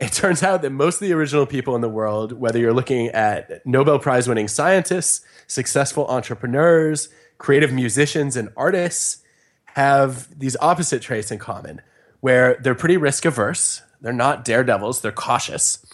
It 0.00 0.12
turns 0.12 0.42
out 0.42 0.62
that 0.62 0.70
most 0.70 0.96
of 0.96 1.08
the 1.08 1.12
original 1.12 1.46
people 1.46 1.74
in 1.74 1.80
the 1.80 1.88
world, 1.88 2.32
whether 2.32 2.58
you're 2.58 2.74
looking 2.74 3.08
at 3.08 3.64
Nobel 3.64 3.98
Prize 3.98 4.28
winning 4.28 4.48
scientists, 4.48 5.24
successful 5.46 6.06
entrepreneurs, 6.08 7.08
creative 7.38 7.72
musicians, 7.72 8.36
and 8.36 8.50
artists, 8.56 9.22
have 9.74 10.38
these 10.38 10.56
opposite 10.60 11.02
traits 11.02 11.30
in 11.30 11.38
common, 11.38 11.80
where 12.20 12.56
they're 12.62 12.74
pretty 12.74 12.96
risk 12.96 13.24
averse. 13.24 13.82
They're 14.00 14.12
not 14.12 14.44
daredevils, 14.44 15.00
they're 15.00 15.12
cautious. 15.12 15.84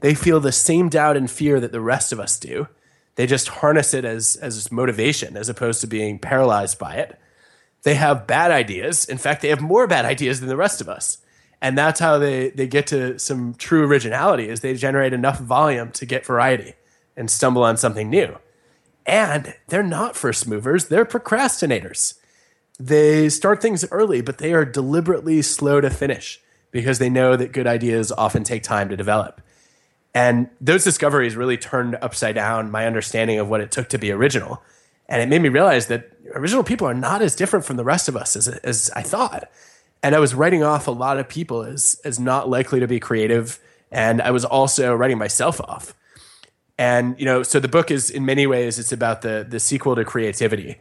They 0.00 0.14
feel 0.14 0.40
the 0.40 0.52
same 0.52 0.88
doubt 0.88 1.16
and 1.16 1.30
fear 1.30 1.60
that 1.60 1.72
the 1.72 1.80
rest 1.80 2.12
of 2.12 2.20
us 2.20 2.38
do. 2.38 2.68
They 3.16 3.26
just 3.26 3.48
harness 3.48 3.92
it 3.92 4.04
as, 4.04 4.36
as 4.36 4.72
motivation 4.72 5.36
as 5.36 5.48
opposed 5.48 5.80
to 5.82 5.86
being 5.86 6.18
paralyzed 6.18 6.78
by 6.78 6.94
it 6.94 7.18
they 7.82 7.94
have 7.94 8.26
bad 8.26 8.50
ideas. 8.50 9.04
In 9.06 9.18
fact, 9.18 9.42
they 9.42 9.48
have 9.48 9.60
more 9.60 9.86
bad 9.86 10.04
ideas 10.04 10.40
than 10.40 10.48
the 10.48 10.56
rest 10.56 10.80
of 10.80 10.88
us. 10.88 11.18
And 11.62 11.76
that's 11.76 12.00
how 12.00 12.18
they, 12.18 12.50
they 12.50 12.66
get 12.66 12.86
to 12.88 13.18
some 13.18 13.54
true 13.54 13.86
originality 13.86 14.48
is 14.48 14.60
they 14.60 14.74
generate 14.74 15.12
enough 15.12 15.38
volume 15.38 15.90
to 15.92 16.06
get 16.06 16.24
variety 16.24 16.74
and 17.16 17.30
stumble 17.30 17.62
on 17.62 17.76
something 17.76 18.08
new. 18.08 18.38
And 19.10 19.54
they're 19.66 19.82
not 19.82 20.14
first 20.14 20.46
movers, 20.46 20.86
they're 20.86 21.04
procrastinators. 21.04 22.14
They 22.78 23.28
start 23.28 23.60
things 23.60 23.84
early, 23.90 24.20
but 24.20 24.38
they 24.38 24.52
are 24.52 24.64
deliberately 24.64 25.42
slow 25.42 25.80
to 25.80 25.90
finish 25.90 26.40
because 26.70 27.00
they 27.00 27.10
know 27.10 27.34
that 27.34 27.50
good 27.50 27.66
ideas 27.66 28.12
often 28.12 28.44
take 28.44 28.62
time 28.62 28.88
to 28.88 28.96
develop. 28.96 29.40
And 30.14 30.48
those 30.60 30.84
discoveries 30.84 31.34
really 31.34 31.56
turned 31.56 31.98
upside 32.00 32.36
down 32.36 32.70
my 32.70 32.86
understanding 32.86 33.40
of 33.40 33.50
what 33.50 33.60
it 33.60 33.72
took 33.72 33.88
to 33.88 33.98
be 33.98 34.12
original. 34.12 34.62
And 35.08 35.20
it 35.20 35.28
made 35.28 35.42
me 35.42 35.48
realize 35.48 35.88
that 35.88 36.12
original 36.32 36.62
people 36.62 36.86
are 36.86 36.94
not 36.94 37.20
as 37.20 37.34
different 37.34 37.64
from 37.64 37.78
the 37.78 37.84
rest 37.84 38.08
of 38.08 38.16
us 38.16 38.36
as, 38.36 38.46
as 38.46 38.92
I 38.94 39.02
thought. 39.02 39.50
And 40.04 40.14
I 40.14 40.20
was 40.20 40.36
writing 40.36 40.62
off 40.62 40.86
a 40.86 40.92
lot 40.92 41.18
of 41.18 41.28
people 41.28 41.64
as, 41.64 42.00
as 42.04 42.20
not 42.20 42.48
likely 42.48 42.78
to 42.78 42.86
be 42.86 43.00
creative. 43.00 43.58
And 43.90 44.22
I 44.22 44.30
was 44.30 44.44
also 44.44 44.94
writing 44.94 45.18
myself 45.18 45.60
off. 45.60 45.94
And, 46.80 47.14
you 47.20 47.26
know, 47.26 47.42
so 47.42 47.60
the 47.60 47.68
book 47.68 47.90
is 47.90 48.08
in 48.08 48.24
many 48.24 48.46
ways, 48.46 48.78
it's 48.78 48.90
about 48.90 49.20
the, 49.20 49.46
the 49.46 49.60
sequel 49.60 49.94
to 49.96 50.04
creativity. 50.04 50.78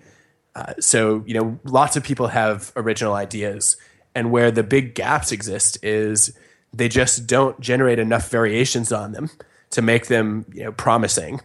Uh, 0.56 0.74
so, 0.80 1.24
you 1.28 1.34
know, 1.34 1.60
lots 1.66 1.98
of 1.98 2.04
people 2.04 2.28
have 2.28 2.72
original 2.78 3.14
ideas. 3.14 3.76
And 4.16 4.32
where 4.32 4.50
the 4.50 4.64
big 4.64 4.96
gaps 4.96 5.34
exist 5.34 5.78
is 5.84 6.36
they 6.74 6.88
just 6.88 7.28
don't 7.28 7.60
generate 7.60 8.00
enough 8.00 8.30
variations 8.30 8.94
on 8.94 9.12
them 9.12 9.30
to 9.72 9.82
make 9.82 10.08
them, 10.08 10.46
you 10.54 10.64
know, 10.64 10.72
promising 10.72 11.42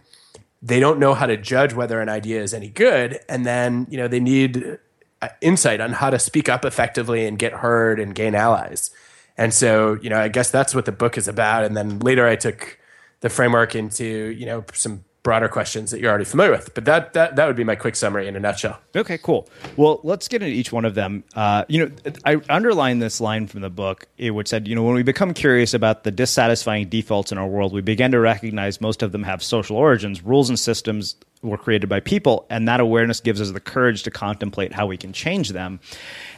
they 0.65 0.79
don't 0.79 0.97
know 0.97 1.13
how 1.13 1.27
to 1.27 1.37
judge 1.37 1.73
whether 1.73 2.01
an 2.01 2.09
idea 2.09 2.41
is 2.41 2.53
any 2.53 2.69
good 2.69 3.19
and 3.29 3.45
then 3.45 3.85
you 3.89 3.97
know 3.97 4.07
they 4.07 4.19
need 4.19 4.79
uh, 5.21 5.27
insight 5.39 5.79
on 5.79 5.93
how 5.93 6.09
to 6.09 6.17
speak 6.17 6.49
up 6.49 6.65
effectively 6.65 7.25
and 7.27 7.37
get 7.37 7.53
heard 7.53 7.99
and 7.99 8.15
gain 8.15 8.33
allies 8.33 8.89
and 9.37 9.53
so 9.53 9.93
you 10.01 10.09
know 10.09 10.17
i 10.17 10.27
guess 10.27 10.49
that's 10.49 10.73
what 10.73 10.85
the 10.85 10.91
book 10.91 11.17
is 11.17 11.27
about 11.27 11.63
and 11.63 11.77
then 11.77 11.99
later 11.99 12.25
i 12.25 12.35
took 12.35 12.79
the 13.21 13.29
framework 13.29 13.75
into 13.75 14.05
you 14.05 14.45
know 14.45 14.63
some 14.73 15.03
broader 15.23 15.47
questions 15.47 15.89
that 15.89 15.99
you're 15.99 16.09
already 16.09 16.25
familiar 16.25 16.51
with 16.51 16.71
but 16.75 16.85
that 16.85 17.13
that, 17.13 17.35
that 17.35 17.47
would 17.47 17.55
be 17.55 17.63
my 17.63 17.75
quick 17.75 17.95
summary 17.95 18.27
in 18.27 18.35
a 18.35 18.39
nutshell 18.39 18.79
Okay, 18.95 19.17
cool. 19.17 19.49
Well, 19.75 19.99
let's 20.03 20.27
get 20.29 20.41
into 20.41 20.55
each 20.55 20.71
one 20.71 20.85
of 20.85 20.95
them. 20.95 21.25
Uh, 21.35 21.65
you 21.67 21.85
know, 21.85 21.91
I 22.23 22.39
underlined 22.49 23.01
this 23.01 23.19
line 23.19 23.47
from 23.47 23.59
the 23.59 23.69
book, 23.69 24.07
eh, 24.17 24.29
which 24.29 24.47
said, 24.47 24.67
you 24.67 24.75
know, 24.75 24.83
when 24.83 24.95
we 24.95 25.03
become 25.03 25.33
curious 25.33 25.73
about 25.73 26.05
the 26.05 26.11
dissatisfying 26.11 26.87
defaults 26.87 27.31
in 27.31 27.37
our 27.37 27.47
world, 27.47 27.73
we 27.73 27.81
begin 27.81 28.11
to 28.11 28.19
recognize 28.19 28.79
most 28.79 29.03
of 29.03 29.11
them 29.11 29.23
have 29.23 29.43
social 29.43 29.75
origins. 29.75 30.23
Rules 30.23 30.47
and 30.47 30.57
systems 30.57 31.15
were 31.41 31.57
created 31.57 31.87
by 31.87 31.99
people, 31.99 32.45
and 32.49 32.67
that 32.67 32.79
awareness 32.79 33.19
gives 33.19 33.41
us 33.41 33.51
the 33.51 33.59
courage 33.59 34.03
to 34.03 34.11
contemplate 34.11 34.71
how 34.71 34.87
we 34.87 34.95
can 34.95 35.11
change 35.11 35.49
them. 35.49 35.79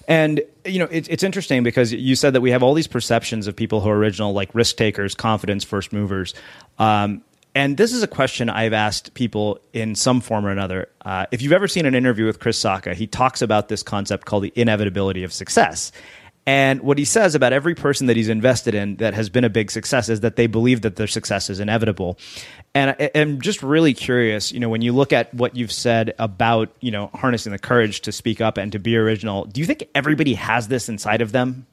And 0.07 0.41
you 0.65 0.79
know, 0.79 0.85
it, 0.85 1.09
it's 1.09 1.23
interesting 1.23 1.63
because 1.63 1.91
you 1.91 2.15
said 2.15 2.33
that 2.33 2.41
we 2.41 2.51
have 2.51 2.63
all 2.63 2.73
these 2.73 2.87
perceptions 2.87 3.47
of 3.47 3.55
people 3.55 3.81
who 3.81 3.89
are 3.89 3.97
original, 3.97 4.33
like 4.33 4.53
risk 4.55 4.77
takers, 4.77 5.15
confidence, 5.15 5.63
first 5.63 5.91
movers. 5.91 6.33
Um, 6.79 7.23
and 7.57 7.75
this 7.75 7.91
is 7.91 8.03
a 8.03 8.07
question 8.07 8.49
I've 8.51 8.73
asked 8.73 9.15
people 9.15 9.59
in 9.73 9.95
some 9.95 10.21
form 10.21 10.45
or 10.45 10.51
another. 10.51 10.89
Uh, 11.03 11.25
if 11.31 11.41
you've 11.41 11.53
ever 11.53 11.67
seen 11.67 11.87
an 11.87 11.95
interview 11.95 12.27
with 12.27 12.39
Chris 12.39 12.61
Sacca, 12.61 12.93
he 12.93 13.07
talks 13.07 13.41
about 13.41 13.67
this 13.67 13.81
concept 13.81 14.25
called 14.25 14.43
the 14.43 14.53
inevitability 14.55 15.23
of 15.23 15.33
success. 15.33 15.91
And 16.47 16.81
what 16.81 16.97
he 16.97 17.05
says 17.05 17.35
about 17.35 17.53
every 17.53 17.75
person 17.75 18.07
that 18.07 18.15
he's 18.15 18.29
invested 18.29 18.73
in 18.73 18.95
that 18.95 19.13
has 19.13 19.29
been 19.29 19.43
a 19.43 19.49
big 19.49 19.69
success 19.69 20.09
is 20.09 20.21
that 20.21 20.37
they 20.37 20.47
believe 20.47 20.81
that 20.81 20.95
their 20.95 21.05
success 21.05 21.49
is 21.49 21.59
inevitable. 21.59 22.17
And 22.73 22.95
I, 22.97 23.11
I'm 23.13 23.41
just 23.41 23.61
really 23.61 23.93
curious, 23.93 24.51
you 24.51 24.59
know, 24.59 24.69
when 24.69 24.81
you 24.81 24.93
look 24.93 25.11
at 25.11 25.31
what 25.33 25.55
you've 25.55 25.73
said 25.73 26.15
about, 26.17 26.69
you 26.79 26.89
know, 26.89 27.07
harnessing 27.13 27.51
the 27.51 27.59
courage 27.59 28.01
to 28.01 28.11
speak 28.11 28.39
up 28.39 28.57
and 28.57 28.71
to 28.71 28.79
be 28.79 28.95
original, 28.95 29.45
do 29.45 29.59
you 29.59 29.67
think 29.67 29.87
everybody 29.93 30.33
has 30.35 30.69
this 30.69 30.89
inside 30.89 31.21
of 31.21 31.33
them? 31.33 31.67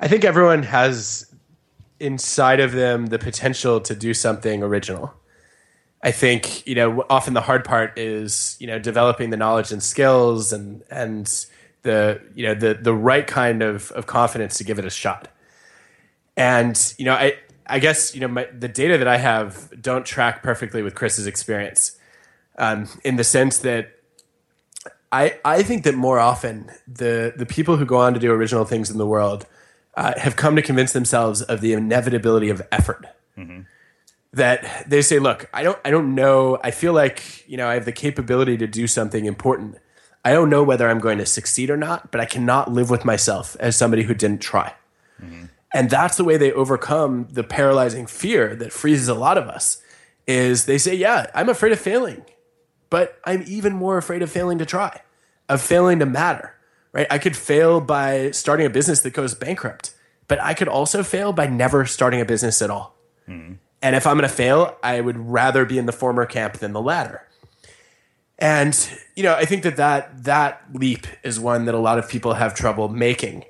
i 0.00 0.08
think 0.08 0.24
everyone 0.24 0.62
has 0.62 1.26
inside 2.00 2.60
of 2.60 2.72
them 2.72 3.06
the 3.06 3.18
potential 3.18 3.80
to 3.80 3.94
do 3.94 4.14
something 4.14 4.62
original 4.62 5.14
I 6.00 6.12
think 6.12 6.64
you 6.64 6.76
know 6.76 7.04
often 7.10 7.34
the 7.34 7.40
hard 7.40 7.64
part 7.64 7.98
is 7.98 8.56
you 8.60 8.68
know 8.68 8.78
developing 8.78 9.30
the 9.30 9.36
knowledge 9.36 9.72
and 9.72 9.82
skills 9.82 10.52
and 10.52 10.84
and 10.92 11.46
the 11.82 12.20
you 12.34 12.46
know 12.46 12.54
the 12.54 12.74
the 12.74 12.94
right 12.94 13.26
kind 13.26 13.62
of 13.62 13.90
of 13.92 14.06
confidence 14.06 14.58
to 14.58 14.64
give 14.64 14.78
it 14.78 14.84
a 14.84 14.90
shot. 14.90 15.28
And 16.36 16.94
you 16.98 17.04
know 17.04 17.14
I 17.14 17.34
I 17.66 17.78
guess 17.78 18.14
you 18.14 18.20
know 18.20 18.28
my, 18.28 18.46
the 18.56 18.68
data 18.68 18.98
that 18.98 19.08
I 19.08 19.18
have 19.18 19.70
don't 19.80 20.04
track 20.04 20.42
perfectly 20.42 20.82
with 20.82 20.94
Chris's 20.94 21.26
experience, 21.26 21.98
um, 22.58 22.88
in 23.04 23.16
the 23.16 23.24
sense 23.24 23.58
that 23.58 23.92
I 25.12 25.38
I 25.44 25.62
think 25.62 25.84
that 25.84 25.94
more 25.94 26.18
often 26.18 26.70
the 26.86 27.32
the 27.36 27.46
people 27.46 27.76
who 27.76 27.84
go 27.84 27.98
on 27.98 28.14
to 28.14 28.20
do 28.20 28.30
original 28.32 28.64
things 28.64 28.90
in 28.90 28.98
the 28.98 29.06
world 29.06 29.46
uh, 29.96 30.18
have 30.18 30.36
come 30.36 30.56
to 30.56 30.62
convince 30.62 30.92
themselves 30.92 31.42
of 31.42 31.60
the 31.60 31.72
inevitability 31.72 32.50
of 32.50 32.62
effort 32.70 33.06
that 34.32 34.84
they 34.88 35.02
say, 35.02 35.18
look, 35.18 35.48
I 35.52 35.62
don't 35.62 35.78
I 35.84 35.90
don't 35.90 36.14
know. 36.14 36.58
I 36.62 36.70
feel 36.70 36.92
like, 36.92 37.48
you 37.48 37.56
know, 37.56 37.68
I 37.68 37.74
have 37.74 37.84
the 37.84 37.92
capability 37.92 38.56
to 38.58 38.66
do 38.66 38.86
something 38.86 39.24
important. 39.24 39.78
I 40.28 40.32
don't 40.32 40.50
know 40.50 40.62
whether 40.62 40.90
I'm 40.90 40.98
going 40.98 41.16
to 41.16 41.24
succeed 41.24 41.70
or 41.70 41.78
not, 41.78 42.12
but 42.12 42.20
I 42.20 42.26
cannot 42.26 42.70
live 42.70 42.90
with 42.90 43.02
myself 43.02 43.56
as 43.60 43.76
somebody 43.76 44.02
who 44.02 44.12
didn't 44.12 44.42
try. 44.42 44.74
Mm-hmm. 45.22 45.46
And 45.72 45.88
that's 45.88 46.18
the 46.18 46.24
way 46.24 46.36
they 46.36 46.52
overcome 46.52 47.28
the 47.30 47.42
paralyzing 47.42 48.06
fear 48.06 48.54
that 48.56 48.70
freezes 48.70 49.08
a 49.08 49.14
lot 49.14 49.38
of 49.38 49.48
us. 49.48 49.80
Is 50.26 50.66
they 50.66 50.76
say, 50.76 50.94
yeah, 50.94 51.30
I'm 51.34 51.48
afraid 51.48 51.72
of 51.72 51.80
failing, 51.80 52.26
but 52.90 53.18
I'm 53.24 53.42
even 53.46 53.72
more 53.72 53.96
afraid 53.96 54.20
of 54.20 54.30
failing 54.30 54.58
to 54.58 54.66
try, 54.66 55.00
of 55.48 55.62
failing 55.62 55.98
to 56.00 56.06
matter. 56.06 56.54
Right? 56.92 57.06
I 57.10 57.16
could 57.16 57.34
fail 57.34 57.80
by 57.80 58.30
starting 58.32 58.66
a 58.66 58.70
business 58.70 59.00
that 59.00 59.14
goes 59.14 59.34
bankrupt, 59.34 59.94
but 60.26 60.38
I 60.42 60.52
could 60.52 60.68
also 60.68 61.02
fail 61.02 61.32
by 61.32 61.46
never 61.46 61.86
starting 61.86 62.20
a 62.20 62.26
business 62.26 62.60
at 62.60 62.68
all. 62.68 62.94
Mm-hmm. 63.26 63.54
And 63.80 63.96
if 63.96 64.06
I'm 64.06 64.18
going 64.18 64.28
to 64.28 64.34
fail, 64.34 64.76
I 64.82 65.00
would 65.00 65.16
rather 65.16 65.64
be 65.64 65.78
in 65.78 65.86
the 65.86 65.92
former 65.92 66.26
camp 66.26 66.58
than 66.58 66.74
the 66.74 66.82
latter. 66.82 67.26
And 68.38 68.90
you 69.16 69.22
know, 69.22 69.34
I 69.34 69.44
think 69.44 69.64
that 69.64 69.76
that 69.76 70.24
that 70.24 70.62
leap 70.72 71.06
is 71.24 71.40
one 71.40 71.64
that 71.64 71.74
a 71.74 71.78
lot 71.78 71.98
of 71.98 72.08
people 72.08 72.34
have 72.34 72.54
trouble 72.54 72.88
making. 72.88 73.44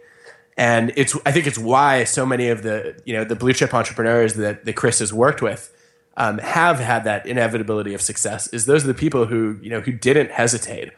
And 0.57 0.93
it's 0.97 1.16
I 1.26 1.32
think 1.32 1.47
it's 1.47 1.59
why 1.59 2.05
so 2.05 2.24
many 2.24 2.49
of 2.49 2.62
the 2.62 3.01
you 3.05 3.14
know 3.14 3.24
the 3.24 3.36
blue 3.36 3.53
chip 3.53 3.74
entrepreneurs 3.74 4.34
that 4.34 4.64
that 4.64 4.72
Chris 4.74 4.99
has 5.01 5.12
worked 5.12 5.43
with 5.43 5.72
um, 6.16 6.39
have 6.39 6.80
had 6.80 7.05
that 7.05 7.26
inevitability 7.26 7.95
of 7.95 8.01
success. 8.01 8.49
Is 8.49 8.66
those 8.66 8.84
are 8.84 8.89
the 8.89 8.95
people 8.95 9.26
who 9.26 9.59
you 9.62 9.70
know 9.70 9.80
who 9.80 9.93
didn't 9.93 10.32
hesitate. 10.32 10.91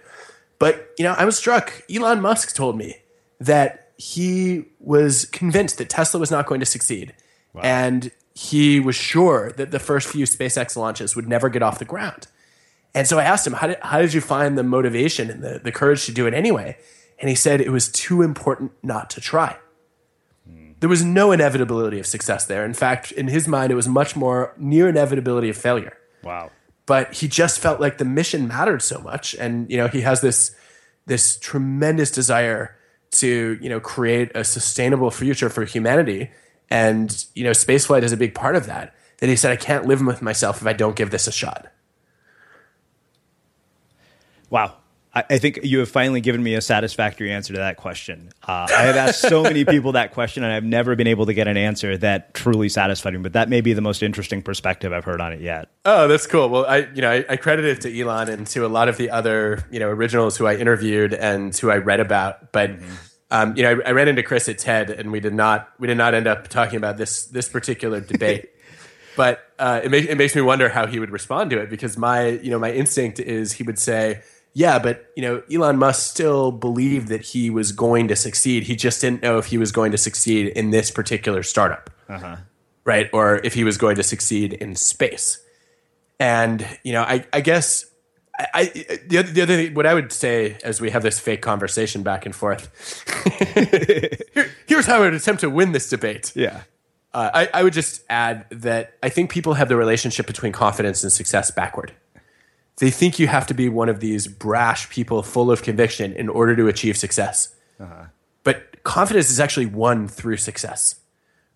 But 0.59 0.91
you 0.99 1.05
know, 1.05 1.15
I 1.17 1.25
was 1.25 1.37
struck. 1.37 1.83
Elon 1.93 2.21
Musk 2.21 2.55
told 2.55 2.79
me 2.79 2.97
that 3.41 3.91
he 3.97 4.67
was 4.79 5.27
convinced 5.27 5.79
that 5.79 5.91
Tesla 5.91 6.21
was 6.21 6.31
not 6.31 6.47
going 6.47 6.61
to 6.61 6.67
succeed, 6.67 7.13
and 7.63 8.13
he 8.35 8.79
was 8.79 8.95
sure 8.95 9.53
that 9.53 9.73
the 9.73 9.79
first 9.79 10.09
few 10.09 10.25
SpaceX 10.25 10.77
launches 10.77 11.17
would 11.17 11.29
never 11.29 11.49
get 11.49 11.63
off 11.63 11.79
the 11.79 11.85
ground. 11.85 12.29
And 12.95 13.07
so 13.07 13.19
I 13.19 13.25
asked 13.25 13.47
him, 13.47 13.53
how 13.55 13.69
did, 13.69 13.79
how 13.83 14.01
did 14.01 14.13
you 14.13 14.21
find 14.21 14.59
the 14.59 14.65
motivation 14.65 15.31
and 15.31 15.43
the, 15.43 15.61
the 15.63 15.73
courage 15.73 16.07
to 16.07 16.13
do 16.13 16.27
it 16.27 16.35
anyway? 16.35 16.77
And 17.19 17.29
he 17.29 17.35
said 17.35 17.61
it 17.61 17.71
was 17.71 17.89
too 17.91 18.23
important 18.23 18.73
not 18.83 19.11
to 19.11 19.21
try. 19.21 19.57
There 20.81 20.89
was 20.89 21.05
no 21.05 21.31
inevitability 21.31 21.99
of 21.99 22.07
success 22.07 22.47
there. 22.47 22.65
In 22.65 22.73
fact, 22.73 23.13
in 23.13 23.29
his 23.29 23.47
mind, 23.47 23.71
it 23.71 23.75
was 23.75 23.87
much 23.87 24.17
more 24.17 24.55
near 24.57 24.89
inevitability 24.89 25.51
of 25.51 25.57
failure. 25.57 25.97
Wow. 26.25 26.51
But 26.87 27.13
he 27.13 27.29
just 27.29 27.61
felt 27.61 27.81
like 27.81 27.99
the 27.99 28.07
mission 28.07 28.49
mattered 28.49 28.81
so 28.81 28.99
much. 28.99 29.35
And, 29.35 29.71
you 29.71 29.77
know, 29.77 29.89
he 29.89 30.01
has 30.01 30.23
this, 30.23 30.57
this 31.05 31.37
tremendous 31.37 32.11
desire 32.11 32.77
to, 33.13 33.59
you 33.61 33.69
know, 33.69 33.79
create 33.79 34.33
a 34.35 34.43
sustainable 34.43 35.11
future 35.11 35.51
for 35.51 35.65
humanity. 35.67 36.31
And, 36.71 37.27
you 37.35 37.45
know, 37.45 37.51
spaceflight 37.51 38.03
is 38.03 38.13
a 38.13 38.17
big 38.17 38.35
part 38.35 38.57
of 38.57 38.65
that. 38.67 38.95
That 39.19 39.29
he 39.29 39.37
said, 39.37 39.53
I 39.53 39.57
can't 39.57 39.85
live 39.85 40.01
with 40.01 40.23
myself 40.23 40.63
if 40.63 40.67
I 40.67 40.73
don't 40.73 40.97
give 40.97 41.11
this 41.11 41.27
a 41.27 41.33
shot. 41.33 41.71
Wow. 44.51 44.75
I, 45.15 45.25
I 45.31 45.39
think 45.39 45.61
you 45.63 45.81
have 45.81 45.89
finally 45.89 46.21
given 46.21 46.43
me 46.43 46.55
a 46.55 46.61
satisfactory 46.61 47.33
answer 47.33 47.53
to 47.55 47.59
that 47.59 47.77
question. 47.77 48.31
Uh, 48.47 48.67
I 48.71 48.83
have 48.83 48.97
asked 48.97 49.21
so 49.21 49.43
many 49.43 49.65
people 49.65 49.93
that 49.93 50.13
question, 50.13 50.45
and 50.45 50.53
I've 50.53 50.65
never 50.65 50.95
been 50.95 51.07
able 51.07 51.27
to 51.27 51.35
get 51.35 51.49
an 51.49 51.57
answer 51.57 51.97
that 51.99 52.35
truly 52.35 52.69
satisfied 52.69 53.15
me. 53.15 53.21
But 53.21 53.33
that 53.33 53.49
may 53.49 53.61
be 53.61 53.73
the 53.73 53.81
most 53.81 54.03
interesting 54.03 54.43
perspective 54.43 54.93
I've 54.93 55.05
heard 55.05 55.21
on 55.21 55.33
it 55.33 55.41
yet. 55.41 55.69
Oh, 55.85 56.07
that's 56.09 56.27
cool. 56.27 56.49
Well, 56.49 56.67
I 56.67 56.89
you 56.95 57.03
know 57.03 57.11
I, 57.11 57.25
I 57.29 57.37
credit 57.37 57.65
it 57.65 57.81
to 57.83 58.01
Elon 58.01 58.29
and 58.29 58.47
to 58.49 58.65
a 58.65 58.69
lot 58.69 58.89
of 58.89 58.97
the 58.97 59.11
other 59.11 59.65
you 59.71 59.81
know 59.81 59.89
originals 59.89 60.37
who 60.37 60.47
I 60.47 60.57
interviewed 60.57 61.15
and 61.15 61.57
who 61.57 61.71
I 61.71 61.77
read 61.77 62.01
about. 62.01 62.53
But 62.53 62.71
mm-hmm. 62.71 62.95
um, 63.31 63.57
you 63.57 63.63
know 63.63 63.81
I, 63.85 63.89
I, 63.89 63.93
ran 63.93 64.09
into 64.09 64.23
Chris 64.23 64.49
at 64.49 64.59
TED, 64.59 64.91
and 64.91 65.11
we 65.11 65.21
did 65.21 65.35
not 65.35 65.69
we 65.79 65.89
did 65.89 65.97
not 65.97 66.15
end 66.15 66.27
up 66.27 66.49
talking 66.49 66.77
about 66.77 66.99
this 66.99 67.27
this 67.27 67.49
particular 67.49 68.01
debate. 68.01 68.51
but 69.17 69.41
uh, 69.59 69.81
it, 69.83 69.93
it 69.93 70.17
makes 70.17 70.37
me 70.37 70.41
wonder 70.41 70.69
how 70.69 70.87
he 70.87 71.01
would 71.01 71.11
respond 71.11 71.51
to 71.51 71.59
it 71.59 71.69
because 71.69 71.97
my 71.97 72.29
you 72.29 72.51
know 72.51 72.59
my 72.59 72.73
instinct 72.73 73.19
is 73.19 73.53
he 73.53 73.65
would 73.65 73.79
say 73.79 74.23
yeah, 74.53 74.79
but 74.79 75.07
you 75.17 75.23
know, 75.23 75.43
Elon 75.53 75.77
Musk 75.77 76.11
still 76.11 76.51
believed 76.51 77.09
that 77.09 77.23
he 77.23 77.51
was 77.51 77.73
going 77.73 78.09
to 78.09 78.17
succeed. 78.17 78.65
He 78.65 78.75
just 78.75 79.01
didn't 79.01 79.23
know 79.23 79.39
if 79.39 79.47
he 79.47 79.59
was 79.59 79.71
going 79.71 79.93
to 79.93 79.99
succeed 79.99 80.49
in 80.49 80.71
this 80.71 80.91
particular 80.91 81.43
startup, 81.43 81.91
uh-huh. 82.09 82.37
right? 82.85 83.09
Or 83.13 83.37
if 83.45 83.55
he 83.55 83.65
was 83.65 83.79
going 83.79 83.97
to 83.97 84.03
succeed 84.03 84.53
in 84.55 84.75
space. 84.75 85.41
And 86.19 86.67
you 86.83 86.93
know, 86.93 87.03
I, 87.03 87.25
I 87.33 87.41
guess 87.41 87.87
I, 88.39 88.47
I 88.55 88.65
the, 89.07 89.19
other, 89.19 89.33
the 89.33 89.43
other 89.43 89.57
thing, 89.57 89.75
what 89.75 89.87
I 89.87 89.95
would 89.95 90.13
say 90.13 90.59
as 90.65 90.81
we 90.81 90.91
have 90.91 91.03
this 91.03 91.21
fake 91.21 91.43
conversation 91.43 92.03
back 92.03 92.27
and 92.27 92.35
forth. 92.35 93.05
Here, 94.35 94.51
here's 94.67 94.87
how 94.87 94.97
I 94.97 95.01
would 95.01 95.15
attempt 95.15 95.41
to 95.43 95.51
win 95.51 95.73
this 95.73 95.89
debate. 95.89 96.33
Yeah. 96.35 96.63
Uh, 97.13 97.31
I, 97.35 97.49
I 97.55 97.63
would 97.65 97.73
just 97.73 98.03
add 98.09 98.47
that 98.51 98.95
I 99.03 99.09
think 99.09 99.31
people 99.31 99.55
have 99.55 99.69
the 99.69 99.77
relationship 99.77 100.27
between 100.27 100.53
confidence 100.53 101.03
and 101.03 101.13
success 101.13 101.51
backward 101.51 101.93
they 102.81 102.91
think 102.91 103.19
you 103.19 103.27
have 103.27 103.47
to 103.47 103.55
be 103.55 103.69
one 103.69 103.91
of 103.91 104.01
these 104.01 104.27
brash 104.27 104.89
people 104.89 105.23
full 105.23 105.51
of 105.51 105.63
conviction 105.63 106.15
in 106.15 106.31
order 106.31 106.57
to 106.57 106.67
achieve 106.67 106.97
success. 106.97 107.55
Uh-huh. 107.79 108.07
But 108.43 108.83
confidence 108.85 109.31
is 109.31 109.39
actually 109.39 109.67
won 109.67 110.09
through 110.09 110.39
success, 110.39 110.97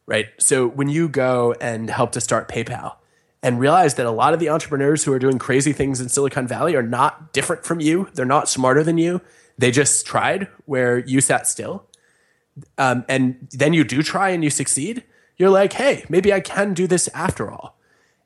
right? 0.05 0.27
So 0.39 0.69
when 0.69 0.89
you 0.89 1.09
go 1.09 1.55
and 1.63 1.89
help 1.89 2.13
to 2.13 2.21
start 2.21 2.47
PayPal 2.47 2.97
and 3.43 3.59
realize 3.59 3.95
that 3.95 4.05
a 4.05 4.11
lot 4.11 4.35
of 4.35 4.39
the 4.39 4.51
entrepreneurs 4.51 5.05
who 5.05 5.15
are 5.15 5.19
doing 5.19 5.39
crazy 5.39 5.73
things 5.73 5.99
in 5.99 6.11
Silicon 6.11 6.47
Valley 6.47 6.77
are 6.77 6.83
not 6.83 7.33
different 7.33 7.65
from 7.65 7.81
you, 7.81 8.11
they're 8.13 8.27
not 8.27 8.47
smarter 8.47 8.85
than 8.85 8.99
you, 8.99 9.23
they 9.57 9.71
just 9.71 10.05
tried 10.05 10.49
where 10.67 10.99
you 10.99 11.23
sat 11.23 11.47
still. 11.47 11.87
Um, 12.77 13.05
and 13.09 13.49
then 13.51 13.73
you 13.73 13.83
do 13.83 14.03
try 14.03 14.29
and 14.29 14.45
you 14.45 14.51
succeed, 14.51 15.03
you're 15.39 15.51
like, 15.51 15.73
hey, 15.73 16.05
maybe 16.11 16.35
I 16.35 16.41
can 16.41 16.75
do 16.75 16.87
this 16.87 17.09
after 17.09 17.51
all 17.51 17.79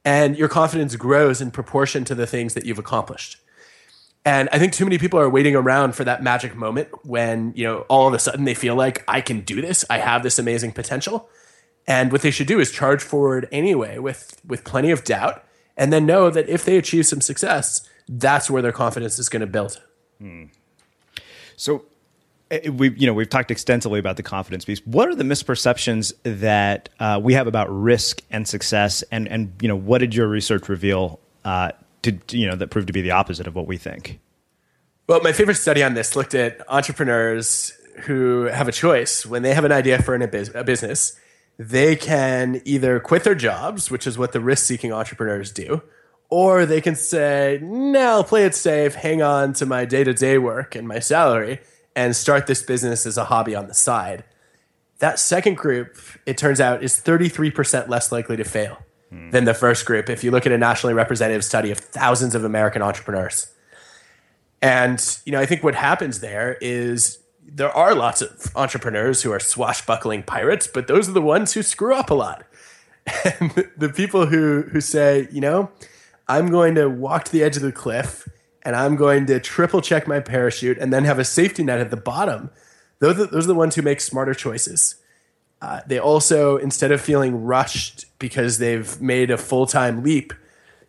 and 0.04 0.36
your 0.36 0.48
confidence 0.48 0.96
grows 0.96 1.40
in 1.40 1.50
proportion 1.50 2.04
to 2.04 2.14
the 2.14 2.26
things 2.26 2.54
that 2.54 2.64
you've 2.64 2.78
accomplished. 2.78 3.38
And 4.24 4.48
I 4.52 4.58
think 4.58 4.72
too 4.72 4.84
many 4.84 4.98
people 4.98 5.18
are 5.18 5.30
waiting 5.30 5.54
around 5.54 5.94
for 5.94 6.04
that 6.04 6.22
magic 6.22 6.54
moment 6.54 6.88
when, 7.04 7.52
you 7.56 7.64
know, 7.64 7.80
all 7.88 8.08
of 8.08 8.14
a 8.14 8.18
sudden 8.18 8.44
they 8.44 8.54
feel 8.54 8.74
like 8.74 9.04
I 9.08 9.20
can 9.20 9.40
do 9.40 9.60
this, 9.60 9.84
I 9.88 9.98
have 9.98 10.22
this 10.22 10.38
amazing 10.38 10.72
potential. 10.72 11.28
And 11.86 12.12
what 12.12 12.20
they 12.20 12.30
should 12.30 12.46
do 12.46 12.60
is 12.60 12.70
charge 12.70 13.02
forward 13.02 13.48
anyway 13.50 13.98
with 13.98 14.40
with 14.46 14.64
plenty 14.64 14.90
of 14.90 15.04
doubt 15.04 15.44
and 15.76 15.92
then 15.92 16.04
know 16.04 16.28
that 16.28 16.48
if 16.48 16.64
they 16.64 16.76
achieve 16.76 17.06
some 17.06 17.22
success, 17.22 17.88
that's 18.08 18.50
where 18.50 18.60
their 18.60 18.72
confidence 18.72 19.18
is 19.18 19.28
going 19.28 19.40
to 19.40 19.46
build. 19.46 19.80
Hmm. 20.18 20.44
So 21.56 21.84
we 22.70 22.90
you 22.90 23.06
know 23.06 23.14
we've 23.14 23.28
talked 23.28 23.50
extensively 23.50 23.98
about 23.98 24.16
the 24.16 24.22
confidence 24.22 24.64
piece. 24.64 24.80
What 24.86 25.08
are 25.08 25.14
the 25.14 25.24
misperceptions 25.24 26.12
that 26.22 26.88
uh, 26.98 27.20
we 27.22 27.34
have 27.34 27.46
about 27.46 27.68
risk 27.70 28.22
and 28.30 28.48
success, 28.48 29.02
and 29.10 29.28
and 29.28 29.52
you 29.60 29.68
know 29.68 29.76
what 29.76 29.98
did 29.98 30.14
your 30.14 30.28
research 30.28 30.68
reveal 30.68 31.20
uh, 31.44 31.72
to 32.02 32.18
you 32.30 32.48
know 32.48 32.56
that 32.56 32.68
proved 32.68 32.86
to 32.86 32.92
be 32.92 33.02
the 33.02 33.10
opposite 33.10 33.46
of 33.46 33.54
what 33.54 33.66
we 33.66 33.76
think? 33.76 34.18
Well, 35.06 35.20
my 35.22 35.32
favorite 35.32 35.56
study 35.56 35.82
on 35.82 35.94
this 35.94 36.16
looked 36.16 36.34
at 36.34 36.60
entrepreneurs 36.68 37.72
who 38.00 38.44
have 38.44 38.68
a 38.68 38.72
choice 38.72 39.26
when 39.26 39.42
they 39.42 39.54
have 39.54 39.64
an 39.64 39.72
idea 39.72 40.00
for 40.02 40.14
an, 40.14 40.22
a 40.22 40.64
business. 40.64 41.18
They 41.58 41.96
can 41.96 42.62
either 42.64 43.00
quit 43.00 43.24
their 43.24 43.34
jobs, 43.34 43.90
which 43.90 44.06
is 44.06 44.16
what 44.16 44.32
the 44.32 44.40
risk-seeking 44.40 44.92
entrepreneurs 44.92 45.50
do, 45.50 45.82
or 46.30 46.64
they 46.64 46.80
can 46.80 46.94
say, 46.94 47.58
"No, 47.60 48.22
play 48.22 48.44
it 48.44 48.54
safe, 48.54 48.94
hang 48.94 49.22
on 49.22 49.54
to 49.54 49.66
my 49.66 49.84
day-to-day 49.84 50.38
work 50.38 50.74
and 50.76 50.86
my 50.86 51.00
salary." 51.00 51.60
And 51.98 52.14
start 52.14 52.46
this 52.46 52.62
business 52.62 53.06
as 53.06 53.18
a 53.18 53.24
hobby 53.24 53.56
on 53.56 53.66
the 53.66 53.74
side. 53.74 54.22
That 55.00 55.18
second 55.18 55.56
group, 55.56 55.98
it 56.26 56.38
turns 56.38 56.60
out, 56.60 56.80
is 56.80 56.94
33% 56.94 57.88
less 57.88 58.12
likely 58.12 58.36
to 58.36 58.44
fail 58.44 58.78
hmm. 59.10 59.30
than 59.30 59.46
the 59.46 59.52
first 59.52 59.84
group 59.84 60.08
if 60.08 60.22
you 60.22 60.30
look 60.30 60.46
at 60.46 60.52
a 60.52 60.58
nationally 60.58 60.94
representative 60.94 61.44
study 61.44 61.72
of 61.72 61.78
thousands 61.78 62.36
of 62.36 62.44
American 62.44 62.82
entrepreneurs. 62.82 63.52
And, 64.62 65.18
you 65.24 65.32
know, 65.32 65.40
I 65.40 65.46
think 65.46 65.64
what 65.64 65.74
happens 65.74 66.20
there 66.20 66.56
is 66.60 67.18
there 67.44 67.76
are 67.76 67.96
lots 67.96 68.22
of 68.22 68.52
entrepreneurs 68.54 69.22
who 69.22 69.32
are 69.32 69.40
swashbuckling 69.40 70.22
pirates, 70.22 70.68
but 70.68 70.86
those 70.86 71.08
are 71.08 71.12
the 71.12 71.20
ones 71.20 71.54
who 71.54 71.64
screw 71.64 71.94
up 71.94 72.10
a 72.10 72.14
lot. 72.14 72.44
And 73.40 73.70
the 73.76 73.88
people 73.88 74.26
who 74.26 74.62
who 74.70 74.80
say, 74.80 75.26
you 75.32 75.40
know, 75.40 75.70
I'm 76.28 76.48
going 76.50 76.76
to 76.76 76.88
walk 76.88 77.24
to 77.24 77.32
the 77.32 77.42
edge 77.42 77.56
of 77.56 77.62
the 77.62 77.72
cliff 77.72 78.28
and 78.68 78.76
I'm 78.76 78.96
going 78.96 79.24
to 79.28 79.40
triple 79.40 79.80
check 79.80 80.06
my 80.06 80.20
parachute 80.20 80.76
and 80.76 80.92
then 80.92 81.04
have 81.04 81.18
a 81.18 81.24
safety 81.24 81.64
net 81.64 81.80
at 81.80 81.88
the 81.90 81.96
bottom. 81.96 82.50
Those 82.98 83.18
are, 83.18 83.24
those 83.24 83.44
are 83.44 83.48
the 83.48 83.54
ones 83.54 83.74
who 83.74 83.80
make 83.80 83.98
smarter 83.98 84.34
choices. 84.34 84.96
Uh, 85.62 85.80
they 85.86 85.98
also, 85.98 86.58
instead 86.58 86.92
of 86.92 87.00
feeling 87.00 87.44
rushed 87.44 88.04
because 88.18 88.58
they've 88.58 89.00
made 89.00 89.30
a 89.30 89.38
full 89.38 89.64
time 89.64 90.02
leap, 90.02 90.34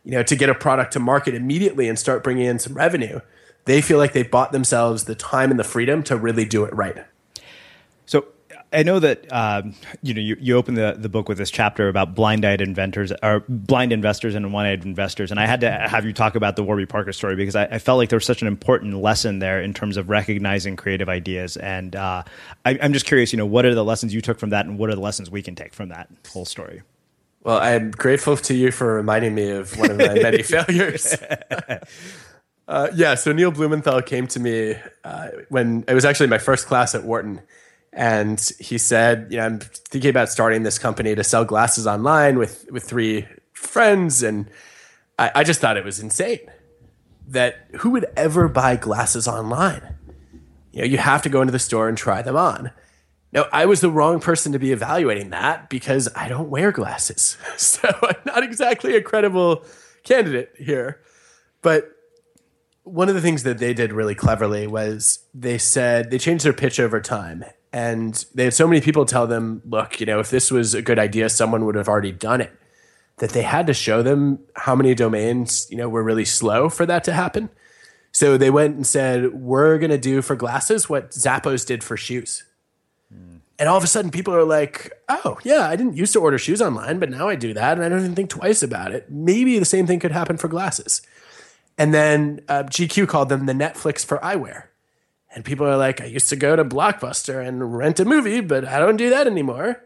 you 0.04 0.12
know, 0.12 0.24
to 0.24 0.36
get 0.36 0.50
a 0.50 0.54
product 0.54 0.92
to 0.92 1.00
market 1.00 1.34
immediately 1.34 1.88
and 1.88 1.98
start 1.98 2.22
bringing 2.22 2.48
in 2.48 2.60
some 2.60 2.74
revenue, 2.74 3.22
they 3.64 3.80
feel 3.80 3.98
like 3.98 4.12
they 4.12 4.24
bought 4.24 4.52
themselves 4.52 5.06
the 5.06 5.16
time 5.16 5.50
and 5.50 5.58
the 5.58 5.64
freedom 5.64 6.04
to 6.04 6.18
really 6.18 6.44
do 6.44 6.66
it 6.66 6.76
right. 6.76 7.06
I 8.72 8.84
know 8.84 9.00
that 9.00 9.32
um, 9.34 9.74
you 10.04 10.14
know 10.14 10.22
you, 10.22 10.38
you 10.40 10.56
open 10.56 10.76
the, 10.76 10.96
the 10.98 11.10
book 11.10 11.28
with 11.28 11.38
this 11.40 11.50
chapter 11.50 11.88
about 11.88 12.14
blind-eyed 12.14 12.62
inventors 12.62 13.12
or 13.24 13.44
blind 13.50 13.92
investors 13.92 14.36
and 14.36 14.54
one-eyed 14.54 14.86
investors, 14.86 15.32
and 15.32 15.40
I 15.40 15.48
had 15.48 15.62
to 15.62 15.72
have 15.72 16.06
you 16.06 16.14
talk 16.14 16.36
about 16.36 16.56
the 16.56 16.64
Warby 16.64 16.86
Parker 16.86 17.12
story 17.12 17.36
because 17.36 17.56
I, 17.56 17.66
I 17.66 17.80
felt 17.80 17.98
like 17.98 18.10
there 18.10 18.18
was 18.18 18.26
such 18.26 18.42
an 18.42 18.48
important 18.48 18.96
lesson 18.96 19.40
there 19.40 19.62
in 19.62 19.74
terms 19.74 19.98
of 19.98 20.10
recognizing 20.10 20.76
creative 20.76 21.10
ideas. 21.10 21.58
And 21.58 21.96
uh, 21.96 22.24
I, 22.66 22.78
I'm 22.82 22.94
just 22.94 23.06
curious, 23.06 23.34
you 23.34 23.38
know, 23.38 23.46
what 23.46 23.66
are 23.66 23.74
the 23.74 23.84
lessons 23.84 24.14
you 24.14 24.22
took 24.22 24.38
from 24.38 24.52
that, 24.52 24.68
and 24.68 24.78
what 24.78 24.90
are 24.90 24.96
the 24.96 25.02
lessons 25.02 25.32
we 25.32 25.42
can 25.42 25.56
take 25.56 25.74
from 25.74 25.90
that 25.90 26.10
whole 26.32 26.46
story? 26.46 26.84
Well, 27.44 27.58
I'm 27.58 27.90
grateful 27.90 28.38
to 28.38 28.54
you 28.54 28.72
for 28.72 28.96
reminding 28.96 29.34
me 29.34 29.50
of 29.50 29.78
one 29.80 29.92
of 29.92 29.98
my 29.98 30.14
many 30.14 30.44
failures. 30.44 31.16
uh, 32.68 32.90
yeah, 32.94 33.16
so 33.16 33.32
Neil 33.32 33.50
Blumenthal 33.50 34.04
came 34.04 34.28
to 34.28 34.40
me 34.40 34.76
uh, 35.04 35.30
when 35.48 35.86
it 35.88 35.94
was 35.96 36.06
actually 36.06 36.28
my 36.28 36.38
first 36.38 36.68
class 36.68 36.94
at 36.94 37.04
Wharton 37.04 37.42
and 37.92 38.40
he 38.60 38.78
said, 38.78 39.28
"You 39.30 39.38
know, 39.38 39.46
I'm 39.46 39.60
thinking 39.60 40.10
about 40.10 40.30
starting 40.30 40.64
this 40.64 40.80
company 40.80 41.16
to 41.16 41.24
sell 41.24 41.46
glasses 41.46 41.88
online 41.88 42.38
with 42.38 42.66
with 42.72 42.84
three 42.84 43.28
friends." 43.54 44.24
And 44.24 44.50
I, 45.18 45.32
I 45.36 45.44
just 45.44 45.60
thought 45.60 45.78
it 45.78 45.86
was 45.86 46.00
insane 46.00 46.40
that 47.28 47.68
who 47.78 47.92
would 47.92 48.06
ever 48.16 48.48
buy 48.48 48.76
glasses 48.76 49.28
online? 49.28 49.96
You 50.72 50.82
know, 50.82 50.86
you 50.86 50.98
have 50.98 51.22
to 51.24 51.30
go 51.30 51.42
into 51.42 51.52
the 51.52 51.60
store 51.60 51.88
and 51.88 51.98
try 51.98 52.22
them 52.22 52.36
on. 52.36 52.72
Now, 53.32 53.46
I 53.52 53.66
was 53.66 53.82
the 53.82 53.92
wrong 53.92 54.20
person 54.20 54.54
to 54.54 54.60
be 54.60 54.72
evaluating 54.72 55.30
that 55.30 55.70
because 55.70 56.10
I 56.16 56.30
don't 56.30 56.50
wear 56.50 56.72
glasses. 56.72 57.38
So 57.58 57.90
I'm 58.02 58.16
not 58.26 58.44
exactly 58.44 58.96
a 58.96 59.02
credible 59.02 59.66
candidate 60.04 60.54
here. 60.58 61.02
But 61.62 61.92
one 62.84 63.10
of 63.10 63.16
the 63.16 63.22
things 63.22 63.44
that 63.44 63.58
they 63.58 63.74
did 63.74 63.92
really 63.92 64.16
cleverly 64.16 64.66
was 64.66 65.20
they 65.34 65.58
said 65.58 66.10
they 66.10 66.18
changed 66.18 66.46
their 66.46 66.54
pitch 66.54 66.80
over 66.80 67.02
time 67.02 67.44
and 67.72 68.26
they 68.34 68.46
had 68.46 68.54
so 68.54 68.68
many 68.68 68.82
people 68.82 69.06
tell 69.06 69.28
them, 69.28 69.62
look, 69.68 70.00
you 70.00 70.06
know, 70.06 70.20
if 70.20 70.30
this 70.30 70.50
was 70.52 70.74
a 70.74 70.82
good 70.82 70.98
idea, 70.98 71.30
someone 71.30 71.66
would 71.66 71.76
have 71.76 71.88
already 71.88 72.12
done 72.12 72.42
it. 72.42 72.52
That 73.18 73.32
they 73.32 73.44
had 73.44 73.68
to 73.68 73.74
show 73.74 74.02
them 74.02 74.40
how 74.56 74.76
many 74.76 74.96
domains, 74.96 75.68
you 75.70 75.78
know, 75.78 75.90
were 75.90 76.04
really 76.04 76.26
slow 76.26 76.70
for 76.70 76.86
that 76.86 77.04
to 77.04 77.14
happen. 77.14 77.50
So 78.12 78.38
they 78.38 78.50
went 78.50 78.76
and 78.76 78.88
said, 78.88 79.34
we're 79.34 79.78
going 79.78 79.92
to 79.92 79.98
do 79.98 80.22
for 80.22 80.36
glasses 80.36 80.90
what 80.90 81.12
Zappos 81.12 81.66
did 81.66 81.84
for 81.84 81.96
shoes. 81.96 82.44
Mm. 83.14 83.42
And 83.60 83.70
all 83.70 83.78
of 83.78 83.84
a 83.84 83.88
sudden, 83.88 84.10
people 84.10 84.34
are 84.34 84.46
like, 84.46 84.94
oh, 85.10 85.38
yeah, 85.44 85.68
I 85.68 85.76
didn't 85.76 85.98
used 85.98 86.14
to 86.14 86.22
order 86.22 86.40
shoes 86.40 86.62
online, 86.62 86.98
but 86.98 87.12
now 87.12 87.28
I 87.28 87.36
do 87.36 87.54
that. 87.54 87.74
And 87.74 87.86
I 87.86 87.90
don't 87.90 88.00
even 88.00 88.16
think 88.16 88.30
twice 88.32 88.64
about 88.64 88.94
it. 88.94 89.12
Maybe 89.12 89.60
the 89.60 89.66
same 89.66 89.86
thing 89.86 90.00
could 90.00 90.12
happen 90.12 90.38
for 90.38 90.48
glasses. 90.48 91.02
And 91.78 91.94
then 91.94 92.42
uh, 92.48 92.64
GQ 92.64 93.08
called 93.08 93.30
them 93.30 93.46
the 93.46 93.54
Netflix 93.54 94.04
for 94.04 94.18
eyewear. 94.20 94.69
And 95.34 95.46
people 95.46 95.68
are 95.68 95.78
like, 95.78 96.02
I 96.02 96.06
used 96.06 96.30
to 96.30 96.36
go 96.36 96.56
to 96.56 96.66
Blockbuster 96.66 97.46
and 97.46 97.76
rent 97.78 98.00
a 98.00 98.06
movie, 98.06 98.42
but 98.42 98.66
I 98.66 98.80
don't 98.80 98.98
do 98.98 99.10
that 99.12 99.28
anymore. 99.28 99.84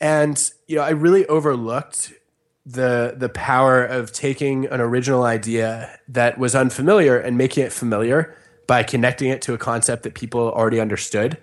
And, 0.00 0.50
you 0.66 0.76
know, 0.76 0.82
I 0.82 0.90
really 0.90 1.26
overlooked 1.26 2.12
the 2.64 3.14
the 3.16 3.28
power 3.28 3.84
of 3.84 4.12
taking 4.12 4.66
an 4.66 4.80
original 4.80 5.24
idea 5.24 5.98
that 6.08 6.38
was 6.38 6.54
unfamiliar 6.54 7.18
and 7.18 7.36
making 7.36 7.64
it 7.64 7.72
familiar 7.72 8.36
by 8.68 8.84
connecting 8.84 9.30
it 9.30 9.42
to 9.42 9.54
a 9.54 9.58
concept 9.58 10.04
that 10.04 10.14
people 10.14 10.50
already 10.52 10.80
understood. 10.80 11.38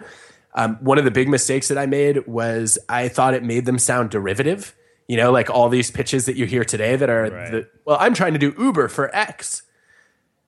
Um, 0.55 0.77
one 0.81 0.97
of 0.97 1.03
the 1.03 1.11
big 1.11 1.27
mistakes 1.27 1.67
that 1.67 1.77
I 1.77 1.85
made 1.85 2.25
was 2.25 2.79
I 2.87 3.07
thought 3.09 3.33
it 3.33 3.43
made 3.43 3.65
them 3.65 3.77
sound 3.77 4.09
derivative. 4.09 4.75
You 5.07 5.17
know, 5.17 5.31
like 5.31 5.49
all 5.49 5.69
these 5.69 5.91
pitches 5.91 6.25
that 6.25 6.35
you 6.35 6.45
hear 6.45 6.63
today 6.63 6.95
that 6.95 7.09
are, 7.09 7.23
right. 7.23 7.51
the, 7.51 7.69
well, 7.83 7.97
I'm 7.99 8.13
trying 8.13 8.33
to 8.33 8.39
do 8.39 8.53
Uber 8.57 8.89
for 8.89 9.13
X. 9.15 9.63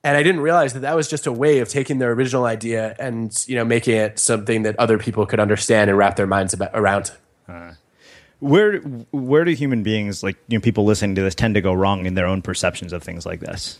And 0.04 0.16
I 0.16 0.22
didn't 0.22 0.40
realize 0.40 0.72
that 0.72 0.80
that 0.80 0.96
was 0.96 1.08
just 1.08 1.26
a 1.26 1.32
way 1.32 1.60
of 1.60 1.68
taking 1.68 1.98
their 1.98 2.10
original 2.12 2.44
idea 2.44 2.96
and, 2.98 3.32
you 3.46 3.54
know, 3.54 3.64
making 3.64 3.96
it 3.96 4.18
something 4.18 4.62
that 4.62 4.76
other 4.78 4.98
people 4.98 5.26
could 5.26 5.38
understand 5.38 5.90
and 5.90 5.98
wrap 5.98 6.16
their 6.16 6.26
minds 6.26 6.52
about, 6.52 6.70
around. 6.74 7.12
Uh, 7.48 7.72
where 8.40 8.78
where 9.12 9.44
do 9.44 9.52
human 9.52 9.84
beings, 9.84 10.24
like 10.24 10.36
you 10.48 10.58
know, 10.58 10.62
people 10.62 10.84
listening 10.84 11.14
to 11.14 11.22
this, 11.22 11.34
tend 11.36 11.54
to 11.54 11.60
go 11.60 11.72
wrong 11.72 12.06
in 12.06 12.14
their 12.14 12.26
own 12.26 12.42
perceptions 12.42 12.92
of 12.92 13.00
things 13.00 13.24
like 13.24 13.38
this? 13.38 13.78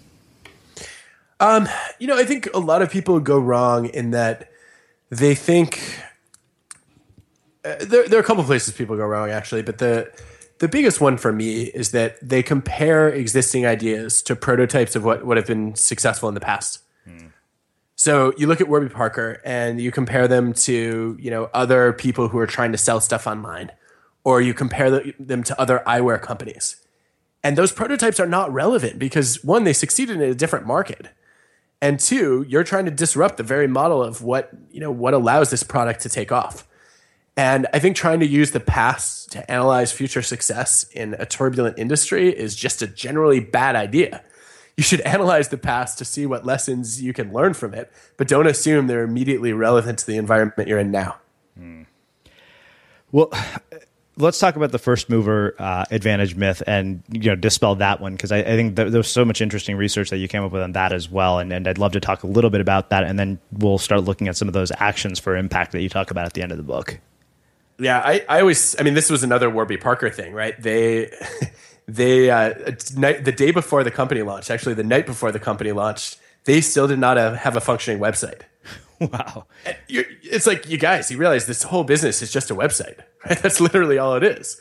Um, 1.40 1.68
you 1.98 2.06
know, 2.06 2.16
I 2.16 2.24
think 2.24 2.48
a 2.54 2.60
lot 2.60 2.82
of 2.82 2.90
people 2.90 3.18
go 3.18 3.36
wrong 3.36 3.86
in 3.86 4.12
that 4.12 4.48
they 5.10 5.34
think 5.34 5.98
uh, 7.64 7.74
there, 7.80 8.08
there 8.08 8.18
are 8.18 8.22
a 8.22 8.24
couple 8.24 8.44
places 8.44 8.72
people 8.74 8.96
go 8.96 9.04
wrong 9.04 9.30
actually, 9.30 9.62
but 9.62 9.78
the 9.78 10.12
the 10.62 10.68
biggest 10.68 11.00
one 11.00 11.16
for 11.16 11.32
me 11.32 11.62
is 11.62 11.90
that 11.90 12.16
they 12.22 12.40
compare 12.40 13.08
existing 13.08 13.66
ideas 13.66 14.22
to 14.22 14.36
prototypes 14.36 14.94
of 14.94 15.04
what 15.04 15.26
would 15.26 15.36
have 15.36 15.46
been 15.46 15.74
successful 15.74 16.28
in 16.28 16.36
the 16.36 16.40
past. 16.40 16.78
Hmm. 17.04 17.26
So 17.96 18.32
you 18.38 18.46
look 18.46 18.60
at 18.60 18.68
Warby 18.68 18.88
Parker 18.90 19.42
and 19.44 19.80
you 19.80 19.90
compare 19.90 20.28
them 20.28 20.52
to 20.52 21.16
you 21.18 21.30
know 21.32 21.50
other 21.52 21.92
people 21.92 22.28
who 22.28 22.38
are 22.38 22.46
trying 22.46 22.70
to 22.70 22.78
sell 22.78 23.00
stuff 23.00 23.26
online, 23.26 23.72
or 24.22 24.40
you 24.40 24.54
compare 24.54 25.02
them 25.18 25.42
to 25.42 25.60
other 25.60 25.82
eyewear 25.84 26.22
companies, 26.22 26.76
and 27.42 27.58
those 27.58 27.72
prototypes 27.72 28.20
are 28.20 28.26
not 28.28 28.52
relevant 28.52 29.00
because 29.00 29.42
one 29.42 29.64
they 29.64 29.72
succeeded 29.72 30.20
in 30.20 30.30
a 30.30 30.32
different 30.32 30.64
market, 30.64 31.08
and 31.80 31.98
two 31.98 32.46
you're 32.48 32.62
trying 32.62 32.84
to 32.84 32.92
disrupt 32.92 33.36
the 33.36 33.42
very 33.42 33.66
model 33.66 34.00
of 34.00 34.22
what 34.22 34.50
you 34.70 34.78
know 34.78 34.92
what 34.92 35.12
allows 35.12 35.50
this 35.50 35.64
product 35.64 36.02
to 36.02 36.08
take 36.08 36.30
off. 36.30 36.68
And 37.36 37.66
I 37.72 37.78
think 37.78 37.96
trying 37.96 38.20
to 38.20 38.26
use 38.26 38.50
the 38.50 38.60
past 38.60 39.32
to 39.32 39.50
analyze 39.50 39.90
future 39.90 40.22
success 40.22 40.84
in 40.92 41.14
a 41.18 41.24
turbulent 41.24 41.78
industry 41.78 42.28
is 42.28 42.54
just 42.54 42.82
a 42.82 42.86
generally 42.86 43.40
bad 43.40 43.74
idea. 43.74 44.22
You 44.76 44.84
should 44.84 45.00
analyze 45.00 45.48
the 45.48 45.58
past 45.58 45.98
to 45.98 46.04
see 46.04 46.26
what 46.26 46.44
lessons 46.44 47.02
you 47.02 47.12
can 47.12 47.32
learn 47.32 47.54
from 47.54 47.74
it, 47.74 47.90
but 48.16 48.28
don't 48.28 48.46
assume 48.46 48.86
they're 48.86 49.02
immediately 49.02 49.52
relevant 49.52 49.98
to 50.00 50.06
the 50.06 50.16
environment 50.16 50.68
you're 50.68 50.78
in 50.78 50.90
now. 50.90 51.16
Hmm. 51.56 51.82
Well, 53.12 53.32
let's 54.18 54.38
talk 54.38 54.56
about 54.56 54.72
the 54.72 54.78
first 54.78 55.08
mover 55.08 55.54
uh, 55.58 55.86
advantage 55.90 56.36
myth 56.36 56.62
and 56.66 57.02
you 57.10 57.30
know 57.30 57.34
dispel 57.34 57.74
that 57.76 57.98
one 57.98 58.12
because 58.12 58.30
I, 58.30 58.38
I, 58.38 58.56
think 58.56 58.76
th- 58.76 58.92
there's 58.92 59.08
so 59.08 59.24
much 59.24 59.40
interesting 59.40 59.74
research 59.74 60.10
that 60.10 60.18
you 60.18 60.28
came 60.28 60.42
up 60.42 60.52
with 60.52 60.60
on 60.60 60.72
that 60.72 60.92
as 60.92 61.08
well 61.08 61.38
and, 61.38 61.50
and 61.50 61.66
I'd 61.66 61.78
love 61.78 61.92
to 61.92 62.00
talk 62.00 62.22
a 62.22 62.26
little 62.26 62.50
bit 62.50 62.60
about 62.60 62.90
that 62.90 63.04
and 63.04 63.18
then 63.18 63.38
we'll 63.52 63.78
start 63.78 64.04
looking 64.04 64.28
at 64.28 64.36
some 64.36 64.48
of 64.48 64.54
those 64.54 64.70
actions 64.76 65.18
for 65.18 65.34
impact 65.34 65.72
that 65.72 65.80
you 65.80 65.88
talk 65.88 66.10
about 66.10 66.26
at 66.26 66.34
the 66.34 66.42
end 66.42 66.52
of 66.52 66.58
the 66.58 66.62
book 66.62 67.00
yeah, 67.78 67.98
I, 67.98 68.24
I 68.28 68.40
always, 68.40 68.78
I 68.78 68.82
mean, 68.82 68.94
this 68.94 69.10
was 69.10 69.22
another 69.22 69.50
Warby 69.50 69.76
Parker 69.76 70.10
thing, 70.10 70.32
right? 70.32 70.60
They, 70.60 71.10
they, 71.88 72.30
uh, 72.30 72.54
night, 72.96 73.24
the 73.24 73.32
day 73.32 73.50
before 73.50 73.84
the 73.84 73.90
company 73.90 74.22
launched, 74.22 74.50
actually 74.50 74.74
the 74.74 74.84
night 74.84 75.06
before 75.06 75.32
the 75.32 75.38
company 75.38 75.72
launched, 75.72 76.18
they 76.44 76.60
still 76.60 76.88
did 76.88 76.98
not 76.98 77.16
have, 77.16 77.36
have 77.36 77.56
a 77.56 77.60
functioning 77.60 78.00
website. 78.00 78.42
Wow. 79.00 79.46
it's 79.88 80.46
like, 80.46 80.68
you 80.68 80.78
guys, 80.78 81.10
you 81.10 81.18
realize 81.18 81.46
this 81.46 81.64
whole 81.64 81.82
business 81.82 82.22
is 82.22 82.30
just 82.30 82.52
a 82.52 82.54
website, 82.54 83.00
right? 83.28 83.36
That's 83.36 83.60
literally 83.60 83.98
all 83.98 84.14
it 84.14 84.22
is. 84.22 84.60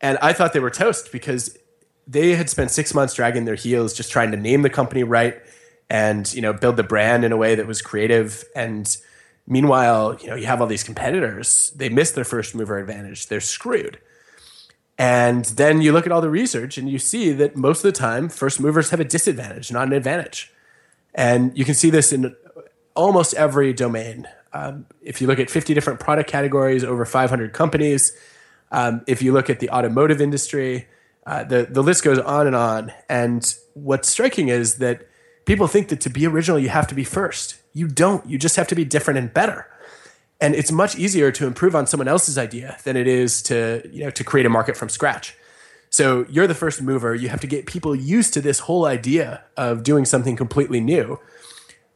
And 0.00 0.16
I 0.22 0.32
thought 0.32 0.54
they 0.54 0.60
were 0.60 0.70
toast 0.70 1.12
because 1.12 1.58
they 2.06 2.36
had 2.36 2.48
spent 2.48 2.70
six 2.70 2.94
months 2.94 3.12
dragging 3.12 3.44
their 3.44 3.54
heels 3.54 3.92
just 3.92 4.10
trying 4.10 4.30
to 4.30 4.38
name 4.38 4.62
the 4.62 4.70
company 4.70 5.04
right 5.04 5.36
and, 5.90 6.32
you 6.32 6.40
know, 6.40 6.54
build 6.54 6.78
the 6.78 6.84
brand 6.84 7.22
in 7.22 7.32
a 7.32 7.36
way 7.36 7.54
that 7.54 7.66
was 7.66 7.82
creative 7.82 8.44
and, 8.56 8.96
Meanwhile, 9.46 10.18
you 10.20 10.28
know, 10.28 10.34
you 10.34 10.46
have 10.46 10.60
all 10.60 10.66
these 10.66 10.82
competitors, 10.82 11.72
they 11.76 11.88
miss 11.88 12.10
their 12.10 12.24
first 12.24 12.54
mover 12.54 12.78
advantage. 12.78 13.26
They're 13.26 13.40
screwed. 13.40 13.98
And 14.98 15.44
then 15.44 15.82
you 15.82 15.92
look 15.92 16.06
at 16.06 16.12
all 16.12 16.20
the 16.20 16.30
research 16.30 16.78
and 16.78 16.88
you 16.88 16.98
see 16.98 17.32
that 17.32 17.56
most 17.56 17.84
of 17.84 17.92
the 17.92 17.98
time, 17.98 18.28
first 18.28 18.60
movers 18.60 18.90
have 18.90 19.00
a 19.00 19.04
disadvantage, 19.04 19.70
not 19.70 19.86
an 19.86 19.92
advantage. 19.92 20.52
And 21.14 21.56
you 21.56 21.64
can 21.64 21.74
see 21.74 21.90
this 21.90 22.12
in 22.12 22.34
almost 22.94 23.34
every 23.34 23.72
domain. 23.72 24.26
Um, 24.52 24.86
if 25.02 25.20
you 25.20 25.26
look 25.26 25.38
at 25.38 25.50
50 25.50 25.74
different 25.74 26.00
product 26.00 26.30
categories, 26.30 26.82
over 26.82 27.04
500 27.04 27.52
companies, 27.52 28.16
um, 28.72 29.02
if 29.06 29.22
you 29.22 29.32
look 29.32 29.50
at 29.50 29.60
the 29.60 29.70
automotive 29.70 30.20
industry, 30.20 30.88
uh, 31.26 31.44
the, 31.44 31.66
the 31.68 31.82
list 31.82 32.02
goes 32.02 32.18
on 32.18 32.46
and 32.46 32.56
on. 32.56 32.92
And 33.08 33.54
what's 33.74 34.08
striking 34.08 34.48
is 34.48 34.76
that 34.76 35.06
people 35.44 35.66
think 35.66 35.88
that 35.88 36.00
to 36.02 36.10
be 36.10 36.26
original, 36.26 36.58
you 36.58 36.70
have 36.70 36.86
to 36.88 36.94
be 36.94 37.04
first. 37.04 37.56
You 37.76 37.88
don't. 37.88 38.24
You 38.26 38.38
just 38.38 38.56
have 38.56 38.68
to 38.68 38.74
be 38.74 38.86
different 38.86 39.18
and 39.18 39.34
better. 39.34 39.66
And 40.40 40.54
it's 40.54 40.72
much 40.72 40.96
easier 40.96 41.30
to 41.32 41.46
improve 41.46 41.76
on 41.76 41.86
someone 41.86 42.08
else's 42.08 42.38
idea 42.38 42.78
than 42.84 42.96
it 42.96 43.06
is 43.06 43.42
to, 43.42 43.86
you 43.92 44.02
know, 44.02 44.10
to 44.10 44.24
create 44.24 44.46
a 44.46 44.48
market 44.48 44.78
from 44.78 44.88
scratch. 44.88 45.34
So 45.90 46.24
you're 46.30 46.46
the 46.46 46.54
first 46.54 46.80
mover. 46.80 47.14
You 47.14 47.28
have 47.28 47.40
to 47.40 47.46
get 47.46 47.66
people 47.66 47.94
used 47.94 48.32
to 48.32 48.40
this 48.40 48.60
whole 48.60 48.86
idea 48.86 49.44
of 49.58 49.82
doing 49.82 50.06
something 50.06 50.36
completely 50.36 50.80
new. 50.80 51.20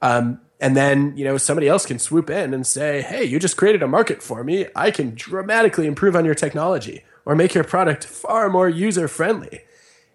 Um, 0.03 0.43
and 0.61 0.77
then, 0.77 1.17
you 1.17 1.25
know, 1.25 1.39
somebody 1.39 1.67
else 1.67 1.87
can 1.87 1.99
swoop 1.99 2.29
in 2.29 2.53
and 2.53 2.67
say, 2.67 3.01
hey, 3.01 3.25
you 3.25 3.39
just 3.39 3.57
created 3.57 3.83
a 3.83 3.89
market 3.89 4.23
for 4.23 4.45
me. 4.45 4.67
I 4.77 4.91
can 4.91 5.15
dramatically 5.15 5.87
improve 5.87 6.15
on 6.15 6.27
your 6.27 6.35
technology 6.35 7.05
or 7.25 7.35
make 7.35 7.55
your 7.55 7.65
product 7.65 8.05
far 8.05 8.51
more 8.51 8.69
user 8.69 9.09
friendly. 9.09 9.63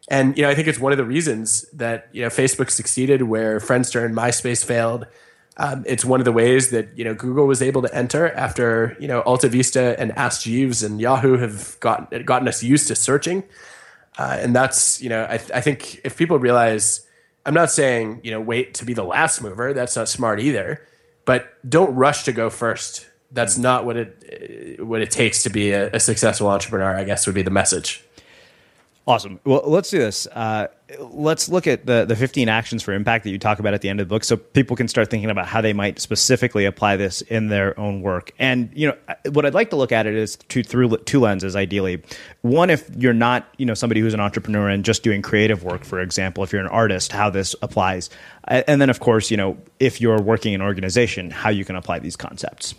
And, 0.09 0.37
you 0.37 0.43
know, 0.43 0.49
I 0.51 0.53
think 0.53 0.67
it's 0.67 0.79
one 0.79 0.91
of 0.91 0.99
the 0.99 1.05
reasons 1.05 1.65
that, 1.73 2.07
you 2.11 2.21
know, 2.21 2.27
Facebook 2.29 2.69
succeeded 2.69 3.23
where 3.23 3.59
Friendster 3.59 4.05
and 4.05 4.15
MySpace 4.15 4.63
failed 4.63 5.07
um, 5.57 5.83
it's 5.87 6.03
one 6.03 6.19
of 6.19 6.25
the 6.25 6.31
ways 6.31 6.71
that 6.71 6.89
you 6.97 7.03
know 7.05 7.13
Google 7.13 7.47
was 7.47 7.61
able 7.61 7.81
to 7.81 7.95
enter 7.95 8.31
after 8.31 8.97
you 8.99 9.07
know 9.07 9.21
Alta 9.21 9.47
Vista 9.47 9.97
and 9.99 10.11
Ask 10.17 10.41
Jeeves 10.41 10.83
and 10.83 10.99
Yahoo 10.99 11.37
have 11.37 11.79
gotten 11.79 12.23
gotten 12.23 12.47
us 12.47 12.61
used 12.61 12.87
to 12.89 12.95
searching, 12.95 13.43
uh, 14.17 14.37
and 14.39 14.55
that's 14.55 15.01
you 15.01 15.07
know 15.07 15.23
I, 15.23 15.35
I 15.35 15.61
think 15.61 16.01
if 16.03 16.17
people 16.17 16.39
realize 16.39 17.07
I'm 17.45 17.53
not 17.53 17.71
saying 17.71 18.19
you 18.23 18.31
know 18.31 18.41
wait 18.41 18.73
to 18.75 18.85
be 18.85 18.93
the 18.93 19.03
last 19.03 19.41
mover 19.41 19.73
that's 19.73 19.95
not 19.95 20.09
smart 20.09 20.41
either, 20.41 20.85
but 21.23 21.53
don't 21.67 21.95
rush 21.95 22.23
to 22.23 22.33
go 22.33 22.49
first. 22.49 23.07
That's 23.31 23.57
not 23.57 23.85
what 23.85 23.95
it 23.95 24.83
what 24.83 25.01
it 25.01 25.09
takes 25.09 25.43
to 25.43 25.49
be 25.49 25.71
a, 25.71 25.89
a 25.91 25.99
successful 26.01 26.47
entrepreneur. 26.47 26.95
I 26.95 27.05
guess 27.05 27.25
would 27.27 27.35
be 27.35 27.43
the 27.43 27.49
message. 27.49 28.03
Awesome. 29.07 29.39
Well, 29.43 29.61
let's 29.65 29.91
do 29.91 29.99
this. 29.99 30.25
Uh, 30.25 30.67
let's 30.99 31.47
look 31.47 31.67
at 31.67 31.85
the, 31.85 32.05
the 32.05 32.15
15 32.15 32.49
actions 32.49 32.81
for 32.81 32.91
impact 32.91 33.23
that 33.23 33.29
you 33.29 33.37
talk 33.37 33.59
about 33.59 33.75
at 33.75 33.81
the 33.81 33.89
end 33.89 33.99
of 33.99 34.07
the 34.07 34.09
book 34.09 34.23
so 34.23 34.35
people 34.35 34.75
can 34.75 34.87
start 34.87 35.11
thinking 35.11 35.29
about 35.29 35.45
how 35.45 35.61
they 35.61 35.73
might 35.73 35.99
specifically 35.99 36.65
apply 36.65 36.95
this 36.95 37.21
in 37.21 37.49
their 37.49 37.79
own 37.79 38.01
work. 38.01 38.31
And, 38.39 38.71
you 38.73 38.87
know, 38.87 38.97
what 39.31 39.45
I'd 39.45 39.53
like 39.53 39.69
to 39.69 39.75
look 39.75 39.91
at 39.91 40.07
it 40.07 40.15
is 40.15 40.37
two, 40.37 40.63
through 40.63 40.97
two 41.05 41.19
lenses, 41.19 41.55
ideally. 41.55 42.01
One, 42.41 42.71
if 42.71 42.89
you're 42.97 43.13
not, 43.13 43.47
you 43.57 43.65
know, 43.67 43.75
somebody 43.75 44.01
who's 44.01 44.15
an 44.15 44.19
entrepreneur 44.19 44.69
and 44.69 44.83
just 44.83 45.03
doing 45.03 45.21
creative 45.21 45.63
work, 45.63 45.83
for 45.83 45.99
example, 45.99 46.43
if 46.43 46.51
you're 46.51 46.61
an 46.61 46.67
artist, 46.67 47.11
how 47.11 47.29
this 47.29 47.55
applies. 47.61 48.09
And 48.45 48.81
then, 48.81 48.89
of 48.89 49.01
course, 49.01 49.29
you 49.29 49.37
know, 49.37 49.55
if 49.79 50.01
you're 50.01 50.19
working 50.19 50.53
in 50.53 50.61
an 50.61 50.67
organization, 50.67 51.29
how 51.29 51.51
you 51.51 51.63
can 51.63 51.75
apply 51.75 51.99
these 51.99 52.15
concepts. 52.15 52.73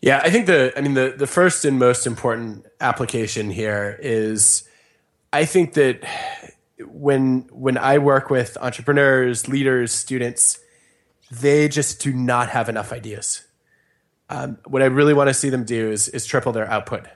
Yeah, 0.00 0.22
I 0.24 0.30
think 0.30 0.46
the, 0.46 0.72
I 0.74 0.80
mean, 0.80 0.94
the, 0.94 1.14
the 1.14 1.26
first 1.26 1.66
and 1.66 1.78
most 1.78 2.06
important 2.06 2.64
application 2.80 3.50
here 3.50 3.98
is– 4.00 4.66
I 5.32 5.44
think 5.44 5.74
that 5.74 6.02
when 6.86 7.48
when 7.50 7.78
I 7.78 7.98
work 7.98 8.30
with 8.30 8.58
entrepreneurs, 8.60 9.48
leaders, 9.48 9.92
students, 9.92 10.58
they 11.30 11.68
just 11.68 12.00
do 12.00 12.12
not 12.12 12.50
have 12.50 12.68
enough 12.68 12.92
ideas. 12.92 13.46
Um, 14.28 14.58
what 14.66 14.82
I 14.82 14.86
really 14.86 15.14
want 15.14 15.28
to 15.28 15.34
see 15.34 15.48
them 15.48 15.64
do 15.64 15.90
is 15.90 16.08
is 16.08 16.26
triple 16.26 16.52
their 16.52 16.70
output, 16.70 17.06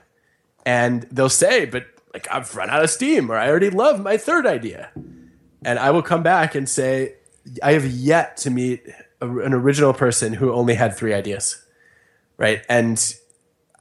and 0.65 1.03
they'll 1.11 1.29
say, 1.29 1.65
"But 1.65 1.85
like 2.13 2.27
I've 2.31 2.55
run 2.55 2.69
out 2.69 2.83
of 2.83 2.89
steam, 2.89 3.31
or 3.31 3.37
I 3.37 3.49
already 3.49 3.69
love 3.69 4.01
my 4.01 4.17
third 4.17 4.47
idea," 4.47 4.91
and 5.63 5.79
I 5.79 5.91
will 5.91 6.03
come 6.03 6.23
back 6.23 6.55
and 6.55 6.67
say, 6.67 7.15
"I 7.61 7.73
have 7.73 7.85
yet 7.85 8.37
to 8.37 8.49
meet 8.49 8.83
a, 9.21 9.29
an 9.29 9.53
original 9.53 9.93
person 9.93 10.33
who 10.33 10.51
only 10.51 10.75
had 10.75 10.95
three 10.95 11.13
ideas." 11.13 11.63
Right, 12.37 12.63
and 12.69 13.15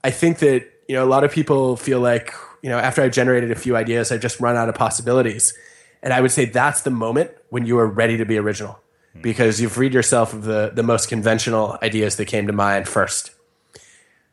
I 0.03 0.11
think 0.11 0.39
that 0.39 0.64
you 0.89 0.97
know 0.97 1.05
a 1.05 1.09
lot 1.09 1.24
of 1.24 1.30
people 1.30 1.76
feel 1.76 2.01
like 2.01 2.32
you 2.63 2.71
know, 2.71 2.79
after 2.79 3.03
I've 3.03 3.13
generated 3.13 3.51
a 3.51 3.55
few 3.55 3.77
ideas, 3.77 4.11
I've 4.11 4.21
just 4.21 4.41
run 4.41 4.57
out 4.57 4.69
of 4.69 4.75
possibilities. 4.75 5.57
And 6.03 6.13
I 6.13 6.21
would 6.21 6.31
say 6.31 6.45
that's 6.45 6.83
the 6.83 6.91
moment 6.91 7.31
when 7.51 7.67
you 7.67 7.79
are 7.79 7.87
ready 7.87 8.17
to 8.17 8.25
be 8.25 8.39
original 8.39 8.79
because 9.23 9.61
you've 9.61 9.73
freed 9.73 9.95
yourself 9.95 10.33
of 10.33 10.45
the, 10.45 10.71
the 10.75 10.83
most 10.83 11.09
conventional 11.09 11.79
ideas 11.83 12.17
that 12.17 12.27
came 12.27 12.47
to 12.47 12.53
mind 12.53 12.89
first. 12.89 13.33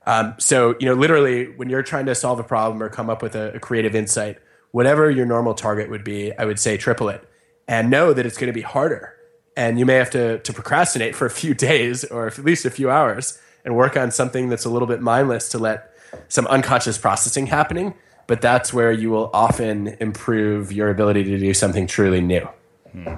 Um, 0.06 0.36
so, 0.38 0.76
you 0.80 0.86
know, 0.86 0.94
literally, 0.94 1.46
when 1.46 1.70
you're 1.70 1.84
trying 1.84 2.06
to 2.08 2.16
solve 2.16 2.40
a 2.40 2.44
problem 2.44 2.84
or 2.84 2.90
come 2.90 3.10
up 3.10 3.22
with 3.22 3.36
a, 3.36 3.54
a 3.54 3.60
creative 3.60 3.96
insight, 3.96 4.38
whatever 4.72 5.10
your 5.10 5.26
normal 5.26 5.54
target 5.54 5.90
would 5.90 6.04
be, 6.04 6.34
I 6.38 6.46
would 6.46 6.60
say 6.60 6.76
triple 6.78 7.08
it, 7.08 7.28
and 7.68 7.90
know 7.90 8.12
that 8.12 8.26
it's 8.26 8.38
going 8.38 8.52
to 8.52 8.54
be 8.54 8.62
harder, 8.62 9.16
and 9.56 9.80
you 9.80 9.86
may 9.86 9.96
have 9.96 10.10
to 10.12 10.40
to 10.40 10.54
procrastinate 10.54 11.16
for 11.16 11.26
a 11.26 11.30
few 11.30 11.54
days 11.70 12.04
or 12.04 12.28
at 12.28 12.38
least 12.40 12.66
a 12.66 12.70
few 12.70 12.90
hours 12.90 13.40
and 13.64 13.76
work 13.76 13.96
on 13.96 14.12
something 14.12 14.50
that's 14.50 14.66
a 14.66 14.70
little 14.70 14.88
bit 14.88 15.02
mindless 15.02 15.48
to 15.50 15.58
let 15.58 15.94
some 16.28 16.46
unconscious 16.48 16.98
processing 16.98 17.48
happening. 17.48 17.94
But 18.28 18.42
that's 18.42 18.74
where 18.74 18.92
you 18.92 19.10
will 19.10 19.30
often 19.34 19.88
improve 20.00 20.72
your 20.72 20.90
ability 20.90 21.24
to 21.26 21.38
do 21.38 21.54
something 21.54 21.88
truly 21.88 22.22
new. 22.22 22.48
Hmm. 22.92 23.16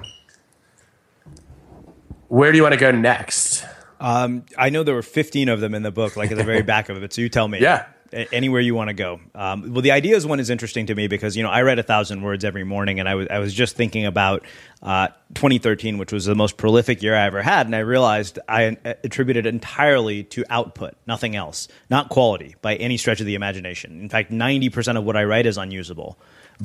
Where 2.28 2.50
do 2.50 2.56
you 2.56 2.62
want 2.62 2.74
to 2.74 2.80
go 2.80 2.90
next? 2.90 3.64
Um, 4.00 4.44
I 4.58 4.70
know 4.70 4.82
there 4.82 4.94
were 4.94 5.02
15 5.02 5.48
of 5.48 5.60
them 5.60 5.74
in 5.74 5.82
the 5.82 5.92
book, 5.92 6.16
like 6.16 6.30
at 6.30 6.38
the 6.38 6.44
very 6.44 6.62
back 6.74 6.88
of 6.88 7.02
it. 7.02 7.12
So 7.12 7.20
you 7.20 7.28
tell 7.28 7.46
me. 7.48 7.60
Yeah. 7.60 7.86
Anywhere 8.12 8.60
you 8.60 8.74
want 8.74 8.88
to 8.88 8.94
go. 8.94 9.20
Um, 9.34 9.72
well, 9.72 9.82
the 9.82 9.90
ideas 9.90 10.26
one 10.26 10.40
is 10.40 10.50
interesting 10.50 10.86
to 10.86 10.94
me 10.94 11.08
because 11.08 11.36
you 11.36 11.42
know 11.42 11.50
I 11.50 11.62
read 11.62 11.78
a 11.78 11.82
thousand 11.82 12.22
words 12.22 12.44
every 12.44 12.64
morning, 12.64 13.00
and 13.00 13.08
I 13.08 13.14
was 13.14 13.28
I 13.30 13.38
was 13.38 13.52
just 13.52 13.76
thinking 13.76 14.06
about 14.06 14.44
uh, 14.82 15.08
2013, 15.34 15.98
which 15.98 16.12
was 16.12 16.24
the 16.24 16.34
most 16.34 16.56
prolific 16.56 17.02
year 17.02 17.14
I 17.14 17.26
ever 17.26 17.42
had, 17.42 17.66
and 17.66 17.74
I 17.74 17.80
realized 17.80 18.38
I 18.48 18.76
attributed 19.04 19.46
entirely 19.46 20.24
to 20.24 20.44
output, 20.50 20.94
nothing 21.06 21.36
else, 21.36 21.68
not 21.90 22.08
quality 22.08 22.54
by 22.62 22.76
any 22.76 22.96
stretch 22.96 23.20
of 23.20 23.26
the 23.26 23.34
imagination. 23.34 24.00
In 24.00 24.08
fact, 24.08 24.30
90 24.30 24.70
percent 24.70 24.98
of 24.98 25.04
what 25.04 25.16
I 25.16 25.24
write 25.24 25.46
is 25.46 25.58
unusable. 25.58 26.18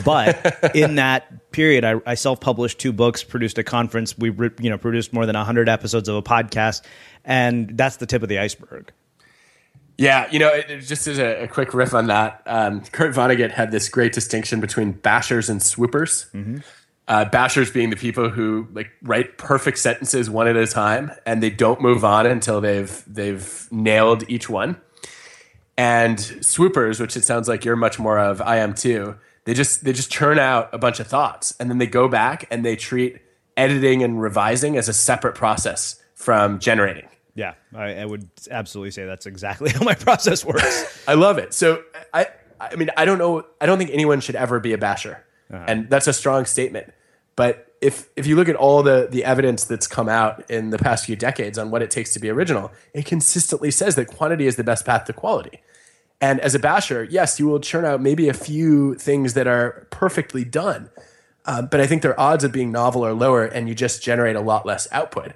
But 0.06 0.72
in 0.76 0.96
that 0.96 1.52
period, 1.52 1.84
I, 1.84 1.96
I, 2.06 2.16
self-published 2.16 2.80
two 2.80 2.94
books, 2.94 3.24
produced 3.24 3.58
a 3.58 3.64
conference, 3.64 4.18
we 4.18 4.30
you 4.30 4.70
know 4.70 4.78
produced 4.78 5.14
more 5.14 5.26
than 5.26 5.36
hundred 5.36 5.70
episodes 5.70 6.08
of 6.08 6.16
a 6.16 6.22
podcast, 6.22 6.84
and 7.26 7.78
that's 7.78 7.98
the 7.98 8.06
tip 8.06 8.24
of 8.24 8.30
the 8.30 8.39
iceberg. 8.39 8.92
Yeah, 10.02 10.28
you 10.32 10.39
know, 10.39 10.47
it, 10.47 10.80
just 10.80 11.08
as 11.08 11.20
a, 11.20 11.43
a, 11.43 11.47
quick 11.47 11.74
riff 11.74 11.93
on 11.93 12.08
that, 12.08 12.41
um, 12.45 12.82
Kurt 12.91 13.14
Vonnegut 13.14 13.52
had 13.52 13.72
this 13.72 13.88
great 13.88 14.14
distinction 14.14 14.60
between 14.60 14.93
bashers 14.93 15.49
and 15.49 15.62
swoopers. 15.62 16.26
Mm-hmm. 16.34 16.58
Uh, 17.08 17.26
bashers 17.26 17.74
being 17.74 17.89
the 17.89 17.95
people 17.95 18.30
who 18.30 18.68
like 18.74 18.89
write 19.02 19.38
perfect 19.38 19.78
sentences 19.78 20.30
one 20.30 20.47
at 20.47 20.56
a 20.56 20.66
time, 20.66 21.12
and 21.26 21.43
they 21.43 21.49
don't 21.49 21.82
move 21.82 22.04
on 22.04 22.26
until 22.26 22.62
they've 22.62 23.04
they've 23.06 23.68
nailed 23.72 24.24
each 24.30 24.49
one. 24.49 24.80
And 25.78 26.20
swoopers, 26.20 26.99
which 26.99 27.16
it 27.16 27.24
sounds 27.24 27.47
like 27.47 27.66
you're 27.66 27.76
much 27.76 27.99
more 27.99 28.18
of, 28.18 28.41
I 28.41 28.58
am 28.58 28.74
too 28.74 29.18
they 29.45 29.54
just 29.54 29.84
they 29.84 29.93
just 29.93 30.12
churn 30.12 30.39
out 30.39 30.70
a 30.74 30.78
bunch 30.78 30.99
of 30.99 31.08
thoughts 31.08 31.54
and 31.60 31.70
then 31.70 31.78
they 31.78 31.88
go 31.88 32.08
back 32.08 32.45
and 32.52 32.64
they 32.64 32.76
treat 32.76 33.20
editing 33.58 34.04
and 34.04 34.22
revising 34.22 34.78
as 34.78 34.88
a 34.88 34.93
separate 34.93 35.36
process 35.36 36.02
from 36.16 36.60
generating. 36.60 37.08
Yeah, 37.34 37.54
I, 37.74 37.96
I 37.96 38.06
would 38.06 38.30
absolutely 38.50 38.92
say 38.92 39.06
that's 39.06 39.26
exactly 39.26 39.72
how 39.76 39.84
my 39.84 39.96
process 39.96 40.44
works. 40.44 41.04
I 41.08 41.14
love 41.14 41.38
it. 41.38 41.54
So 41.54 41.84
I 42.14 42.28
I 42.60 42.76
mean 42.76 42.90
I 42.98 43.06
don't 43.06 43.18
know 43.18 43.46
I 43.60 43.66
don't 43.66 43.78
think 43.78 43.92
anyone 43.92 44.20
should 44.22 44.36
ever 44.36 44.60
be 44.60 44.74
a 44.74 44.78
basher, 44.78 45.24
uh-huh. 45.52 45.66
and 45.68 45.90
that's 45.90 46.08
a 46.08 46.14
strong 46.14 46.46
statement. 46.46 46.94
But 47.36 47.74
if 47.82 48.10
if 48.16 48.28
you 48.28 48.36
look 48.36 48.50
at 48.50 48.56
all 48.56 48.84
the 48.84 49.08
the 49.10 49.24
evidence 49.24 49.64
that's 49.64 49.88
come 49.88 50.10
out 50.10 50.50
in 50.50 50.70
the 50.70 50.78
past 50.78 51.06
few 51.06 51.16
decades 51.16 51.58
on 51.58 51.72
what 51.72 51.82
it 51.82 51.90
takes 51.90 52.14
to 52.14 52.20
be 52.20 52.30
original, 52.30 52.72
it 52.94 53.06
consistently 53.06 53.72
says 53.72 53.96
that 53.96 54.08
quantity 54.08 54.46
is 54.46 54.56
the 54.56 54.64
best 54.64 54.86
path 54.86 55.06
to 55.06 55.14
quality. 55.14 55.62
And 56.22 56.40
as 56.40 56.54
a 56.54 56.60
basher, 56.60 57.04
yes, 57.04 57.40
you 57.40 57.48
will 57.48 57.60
churn 57.60 57.84
out 57.84 58.00
maybe 58.00 58.30
a 58.30 58.34
few 58.34 58.94
things 58.96 59.34
that 59.34 59.48
are 59.48 59.88
perfectly 59.90 60.46
done. 60.46 60.92
Uh, 61.46 61.64
but 61.64 61.82
I 61.82 61.88
think 61.88 62.04
their 62.04 62.18
odds 62.20 62.44
of 62.44 62.52
being 62.52 62.72
novel 62.72 63.04
are 63.04 63.14
lower 63.14 63.44
and 63.44 63.68
you 63.68 63.74
just 63.74 64.04
generate 64.04 64.36
a 64.36 64.42
lot 64.42 64.64
less 64.64 64.88
output. 64.92 65.32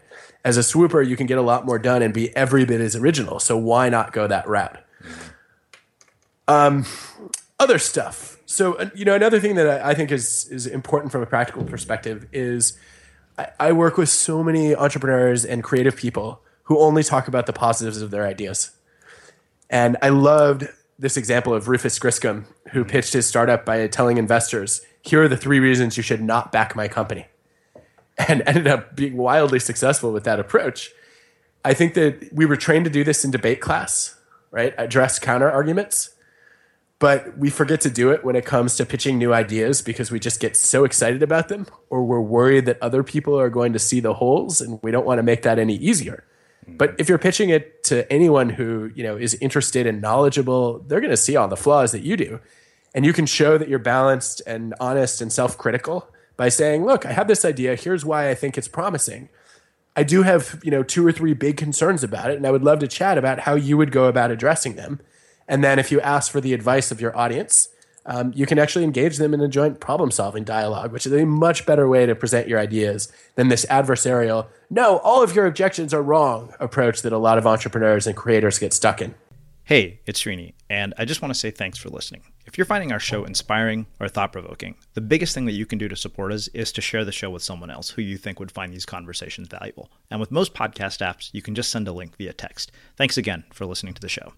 As 0.46 0.58
a 0.58 0.64
swooper, 0.64 1.02
you 1.02 1.18
can 1.18 1.26
get 1.26 1.40
a 1.40 1.42
lot 1.42 1.66
more 1.66 1.80
done 1.80 2.04
and 2.04 2.14
be 2.14 2.34
every 2.38 2.66
bit 2.66 2.80
as 2.80 2.96
original. 2.96 3.40
So 3.40 3.58
why 3.58 3.90
not 3.90 4.14
go 4.14 4.28
that 4.28 4.48
route? 4.48 4.78
Um, 6.48 6.86
other 7.60 7.80
stuff. 7.80 8.38
So, 8.46 8.76
uh, 8.76 8.92
you 8.94 9.06
know, 9.06 9.16
another 9.16 9.40
thing 9.40 9.56
that 9.56 9.84
I 9.84 9.96
think 9.96 10.12
is, 10.12 10.48
is 10.52 10.68
important 10.68 11.12
from 11.12 11.24
a 11.24 11.26
practical 11.26 11.64
perspective 11.64 12.28
is 12.32 12.78
I, 13.40 13.48
I 13.60 13.72
work 13.72 13.98
with 13.98 14.08
so 14.10 14.44
many 14.44 14.76
entrepreneurs 14.76 15.44
and 15.46 15.64
creative 15.64 15.96
people 15.96 16.42
who 16.66 16.80
only 16.80 17.02
talk 17.02 17.28
about 17.28 17.48
the 17.48 17.54
positives 17.54 18.02
of 18.04 18.12
their 18.12 18.28
ideas. 18.28 18.70
And 19.72 19.98
I 20.04 20.10
loved 20.10 20.68
this 21.00 21.18
example 21.18 21.56
of 21.56 21.68
Rufus 21.68 21.98
Griscom, 21.98 22.46
who 22.72 22.82
mm-hmm. 22.82 22.90
pitched 22.90 23.14
his 23.14 23.26
startup 23.26 23.66
by 23.66 23.88
telling 23.88 24.18
investors, 24.18 24.82
here 25.02 25.24
are 25.24 25.28
the 25.28 25.38
three 25.38 25.60
reasons 25.60 25.98
you 25.98 26.04
should 26.04 26.22
not 26.22 26.52
back 26.52 26.76
my 26.76 26.88
company. 26.88 27.26
And 28.18 28.44
ended 28.46 28.68
up 28.68 28.96
being 28.96 29.18
wildly 29.18 29.60
successful 29.60 30.14
with 30.14 30.24
that 30.24 30.40
approach. 30.40 30.92
I 31.66 31.74
think 31.74 31.96
that 31.96 32.30
we 32.32 32.46
were 32.46 32.56
trained 32.56 32.86
to 32.86 32.92
do 32.92 33.04
this 33.04 33.26
in 33.26 33.32
debate 33.32 33.60
class, 33.60 34.18
right? 34.52 34.74
Address 34.78 35.20
counter 35.20 35.52
arguments. 35.52 36.12
But 36.98 37.38
we 37.38 37.50
forget 37.50 37.82
to 37.82 37.90
do 37.90 38.12
it 38.12 38.24
when 38.24 38.38
it 38.38 38.46
comes 38.46 38.78
to 38.78 38.86
pitching 38.86 39.18
new 39.18 39.34
ideas 39.34 39.82
because 39.82 40.12
we 40.12 40.20
just 40.20 40.40
get 40.40 40.56
so 40.56 40.86
excited 40.86 41.24
about 41.24 41.50
them, 41.50 41.68
or 41.90 42.06
we're 42.06 42.22
worried 42.22 42.66
that 42.68 42.82
other 42.82 43.04
people 43.04 43.38
are 43.38 43.50
going 43.50 43.74
to 43.74 43.80
see 43.80 44.00
the 44.00 44.14
holes 44.14 44.62
and 44.62 44.80
we 44.82 44.92
don't 44.92 45.06
want 45.06 45.20
to 45.20 45.24
make 45.24 45.42
that 45.42 45.60
any 45.60 45.76
easier. 45.76 46.24
Mm-hmm. 46.64 46.78
But 46.78 46.96
if 46.98 47.10
you're 47.10 47.18
pitching 47.18 47.50
it 47.50 47.84
to 47.86 48.10
anyone 48.12 48.50
who 48.50 48.92
you 48.96 49.04
know 49.04 49.18
is 49.18 49.34
interested 49.42 49.86
and 49.86 50.02
knowledgeable, 50.02 50.80
they're 50.88 51.02
going 51.02 51.12
to 51.12 51.18
see 51.18 51.36
all 51.36 51.50
the 51.50 51.58
flaws 51.58 51.92
that 51.92 52.04
you 52.04 52.16
do, 52.16 52.40
and 52.94 53.04
you 53.04 53.12
can 53.12 53.26
show 53.26 53.58
that 53.58 53.68
you're 53.68 53.78
balanced 53.78 54.42
and 54.48 54.74
honest 54.80 55.22
and 55.22 55.34
self-critical 55.34 56.08
by 56.38 56.50
saying, 56.50 56.86
"Look, 56.86 57.06
I 57.06 57.12
have 57.12 57.28
this 57.28 57.46
idea. 57.46 57.76
Here's 57.76 58.06
why 58.06 58.30
I 58.30 58.36
think 58.36 58.58
it's 58.58 58.68
promising. 58.68 59.30
I 59.96 60.04
do 60.04 60.24
have 60.24 60.62
you 60.64 60.72
know 60.72 60.84
two 60.84 61.06
or 61.06 61.12
three 61.12 61.34
big 61.34 61.58
concerns 61.58 62.04
about 62.04 62.32
it, 62.32 62.38
and 62.38 62.46
I 62.46 62.52
would 62.52 62.64
love 62.64 62.80
to 62.80 62.88
chat 62.88 63.18
about 63.18 63.42
how 63.42 63.56
you 63.56 63.78
would 63.78 63.92
go 63.92 64.06
about 64.06 64.32
addressing 64.32 64.76
them." 64.76 65.00
And 65.48 65.64
then 65.64 65.78
if 65.78 65.92
you 65.92 66.02
ask 66.02 66.32
for 66.32 66.42
the 66.42 66.54
advice 66.54 66.92
of 66.92 67.00
your 67.00 67.16
audience, 67.16 67.70
um, 68.06 68.32
you 68.36 68.46
can 68.46 68.60
actually 68.60 68.84
engage 68.84 69.18
them 69.18 69.34
in 69.34 69.42
a 69.42 69.48
joint 69.48 69.80
problem 69.80 70.12
solving 70.12 70.44
dialogue, 70.44 70.92
which 70.92 71.08
is 71.08 71.14
a 71.14 71.26
much 71.26 71.66
better 71.66 71.88
way 71.88 72.06
to 72.06 72.16
present 72.16 72.48
your 72.48 72.60
ideas 72.60 73.12
than 73.36 73.48
this 73.48 73.66
adversarial, 73.66 74.48
no, 74.70 74.98
all 74.98 75.24
of 75.24 75.36
your 75.36 75.46
objections 75.46 75.94
are 75.94 76.04
wrong 76.04 76.54
approach 76.60 77.02
that 77.02 77.14
a 77.14 77.18
lot 77.18 77.38
of 77.38 77.48
entrepreneurs 77.48 78.06
and 78.06 78.16
creators 78.16 78.60
get 78.60 78.74
stuck 78.74 79.02
in. 79.02 79.16
Hey, 79.68 80.00
it's 80.06 80.22
Srini, 80.22 80.54
and 80.70 80.94
I 80.96 81.06
just 81.06 81.24
want 81.24 81.34
to 81.34 81.40
say 81.40 81.50
thanks 81.50 81.80
for 81.80 81.90
listening. 81.90 82.22
If 82.46 82.56
you're 82.56 82.66
finding 82.66 82.92
our 82.92 83.00
show 83.00 83.24
inspiring 83.24 83.88
or 84.00 84.08
thought 84.08 84.32
provoking, 84.32 84.76
the 84.94 85.02
biggest 85.02 85.34
thing 85.34 85.46
that 85.46 85.54
you 85.54 85.66
can 85.66 85.80
do 85.80 85.88
to 85.88 85.96
support 85.96 86.32
us 86.32 86.48
is 86.50 86.72
to 86.74 86.82
share 86.82 87.04
the 87.04 87.12
show 87.12 87.32
with 87.32 87.42
someone 87.42 87.72
else 87.72 87.90
who 87.90 88.04
you 88.04 88.16
think 88.16 88.40
would 88.40 88.52
find 88.52 88.72
these 88.72 88.86
conversations 88.86 89.48
valuable. 89.48 89.90
And 90.12 90.20
with 90.20 90.30
most 90.30 90.54
podcast 90.54 91.04
apps, 91.04 91.32
you 91.34 91.42
can 91.42 91.56
just 91.56 91.72
send 91.72 91.88
a 91.88 91.94
link 91.94 92.16
via 92.16 92.32
text. 92.32 92.72
Thanks 92.96 93.18
again 93.18 93.44
for 93.52 93.66
listening 93.66 93.96
to 93.96 94.02
the 94.02 94.08
show. 94.08 94.34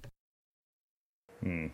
Hmm. 1.43 1.67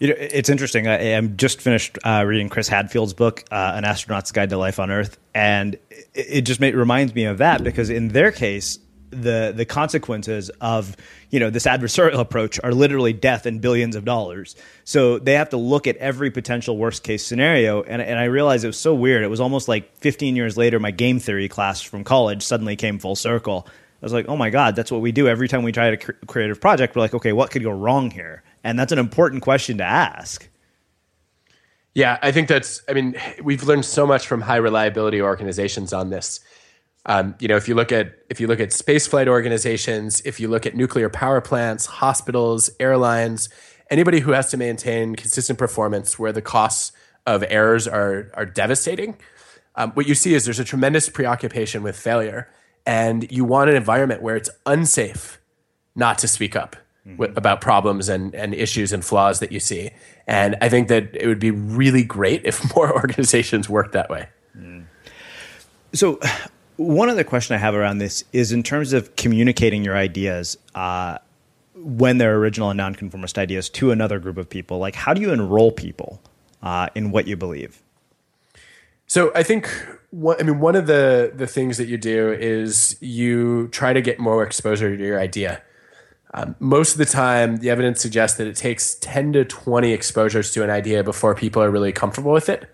You 0.00 0.08
know, 0.08 0.14
it's 0.18 0.48
interesting. 0.48 0.88
I, 0.88 0.98
am 0.98 1.36
just 1.36 1.60
finished 1.60 1.98
uh, 2.02 2.24
reading 2.26 2.48
Chris 2.48 2.66
Hadfield's 2.66 3.14
book, 3.14 3.44
uh, 3.52 3.74
"An 3.76 3.84
Astronaut's 3.84 4.32
Guide 4.32 4.50
to 4.50 4.58
Life 4.58 4.80
on 4.80 4.90
Earth," 4.90 5.20
and 5.36 5.78
it, 6.14 6.42
just 6.42 6.60
made, 6.60 6.74
reminds 6.74 7.14
me 7.14 7.26
of 7.26 7.38
that 7.38 7.62
because 7.62 7.90
in 7.90 8.08
their 8.08 8.32
case, 8.32 8.80
the 9.10 9.52
the 9.54 9.64
consequences 9.64 10.50
of 10.60 10.96
you 11.30 11.40
know 11.40 11.50
this 11.50 11.66
adversarial 11.66 12.18
approach 12.18 12.60
are 12.62 12.72
literally 12.72 13.12
death 13.12 13.46
and 13.46 13.60
billions 13.60 13.96
of 13.96 14.04
dollars. 14.04 14.56
So 14.84 15.18
they 15.18 15.34
have 15.34 15.50
to 15.50 15.56
look 15.56 15.86
at 15.86 15.96
every 15.96 16.30
potential 16.30 16.76
worst 16.76 17.02
case 17.02 17.24
scenario. 17.24 17.82
And 17.82 18.00
and 18.02 18.18
I 18.18 18.24
realized 18.24 18.64
it 18.64 18.68
was 18.68 18.78
so 18.78 18.94
weird. 18.94 19.22
It 19.22 19.28
was 19.28 19.40
almost 19.40 19.68
like 19.68 19.94
15 19.96 20.36
years 20.36 20.56
later, 20.56 20.78
my 20.78 20.90
game 20.90 21.18
theory 21.18 21.48
class 21.48 21.80
from 21.80 22.04
college 22.04 22.42
suddenly 22.42 22.76
came 22.76 22.98
full 22.98 23.16
circle. 23.16 23.66
I 23.68 24.06
was 24.06 24.12
like, 24.12 24.28
oh 24.28 24.36
my 24.36 24.50
god, 24.50 24.76
that's 24.76 24.92
what 24.92 25.00
we 25.00 25.10
do 25.10 25.26
every 25.26 25.48
time 25.48 25.64
we 25.64 25.72
try 25.72 25.86
a 25.86 25.96
creative 25.96 26.60
project. 26.60 26.94
We're 26.94 27.02
like, 27.02 27.14
okay, 27.14 27.32
what 27.32 27.50
could 27.50 27.64
go 27.64 27.70
wrong 27.72 28.10
here? 28.10 28.44
And 28.62 28.78
that's 28.78 28.92
an 28.92 28.98
important 28.98 29.42
question 29.42 29.78
to 29.78 29.84
ask. 29.84 30.48
Yeah, 31.94 32.16
I 32.22 32.30
think 32.30 32.46
that's, 32.46 32.80
I 32.88 32.92
mean, 32.92 33.16
we've 33.42 33.64
learned 33.64 33.84
so 33.84 34.06
much 34.06 34.28
from 34.28 34.40
high 34.40 34.56
reliability 34.58 35.20
organizations 35.20 35.92
on 35.92 36.10
this. 36.10 36.38
Um, 37.08 37.34
you 37.40 37.48
know, 37.48 37.56
if 37.56 37.66
you 37.66 37.74
look 37.74 37.90
at 37.90 38.14
if 38.28 38.38
you 38.38 38.46
look 38.46 38.60
at 38.60 38.68
spaceflight 38.68 39.26
organizations, 39.26 40.20
if 40.26 40.38
you 40.38 40.46
look 40.48 40.66
at 40.66 40.76
nuclear 40.76 41.08
power 41.08 41.40
plants, 41.40 41.86
hospitals, 41.86 42.70
airlines, 42.78 43.48
anybody 43.90 44.20
who 44.20 44.32
has 44.32 44.50
to 44.50 44.58
maintain 44.58 45.16
consistent 45.16 45.58
performance 45.58 46.18
where 46.18 46.32
the 46.32 46.42
costs 46.42 46.92
of 47.26 47.42
errors 47.48 47.88
are 47.88 48.30
are 48.34 48.44
devastating, 48.44 49.16
um, 49.74 49.92
what 49.92 50.06
you 50.06 50.14
see 50.14 50.34
is 50.34 50.44
there's 50.44 50.58
a 50.58 50.64
tremendous 50.64 51.08
preoccupation 51.08 51.82
with 51.82 51.96
failure, 51.96 52.50
and 52.84 53.30
you 53.32 53.42
want 53.42 53.70
an 53.70 53.76
environment 53.76 54.20
where 54.20 54.36
it's 54.36 54.50
unsafe 54.66 55.40
not 55.96 56.18
to 56.18 56.28
speak 56.28 56.54
up 56.54 56.76
mm-hmm. 57.06 57.36
about 57.36 57.60
problems 57.60 58.08
and, 58.08 58.34
and 58.34 58.54
issues 58.54 58.92
and 58.92 59.04
flaws 59.04 59.40
that 59.40 59.50
you 59.50 59.60
see. 59.60 59.90
And 60.26 60.56
I 60.60 60.68
think 60.68 60.88
that 60.88 61.14
it 61.16 61.26
would 61.26 61.40
be 61.40 61.50
really 61.50 62.04
great 62.04 62.44
if 62.44 62.74
more 62.76 62.92
organizations 62.92 63.68
worked 63.68 63.92
that 63.92 64.10
way. 64.10 64.28
Mm. 64.56 64.84
So, 65.94 66.20
one 66.78 67.10
other 67.10 67.24
question 67.24 67.54
I 67.54 67.58
have 67.58 67.74
around 67.74 67.98
this 67.98 68.24
is 68.32 68.52
in 68.52 68.62
terms 68.62 68.92
of 68.92 69.16
communicating 69.16 69.84
your 69.84 69.96
ideas 69.96 70.56
uh, 70.74 71.18
when 71.74 72.18
they're 72.18 72.36
original 72.36 72.70
and 72.70 72.76
nonconformist 72.76 73.36
ideas 73.36 73.68
to 73.70 73.90
another 73.90 74.18
group 74.18 74.38
of 74.38 74.48
people. 74.48 74.78
Like, 74.78 74.94
how 74.94 75.12
do 75.12 75.20
you 75.20 75.32
enroll 75.32 75.72
people 75.72 76.22
uh, 76.62 76.88
in 76.94 77.10
what 77.10 77.26
you 77.26 77.36
believe? 77.36 77.82
So, 79.08 79.32
I 79.34 79.42
think 79.42 79.68
I 80.12 80.42
mean, 80.42 80.60
one 80.60 80.76
of 80.76 80.86
the 80.86 81.32
the 81.34 81.46
things 81.46 81.78
that 81.78 81.86
you 81.86 81.98
do 81.98 82.32
is 82.32 82.96
you 83.00 83.68
try 83.68 83.92
to 83.92 84.00
get 84.00 84.18
more 84.18 84.42
exposure 84.44 84.96
to 84.96 85.04
your 85.04 85.20
idea. 85.20 85.62
Um, 86.34 86.54
most 86.60 86.92
of 86.92 86.98
the 86.98 87.06
time, 87.06 87.56
the 87.56 87.70
evidence 87.70 88.00
suggests 88.00 88.38
that 88.38 88.46
it 88.46 88.54
takes 88.54 88.94
10 88.96 89.32
to 89.32 89.44
20 89.44 89.92
exposures 89.92 90.52
to 90.52 90.62
an 90.62 90.70
idea 90.70 91.02
before 91.02 91.34
people 91.34 91.62
are 91.62 91.70
really 91.70 91.90
comfortable 91.90 92.32
with 92.32 92.48
it. 92.48 92.70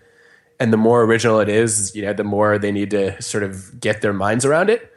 And 0.59 0.71
the 0.71 0.77
more 0.77 1.03
original 1.03 1.39
it 1.39 1.49
is, 1.49 1.95
you 1.95 2.01
know, 2.01 2.13
the 2.13 2.23
more 2.23 2.57
they 2.57 2.71
need 2.71 2.91
to 2.91 3.21
sort 3.21 3.43
of 3.43 3.79
get 3.79 4.01
their 4.01 4.13
minds 4.13 4.45
around 4.45 4.69
it. 4.69 4.91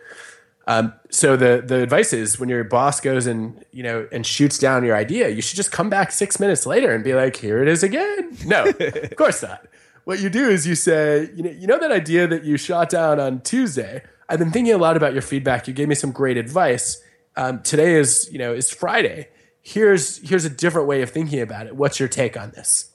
Um, 0.68 0.92
so 1.10 1.34
the 1.34 1.62
the 1.66 1.82
advice 1.82 2.12
is 2.12 2.38
when 2.38 2.50
your 2.50 2.62
boss 2.62 3.00
goes 3.00 3.26
and 3.26 3.64
you 3.72 3.82
know 3.82 4.06
and 4.12 4.24
shoots 4.26 4.58
down 4.58 4.84
your 4.84 4.94
idea, 4.94 5.30
you 5.30 5.40
should 5.40 5.56
just 5.56 5.72
come 5.72 5.88
back 5.88 6.12
six 6.12 6.38
minutes 6.38 6.66
later 6.66 6.92
and 6.92 7.02
be 7.02 7.14
like, 7.14 7.36
"Here 7.36 7.62
it 7.62 7.68
is 7.68 7.82
again." 7.82 8.36
No, 8.44 8.66
of 8.80 9.16
course 9.16 9.42
not. 9.42 9.66
What 10.04 10.20
you 10.20 10.28
do 10.28 10.46
is 10.46 10.66
you 10.66 10.74
say, 10.74 11.30
"You 11.34 11.42
know, 11.42 11.50
you 11.50 11.66
know 11.66 11.78
that 11.78 11.90
idea 11.90 12.26
that 12.26 12.44
you 12.44 12.58
shot 12.58 12.90
down 12.90 13.18
on 13.18 13.40
Tuesday. 13.40 14.02
I've 14.28 14.38
been 14.38 14.52
thinking 14.52 14.74
a 14.74 14.78
lot 14.78 14.94
about 14.94 15.14
your 15.14 15.22
feedback. 15.22 15.66
You 15.68 15.72
gave 15.72 15.88
me 15.88 15.94
some 15.94 16.12
great 16.12 16.36
advice. 16.36 17.02
Um, 17.34 17.62
today 17.62 17.94
is 17.94 18.28
you 18.30 18.38
know 18.38 18.52
is 18.52 18.70
Friday. 18.70 19.28
Here's 19.62 20.18
here's 20.28 20.44
a 20.44 20.50
different 20.50 20.86
way 20.86 21.00
of 21.00 21.08
thinking 21.08 21.40
about 21.40 21.66
it. 21.66 21.76
What's 21.76 21.98
your 21.98 22.10
take 22.10 22.36
on 22.36 22.50
this?" 22.50 22.90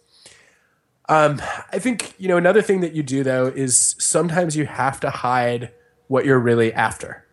Um, 1.09 1.41
I 1.71 1.79
think 1.79 2.13
you 2.17 2.27
know 2.27 2.37
another 2.37 2.61
thing 2.61 2.81
that 2.81 2.93
you 2.93 3.03
do 3.03 3.23
though 3.23 3.47
is 3.47 3.95
sometimes 3.99 4.55
you 4.55 4.65
have 4.65 4.99
to 5.01 5.09
hide 5.09 5.71
what 6.07 6.25
you're 6.25 6.39
really 6.39 6.73
after. 6.73 7.25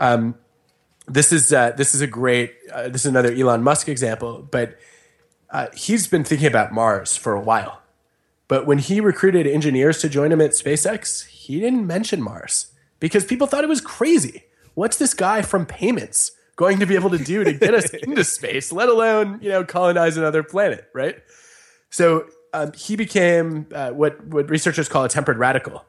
Um, 0.00 0.36
this 1.06 1.32
is 1.32 1.52
uh, 1.52 1.72
this 1.72 1.94
is 1.94 2.00
a 2.00 2.06
great 2.06 2.54
uh, 2.72 2.88
this 2.88 3.02
is 3.02 3.06
another 3.06 3.32
Elon 3.32 3.62
Musk 3.62 3.88
example, 3.88 4.46
but 4.50 4.78
uh, 5.50 5.68
he's 5.74 6.06
been 6.06 6.24
thinking 6.24 6.46
about 6.46 6.72
Mars 6.72 7.16
for 7.16 7.34
a 7.34 7.40
while. 7.40 7.82
But 8.48 8.66
when 8.66 8.78
he 8.78 9.00
recruited 9.00 9.46
engineers 9.46 10.00
to 10.00 10.08
join 10.08 10.32
him 10.32 10.40
at 10.40 10.52
SpaceX, 10.52 11.26
he 11.26 11.60
didn't 11.60 11.86
mention 11.86 12.22
Mars 12.22 12.72
because 13.00 13.24
people 13.24 13.46
thought 13.46 13.64
it 13.64 13.68
was 13.68 13.80
crazy. 13.80 14.44
What's 14.74 14.98
this 14.98 15.14
guy 15.14 15.42
from 15.42 15.66
payments 15.66 16.32
going 16.56 16.78
to 16.80 16.86
be 16.86 16.94
able 16.94 17.10
to 17.10 17.18
do 17.18 17.44
to 17.44 17.52
get 17.52 17.74
us 17.74 17.90
into 18.02 18.24
space, 18.24 18.72
let 18.72 18.88
alone 18.88 19.38
you 19.42 19.50
know 19.50 19.64
colonize 19.64 20.16
another 20.16 20.42
planet, 20.42 20.88
right? 20.94 21.16
So 21.90 22.26
um, 22.56 22.72
he 22.72 22.96
became 22.96 23.66
uh, 23.74 23.90
what 23.90 24.24
what 24.26 24.48
researchers 24.50 24.88
call 24.88 25.04
a 25.04 25.08
tempered 25.08 25.38
radical 25.38 25.84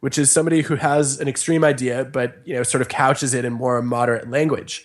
which 0.00 0.18
is 0.18 0.32
somebody 0.32 0.62
who 0.62 0.76
has 0.76 1.20
an 1.20 1.28
extreme 1.28 1.62
idea, 1.62 2.04
but 2.04 2.38
you 2.44 2.54
know, 2.54 2.62
sort 2.62 2.80
of 2.80 2.88
couches 2.88 3.34
it 3.34 3.44
in 3.44 3.52
more 3.52 3.80
moderate 3.82 4.28
language. 4.28 4.84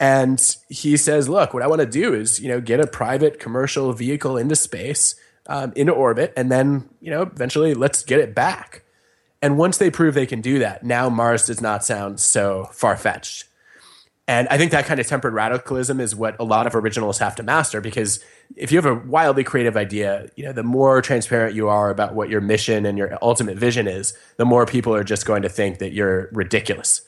And 0.00 0.40
he 0.68 0.96
says, 0.96 1.28
"Look, 1.28 1.54
what 1.54 1.62
I 1.62 1.66
want 1.66 1.80
to 1.80 1.86
do 1.86 2.12
is, 2.12 2.40
you 2.40 2.48
know, 2.48 2.60
get 2.60 2.80
a 2.80 2.86
private 2.86 3.38
commercial 3.38 3.92
vehicle 3.92 4.36
into 4.36 4.56
space, 4.56 5.14
um, 5.46 5.72
into 5.76 5.92
orbit, 5.92 6.32
and 6.36 6.50
then, 6.50 6.88
you 7.00 7.10
know, 7.10 7.22
eventually 7.22 7.74
let's 7.74 8.02
get 8.02 8.18
it 8.18 8.34
back." 8.34 8.82
And 9.40 9.58
once 9.58 9.78
they 9.78 9.90
prove 9.90 10.14
they 10.14 10.26
can 10.26 10.40
do 10.40 10.58
that, 10.58 10.82
now 10.82 11.08
Mars 11.08 11.46
does 11.46 11.60
not 11.60 11.84
sound 11.84 12.20
so 12.20 12.68
far 12.72 12.96
fetched. 12.96 13.44
And 14.28 14.48
I 14.48 14.58
think 14.58 14.72
that 14.72 14.86
kind 14.86 14.98
of 14.98 15.06
tempered 15.06 15.34
radicalism 15.34 16.00
is 16.00 16.16
what 16.16 16.34
a 16.40 16.44
lot 16.44 16.66
of 16.66 16.72
originalists 16.72 17.20
have 17.20 17.36
to 17.36 17.44
master 17.44 17.80
because 17.80 18.18
if 18.56 18.72
you 18.72 18.78
have 18.78 18.86
a 18.86 18.94
wildly 18.94 19.44
creative 19.44 19.76
idea, 19.76 20.28
you 20.34 20.44
know, 20.44 20.52
the 20.52 20.64
more 20.64 21.00
transparent 21.00 21.54
you 21.54 21.68
are 21.68 21.90
about 21.90 22.14
what 22.14 22.28
your 22.28 22.40
mission 22.40 22.86
and 22.86 22.98
your 22.98 23.16
ultimate 23.22 23.56
vision 23.56 23.86
is, 23.86 24.18
the 24.36 24.44
more 24.44 24.66
people 24.66 24.92
are 24.94 25.04
just 25.04 25.26
going 25.26 25.42
to 25.42 25.48
think 25.48 25.78
that 25.78 25.92
you're 25.92 26.28
ridiculous. 26.32 27.02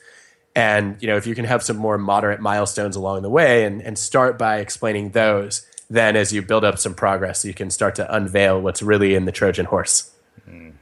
And, 0.55 0.97
you 1.01 1.07
know, 1.07 1.17
if 1.17 1.27
you 1.27 1.35
can 1.35 1.45
have 1.45 1.61
some 1.61 1.75
more 1.75 1.97
moderate 1.97 2.39
milestones 2.39 2.95
along 2.95 3.21
the 3.21 3.29
way 3.29 3.65
and, 3.65 3.81
and 3.81 3.97
start 3.97 4.37
by 4.37 4.59
explaining 4.59 5.09
those, 5.11 5.65
then 5.89 6.15
as 6.15 6.31
you 6.31 6.41
build 6.41 6.63
up 6.63 6.79
some 6.79 6.93
progress, 6.93 7.43
you 7.43 7.53
can 7.53 7.69
start 7.69 7.95
to 7.95 8.15
unveil 8.15 8.61
what's 8.61 8.81
really 8.81 9.13
in 9.13 9.25
the 9.25 9.31
Trojan 9.31 9.65
horse. 9.65 10.11
Mm. 10.49 10.73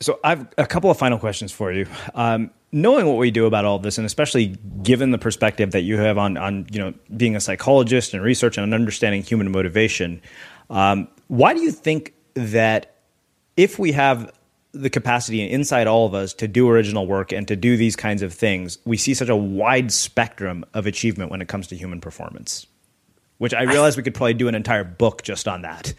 So 0.00 0.20
I've 0.22 0.46
a 0.56 0.66
couple 0.66 0.90
of 0.90 0.98
final 0.98 1.18
questions 1.18 1.50
for 1.50 1.72
you. 1.72 1.86
Um, 2.14 2.50
knowing 2.72 3.06
what 3.06 3.16
we 3.16 3.30
do 3.30 3.46
about 3.46 3.64
all 3.64 3.76
of 3.76 3.82
this, 3.82 3.98
and 3.98 4.04
especially 4.06 4.56
given 4.82 5.10
the 5.10 5.18
perspective 5.18 5.70
that 5.72 5.82
you 5.82 5.98
have 5.98 6.18
on 6.18 6.36
on 6.36 6.66
you 6.70 6.78
know 6.78 6.94
being 7.16 7.36
a 7.36 7.40
psychologist 7.40 8.14
and 8.14 8.22
research 8.22 8.58
and 8.58 8.74
understanding 8.74 9.22
human 9.22 9.50
motivation, 9.50 10.20
um, 10.70 11.08
why 11.28 11.54
do 11.54 11.60
you 11.60 11.72
think 11.72 12.14
that 12.34 12.96
if 13.56 13.78
we 13.78 13.92
have 13.92 14.32
the 14.72 14.90
capacity 14.90 15.48
inside 15.48 15.86
all 15.86 16.06
of 16.06 16.14
us 16.14 16.34
to 16.34 16.46
do 16.46 16.68
original 16.68 17.06
work 17.06 17.32
and 17.32 17.48
to 17.48 17.56
do 17.56 17.76
these 17.76 17.96
kinds 17.96 18.22
of 18.22 18.32
things, 18.32 18.78
we 18.84 18.96
see 18.96 19.14
such 19.14 19.28
a 19.28 19.36
wide 19.36 19.90
spectrum 19.90 20.64
of 20.74 20.86
achievement 20.86 21.30
when 21.30 21.40
it 21.40 21.48
comes 21.48 21.66
to 21.68 21.76
human 21.76 22.00
performance? 22.00 22.66
Which 23.38 23.54
I 23.54 23.62
realize 23.62 23.96
we 23.96 24.02
could 24.02 24.14
probably 24.14 24.34
do 24.34 24.48
an 24.48 24.54
entire 24.54 24.84
book 24.84 25.22
just 25.22 25.48
on 25.48 25.62
that. 25.62 25.94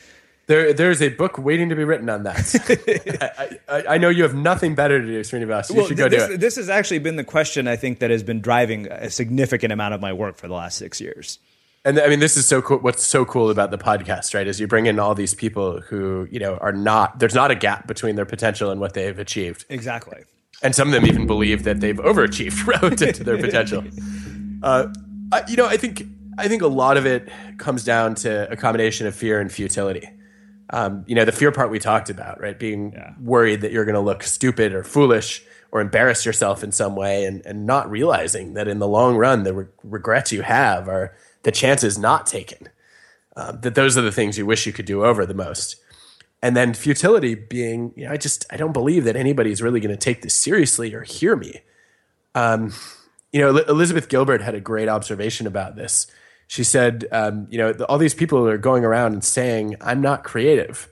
There, 0.49 0.73
there's 0.73 0.99
a 0.99 1.09
book 1.09 1.37
waiting 1.37 1.69
to 1.69 1.75
be 1.75 1.83
written 1.83 2.09
on 2.09 2.23
that. 2.23 3.29
I, 3.37 3.59
I, 3.71 3.83
I, 3.93 3.97
know 3.99 4.09
you 4.09 4.23
have 4.23 4.33
nothing 4.33 4.73
better 4.73 4.99
to 4.99 5.05
do, 5.05 5.21
Srinivas. 5.21 5.69
You 5.69 5.75
well, 5.75 5.85
should 5.85 5.95
go 5.95 6.09
this, 6.09 6.27
do 6.27 6.33
it. 6.33 6.39
This 6.39 6.55
has 6.55 6.69
actually 6.69 6.97
been 6.97 7.17
the 7.17 7.23
question 7.23 7.67
I 7.67 7.75
think 7.75 7.99
that 7.99 8.09
has 8.09 8.23
been 8.23 8.41
driving 8.41 8.87
a 8.87 9.11
significant 9.11 9.71
amount 9.71 9.93
of 9.93 10.01
my 10.01 10.11
work 10.11 10.37
for 10.37 10.47
the 10.47 10.55
last 10.55 10.79
six 10.79 10.99
years. 10.99 11.37
And 11.85 11.99
I 11.99 12.07
mean, 12.07 12.19
this 12.19 12.35
is 12.35 12.47
so 12.47 12.63
cool. 12.63 12.79
What's 12.79 13.05
so 13.05 13.25
cool 13.25 13.51
about 13.51 13.69
the 13.69 13.77
podcast, 13.77 14.33
right? 14.33 14.47
Is 14.47 14.59
you 14.59 14.65
bring 14.65 14.87
in 14.87 14.97
all 14.97 15.13
these 15.13 15.35
people 15.35 15.81
who 15.81 16.27
you 16.31 16.39
know 16.39 16.57
are 16.57 16.71
not. 16.71 17.19
There's 17.19 17.35
not 17.35 17.51
a 17.51 17.55
gap 17.55 17.85
between 17.85 18.15
their 18.15 18.25
potential 18.25 18.71
and 18.71 18.81
what 18.81 18.95
they've 18.95 19.19
achieved. 19.19 19.65
Exactly. 19.69 20.23
And 20.63 20.73
some 20.73 20.87
of 20.87 20.95
them 20.95 21.05
even 21.05 21.27
believe 21.27 21.63
that 21.65 21.79
they've 21.79 21.95
overachieved 21.95 22.65
relative 22.81 23.13
to 23.17 23.23
their 23.23 23.37
potential. 23.47 23.83
Uh, 24.63 24.87
I, 25.31 25.43
you 25.47 25.57
know, 25.57 25.67
I 25.67 25.77
think 25.77 26.01
I 26.39 26.47
think 26.47 26.63
a 26.63 26.67
lot 26.67 26.97
of 26.97 27.05
it 27.05 27.29
comes 27.59 27.83
down 27.83 28.15
to 28.15 28.51
a 28.51 28.55
combination 28.55 29.05
of 29.05 29.13
fear 29.13 29.39
and 29.39 29.51
futility 29.51 30.09
um, 30.71 31.03
you 31.07 31.15
know, 31.15 31.25
the 31.25 31.31
fear 31.31 31.51
part 31.51 31.71
we 31.71 31.79
talked 31.79 32.09
about, 32.09 32.39
right? 32.39 32.57
Being 32.57 32.93
yeah. 32.93 33.13
worried 33.19 33.61
that 33.61 33.71
you're 33.71 33.85
going 33.85 33.95
to 33.95 34.01
look 34.01 34.23
stupid 34.23 34.73
or 34.73 34.83
foolish 34.83 35.43
or 35.71 35.81
embarrass 35.81 36.25
yourself 36.25 36.63
in 36.63 36.71
some 36.71 36.95
way 36.95 37.25
and, 37.25 37.45
and 37.45 37.65
not 37.65 37.89
realizing 37.89 38.53
that 38.53 38.67
in 38.67 38.79
the 38.79 38.87
long 38.87 39.15
run, 39.15 39.43
the 39.43 39.53
re- 39.53 39.65
regrets 39.83 40.31
you 40.31 40.41
have 40.41 40.87
are 40.87 41.15
the 41.43 41.51
chances 41.51 41.97
not 41.97 42.27
taken. 42.27 42.69
Um, 43.35 43.61
that 43.61 43.75
those 43.75 43.97
are 43.97 44.01
the 44.01 44.11
things 44.11 44.37
you 44.37 44.45
wish 44.45 44.65
you 44.65 44.73
could 44.73 44.85
do 44.85 45.05
over 45.05 45.25
the 45.25 45.33
most. 45.33 45.77
And 46.41 46.55
then 46.55 46.73
futility 46.73 47.35
being, 47.35 47.93
you 47.95 48.05
know, 48.05 48.11
I 48.11 48.17
just, 48.17 48.45
I 48.51 48.57
don't 48.57 48.71
believe 48.71 49.03
that 49.05 49.15
anybody's 49.15 49.61
really 49.61 49.79
going 49.79 49.95
to 49.95 49.97
take 49.97 50.21
this 50.21 50.33
seriously 50.33 50.93
or 50.93 51.03
hear 51.03 51.35
me. 51.35 51.61
Um, 52.35 52.73
you 53.31 53.41
know, 53.41 53.57
Elizabeth 53.57 54.09
Gilbert 54.09 54.41
had 54.41 54.55
a 54.55 54.59
great 54.59 54.87
observation 54.87 55.47
about 55.47 55.75
this 55.75 56.07
she 56.49 56.63
said, 56.63 57.05
um, 57.11 57.45
you 57.51 57.59
know, 57.59 57.73
all 57.87 57.99
these 57.99 58.15
people 58.15 58.47
are 58.47 58.57
going 58.57 58.83
around 58.83 59.13
and 59.13 59.23
saying, 59.23 59.75
"I'm 59.81 60.01
not 60.01 60.23
creative." 60.23 60.89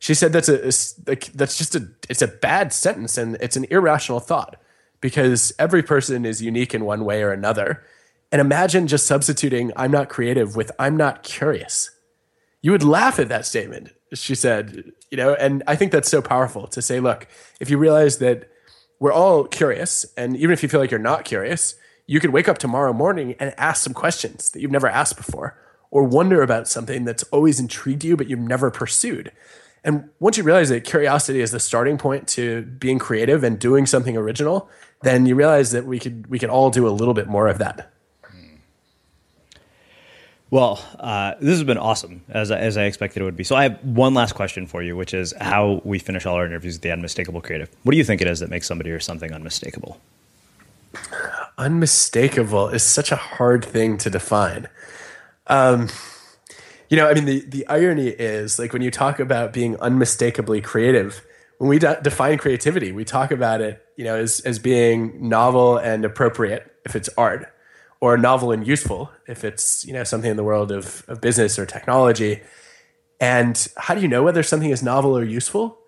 She 0.00 0.12
said 0.12 0.34
that's 0.34 0.50
a, 0.50 0.66
a 1.10 1.16
that's 1.34 1.56
just 1.56 1.74
a 1.74 1.88
it's 2.10 2.20
a 2.20 2.28
bad 2.28 2.74
sentence 2.74 3.16
and 3.16 3.38
it's 3.40 3.56
an 3.56 3.64
irrational 3.70 4.20
thought 4.20 4.60
because 5.00 5.50
every 5.58 5.82
person 5.82 6.26
is 6.26 6.42
unique 6.42 6.74
in 6.74 6.84
one 6.84 7.06
way 7.06 7.22
or 7.22 7.32
another. 7.32 7.82
And 8.30 8.38
imagine 8.38 8.86
just 8.86 9.06
substituting 9.06 9.72
"I'm 9.76 9.90
not 9.90 10.10
creative" 10.10 10.56
with 10.56 10.70
"I'm 10.78 10.98
not 10.98 11.22
curious." 11.22 11.90
You 12.60 12.72
would 12.72 12.84
laugh 12.84 13.18
at 13.18 13.30
that 13.30 13.46
statement. 13.46 13.88
She 14.12 14.34
said, 14.34 14.92
you 15.10 15.16
know, 15.16 15.32
and 15.34 15.62
I 15.66 15.74
think 15.74 15.90
that's 15.90 16.10
so 16.10 16.20
powerful 16.20 16.66
to 16.66 16.82
say, 16.82 17.00
look, 17.00 17.28
if 17.60 17.70
you 17.70 17.78
realize 17.78 18.18
that 18.18 18.50
we're 19.00 19.12
all 19.12 19.44
curious, 19.44 20.04
and 20.18 20.36
even 20.36 20.50
if 20.50 20.62
you 20.62 20.68
feel 20.68 20.80
like 20.80 20.90
you're 20.90 21.00
not 21.00 21.24
curious, 21.24 21.76
you 22.08 22.18
could 22.20 22.30
wake 22.30 22.48
up 22.48 22.58
tomorrow 22.58 22.92
morning 22.92 23.36
and 23.38 23.54
ask 23.58 23.84
some 23.84 23.92
questions 23.94 24.50
that 24.50 24.60
you've 24.60 24.72
never 24.72 24.88
asked 24.88 25.16
before 25.16 25.56
or 25.90 26.02
wonder 26.02 26.42
about 26.42 26.66
something 26.66 27.04
that's 27.04 27.22
always 27.24 27.60
intrigued 27.60 28.02
you 28.02 28.16
but 28.16 28.28
you've 28.28 28.40
never 28.40 28.70
pursued. 28.70 29.30
And 29.84 30.08
once 30.18 30.36
you 30.36 30.42
realize 30.42 30.70
that 30.70 30.84
curiosity 30.84 31.40
is 31.40 31.52
the 31.52 31.60
starting 31.60 31.98
point 31.98 32.26
to 32.28 32.62
being 32.62 32.98
creative 32.98 33.44
and 33.44 33.58
doing 33.58 33.86
something 33.86 34.16
original, 34.16 34.68
then 35.02 35.26
you 35.26 35.34
realize 35.34 35.70
that 35.70 35.84
we 35.84 35.98
could 36.00 36.26
we 36.26 36.38
could 36.38 36.50
all 36.50 36.70
do 36.70 36.88
a 36.88 36.90
little 36.90 37.14
bit 37.14 37.28
more 37.28 37.46
of 37.46 37.58
that. 37.58 37.92
Well, 40.50 40.82
uh, 40.98 41.34
this 41.40 41.50
has 41.50 41.64
been 41.64 41.76
awesome, 41.76 42.22
as, 42.30 42.50
as 42.50 42.78
I 42.78 42.84
expected 42.84 43.20
it 43.20 43.24
would 43.26 43.36
be. 43.36 43.44
So 43.44 43.54
I 43.54 43.64
have 43.64 43.84
one 43.84 44.14
last 44.14 44.34
question 44.34 44.66
for 44.66 44.82
you, 44.82 44.96
which 44.96 45.12
is 45.12 45.34
how 45.38 45.82
we 45.84 45.98
finish 45.98 46.24
all 46.24 46.36
our 46.36 46.46
interviews 46.46 46.76
with 46.76 46.82
the 46.82 46.90
unmistakable 46.90 47.42
creative. 47.42 47.68
What 47.82 47.92
do 47.92 47.98
you 47.98 48.04
think 48.04 48.22
it 48.22 48.26
is 48.26 48.40
that 48.40 48.48
makes 48.48 48.66
somebody 48.66 48.90
or 48.90 48.98
something 48.98 49.30
unmistakable? 49.30 50.00
Unmistakable 51.58 52.68
is 52.68 52.82
such 52.82 53.12
a 53.12 53.16
hard 53.16 53.64
thing 53.64 53.98
to 53.98 54.10
define. 54.10 54.68
Um, 55.48 55.88
you 56.88 56.96
know, 56.96 57.08
I 57.08 57.14
mean, 57.14 57.26
the, 57.26 57.40
the 57.40 57.66
irony 57.66 58.08
is 58.08 58.58
like 58.58 58.72
when 58.72 58.82
you 58.82 58.90
talk 58.90 59.20
about 59.20 59.52
being 59.52 59.78
unmistakably 59.80 60.60
creative, 60.60 61.24
when 61.58 61.68
we 61.68 61.78
de- 61.78 62.00
define 62.02 62.38
creativity, 62.38 62.92
we 62.92 63.04
talk 63.04 63.30
about 63.30 63.60
it, 63.60 63.82
you 63.96 64.04
know, 64.04 64.16
as, 64.16 64.40
as 64.40 64.58
being 64.58 65.28
novel 65.28 65.76
and 65.76 66.04
appropriate 66.04 66.72
if 66.86 66.96
it's 66.96 67.10
art, 67.18 67.52
or 68.00 68.16
novel 68.16 68.52
and 68.52 68.66
useful 68.66 69.10
if 69.26 69.44
it's, 69.44 69.84
you 69.84 69.92
know, 69.92 70.04
something 70.04 70.30
in 70.30 70.36
the 70.36 70.44
world 70.44 70.70
of, 70.70 71.04
of 71.08 71.20
business 71.20 71.58
or 71.58 71.66
technology. 71.66 72.40
And 73.20 73.68
how 73.76 73.94
do 73.94 74.00
you 74.00 74.08
know 74.08 74.22
whether 74.22 74.42
something 74.42 74.70
is 74.70 74.82
novel 74.82 75.18
or 75.18 75.24
useful? 75.24 75.78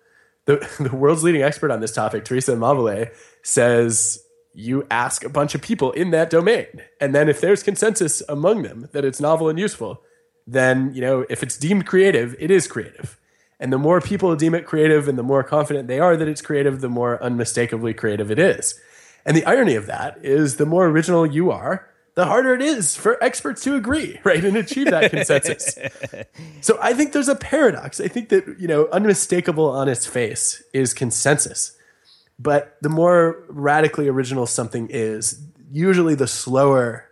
The, 0.45 0.69
the 0.79 0.95
world's 0.95 1.23
leading 1.23 1.41
expert 1.41 1.71
on 1.71 1.79
this 1.79 1.93
topic, 1.93 2.25
Teresa 2.25 2.51
Amabile, 2.51 3.11
says 3.41 4.21
you 4.53 4.85
ask 4.91 5.23
a 5.23 5.29
bunch 5.29 5.55
of 5.55 5.61
people 5.61 5.91
in 5.91 6.11
that 6.11 6.29
domain. 6.29 6.67
And 6.99 7.15
then 7.15 7.29
if 7.29 7.39
there's 7.39 7.63
consensus 7.63 8.21
among 8.27 8.63
them 8.63 8.89
that 8.91 9.05
it's 9.05 9.21
novel 9.21 9.49
and 9.49 9.57
useful, 9.57 10.01
then, 10.45 10.93
you 10.93 11.01
know, 11.01 11.25
if 11.29 11.43
it's 11.43 11.57
deemed 11.57 11.85
creative, 11.85 12.35
it 12.39 12.51
is 12.51 12.67
creative. 12.67 13.17
And 13.59 13.71
the 13.71 13.77
more 13.77 14.01
people 14.01 14.35
deem 14.35 14.55
it 14.55 14.65
creative 14.65 15.07
and 15.07 15.17
the 15.17 15.23
more 15.23 15.43
confident 15.43 15.87
they 15.87 15.99
are 15.99 16.17
that 16.17 16.27
it's 16.27 16.41
creative, 16.41 16.81
the 16.81 16.89
more 16.89 17.21
unmistakably 17.23 17.93
creative 17.93 18.31
it 18.31 18.39
is. 18.39 18.79
And 19.25 19.37
the 19.37 19.45
irony 19.45 19.75
of 19.75 19.85
that 19.85 20.17
is 20.23 20.57
the 20.57 20.65
more 20.65 20.87
original 20.87 21.25
you 21.25 21.51
are, 21.51 21.87
the 22.15 22.25
harder 22.25 22.53
it 22.53 22.61
is 22.61 22.95
for 22.95 23.23
experts 23.23 23.63
to 23.63 23.75
agree, 23.75 24.19
right, 24.23 24.43
and 24.43 24.57
achieve 24.57 24.89
that 24.89 25.11
consensus. 25.11 25.77
so 26.61 26.77
I 26.81 26.93
think 26.93 27.13
there's 27.13 27.29
a 27.29 27.35
paradox. 27.35 28.01
I 28.01 28.07
think 28.07 28.29
that, 28.29 28.59
you 28.59 28.67
know, 28.67 28.87
unmistakable 28.91 29.69
on 29.69 29.87
its 29.87 30.05
face 30.05 30.63
is 30.73 30.93
consensus. 30.93 31.77
But 32.41 32.77
the 32.81 32.89
more 32.89 33.43
radically 33.49 34.07
original 34.07 34.47
something 34.47 34.87
is, 34.89 35.39
usually 35.71 36.15
the 36.15 36.27
slower, 36.27 37.05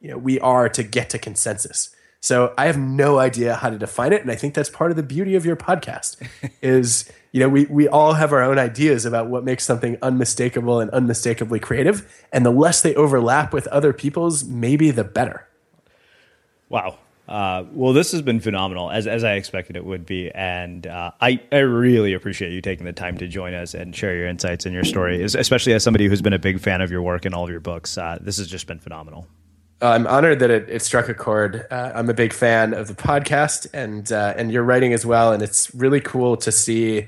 you 0.00 0.10
know, 0.10 0.18
we 0.18 0.38
are 0.38 0.68
to 0.68 0.82
get 0.84 1.10
to 1.10 1.18
consensus. 1.18 1.94
So 2.20 2.54
I 2.56 2.66
have 2.66 2.78
no 2.78 3.18
idea 3.18 3.56
how 3.56 3.70
to 3.70 3.78
define 3.78 4.12
it, 4.12 4.20
and 4.20 4.30
I 4.30 4.36
think 4.36 4.54
that's 4.54 4.68
part 4.68 4.90
of 4.90 4.96
the 4.96 5.02
beauty 5.02 5.34
of 5.34 5.46
your 5.46 5.56
podcast. 5.56 6.22
is 6.62 7.10
you 7.32 7.40
know 7.40 7.48
we 7.48 7.64
we 7.64 7.88
all 7.88 8.12
have 8.12 8.32
our 8.32 8.42
own 8.42 8.58
ideas 8.58 9.06
about 9.06 9.28
what 9.28 9.42
makes 9.42 9.64
something 9.64 9.96
unmistakable 10.02 10.80
and 10.80 10.90
unmistakably 10.90 11.58
creative, 11.58 12.26
and 12.30 12.44
the 12.44 12.50
less 12.50 12.82
they 12.82 12.94
overlap 12.94 13.54
with 13.54 13.66
other 13.68 13.94
people's, 13.94 14.44
maybe 14.44 14.90
the 14.90 15.04
better. 15.04 15.48
Wow. 16.68 16.98
Uh, 17.30 17.64
well, 17.72 17.92
this 17.92 18.10
has 18.10 18.22
been 18.22 18.40
phenomenal, 18.40 18.90
as 18.90 19.06
as 19.06 19.22
I 19.22 19.34
expected 19.34 19.76
it 19.76 19.84
would 19.84 20.04
be, 20.04 20.32
and 20.32 20.84
uh, 20.84 21.12
I 21.20 21.40
I 21.52 21.58
really 21.58 22.12
appreciate 22.12 22.50
you 22.52 22.60
taking 22.60 22.84
the 22.86 22.92
time 22.92 23.16
to 23.18 23.28
join 23.28 23.54
us 23.54 23.72
and 23.72 23.94
share 23.94 24.16
your 24.16 24.26
insights 24.26 24.66
and 24.66 24.74
your 24.74 24.82
story, 24.82 25.22
especially 25.22 25.72
as 25.72 25.84
somebody 25.84 26.08
who's 26.08 26.22
been 26.22 26.32
a 26.32 26.40
big 26.40 26.58
fan 26.58 26.80
of 26.80 26.90
your 26.90 27.02
work 27.02 27.24
and 27.24 27.32
all 27.32 27.44
of 27.44 27.50
your 27.50 27.60
books. 27.60 27.96
Uh, 27.96 28.18
this 28.20 28.38
has 28.38 28.48
just 28.48 28.66
been 28.66 28.80
phenomenal. 28.80 29.28
I'm 29.80 30.08
honored 30.08 30.40
that 30.40 30.50
it, 30.50 30.68
it 30.68 30.82
struck 30.82 31.08
a 31.08 31.14
chord. 31.14 31.66
Uh, 31.70 31.92
I'm 31.94 32.10
a 32.10 32.14
big 32.14 32.32
fan 32.32 32.74
of 32.74 32.88
the 32.88 32.94
podcast 32.94 33.68
and 33.72 34.10
uh, 34.10 34.34
and 34.36 34.50
your 34.50 34.64
writing 34.64 34.92
as 34.92 35.06
well, 35.06 35.32
and 35.32 35.40
it's 35.40 35.72
really 35.72 36.00
cool 36.00 36.36
to 36.36 36.50
see 36.50 37.06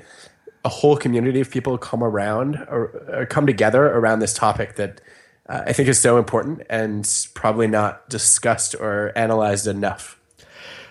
a 0.64 0.68
whole 0.68 0.96
community 0.96 1.40
of 1.40 1.50
people 1.50 1.76
come 1.76 2.04
around 2.04 2.56
or, 2.68 3.04
or 3.12 3.26
come 3.26 3.44
together 3.44 3.84
around 3.84 4.20
this 4.20 4.32
topic 4.32 4.76
that 4.76 5.00
uh, 5.52 5.64
I 5.66 5.72
think 5.72 5.88
is 5.88 6.00
so 6.00 6.16
important 6.16 6.62
and 6.70 7.08
probably 7.34 7.66
not 7.66 8.08
discussed 8.08 8.74
or 8.74 9.12
analyzed 9.14 9.66
enough. 9.66 10.18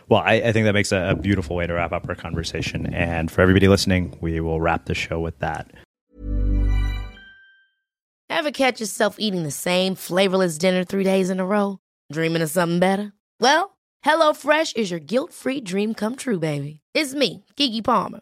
Well, 0.07 0.21
I, 0.23 0.33
I 0.33 0.51
think 0.51 0.65
that 0.65 0.73
makes 0.73 0.91
a, 0.91 1.11
a 1.11 1.15
beautiful 1.15 1.55
way 1.55 1.65
to 1.65 1.73
wrap 1.73 1.91
up 1.91 2.07
our 2.07 2.15
conversation. 2.15 2.93
And 2.93 3.31
for 3.31 3.41
everybody 3.41 3.67
listening, 3.67 4.17
we 4.21 4.39
will 4.39 4.61
wrap 4.61 4.85
the 4.85 4.93
show 4.93 5.19
with 5.19 5.39
that. 5.39 5.71
Ever 8.29 8.51
catch 8.51 8.79
yourself 8.79 9.15
eating 9.19 9.43
the 9.43 9.51
same 9.51 9.95
flavorless 9.95 10.57
dinner 10.57 10.83
three 10.83 11.03
days 11.03 11.29
in 11.29 11.39
a 11.39 11.45
row? 11.45 11.79
Dreaming 12.11 12.41
of 12.41 12.49
something 12.49 12.79
better? 12.79 13.13
Well, 13.39 13.77
HelloFresh 14.05 14.75
is 14.75 14.91
your 14.91 14.99
guilt 14.99 15.33
free 15.33 15.61
dream 15.61 15.93
come 15.93 16.15
true, 16.15 16.39
baby. 16.39 16.81
It's 16.93 17.13
me, 17.13 17.45
Keke 17.55 17.83
Palmer. 17.83 18.21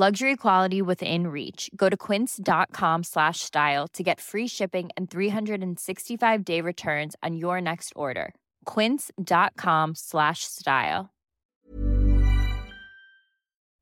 Luxury 0.00 0.36
quality 0.36 0.80
within 0.80 1.26
reach. 1.26 1.68
Go 1.74 1.88
to 1.88 1.96
quince.com 1.96 3.02
slash 3.02 3.40
style 3.40 3.88
to 3.94 4.04
get 4.04 4.20
free 4.20 4.46
shipping 4.46 4.90
and 4.96 5.10
365 5.10 6.44
day 6.44 6.60
returns 6.60 7.16
on 7.24 7.34
your 7.34 7.60
next 7.60 7.92
order. 7.96 8.32
Quince.com 8.64 9.96
slash 9.96 10.44
style. 10.44 11.10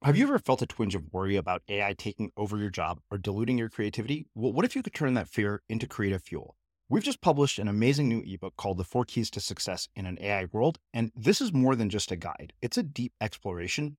Have 0.04 0.16
you 0.16 0.24
ever 0.24 0.38
felt 0.38 0.62
a 0.62 0.66
twinge 0.66 0.94
of 0.94 1.04
worry 1.12 1.36
about 1.36 1.62
AI 1.68 1.92
taking 1.92 2.32
over 2.34 2.56
your 2.56 2.70
job 2.70 3.02
or 3.10 3.18
diluting 3.18 3.58
your 3.58 3.68
creativity? 3.68 4.24
Well, 4.34 4.54
what 4.54 4.64
if 4.64 4.74
you 4.74 4.82
could 4.82 4.94
turn 4.94 5.12
that 5.14 5.28
fear 5.28 5.60
into 5.68 5.86
creative 5.86 6.22
fuel? 6.22 6.56
We've 6.88 7.04
just 7.04 7.20
published 7.20 7.58
an 7.58 7.68
amazing 7.68 8.08
new 8.08 8.22
ebook 8.24 8.56
called 8.56 8.78
The 8.78 8.84
Four 8.84 9.04
Keys 9.04 9.30
to 9.32 9.40
Success 9.40 9.86
in 9.94 10.06
an 10.06 10.16
AI 10.18 10.46
World. 10.50 10.78
And 10.94 11.12
this 11.14 11.42
is 11.42 11.52
more 11.52 11.76
than 11.76 11.90
just 11.90 12.10
a 12.10 12.16
guide, 12.16 12.54
it's 12.62 12.78
a 12.78 12.82
deep 12.82 13.12
exploration 13.20 13.98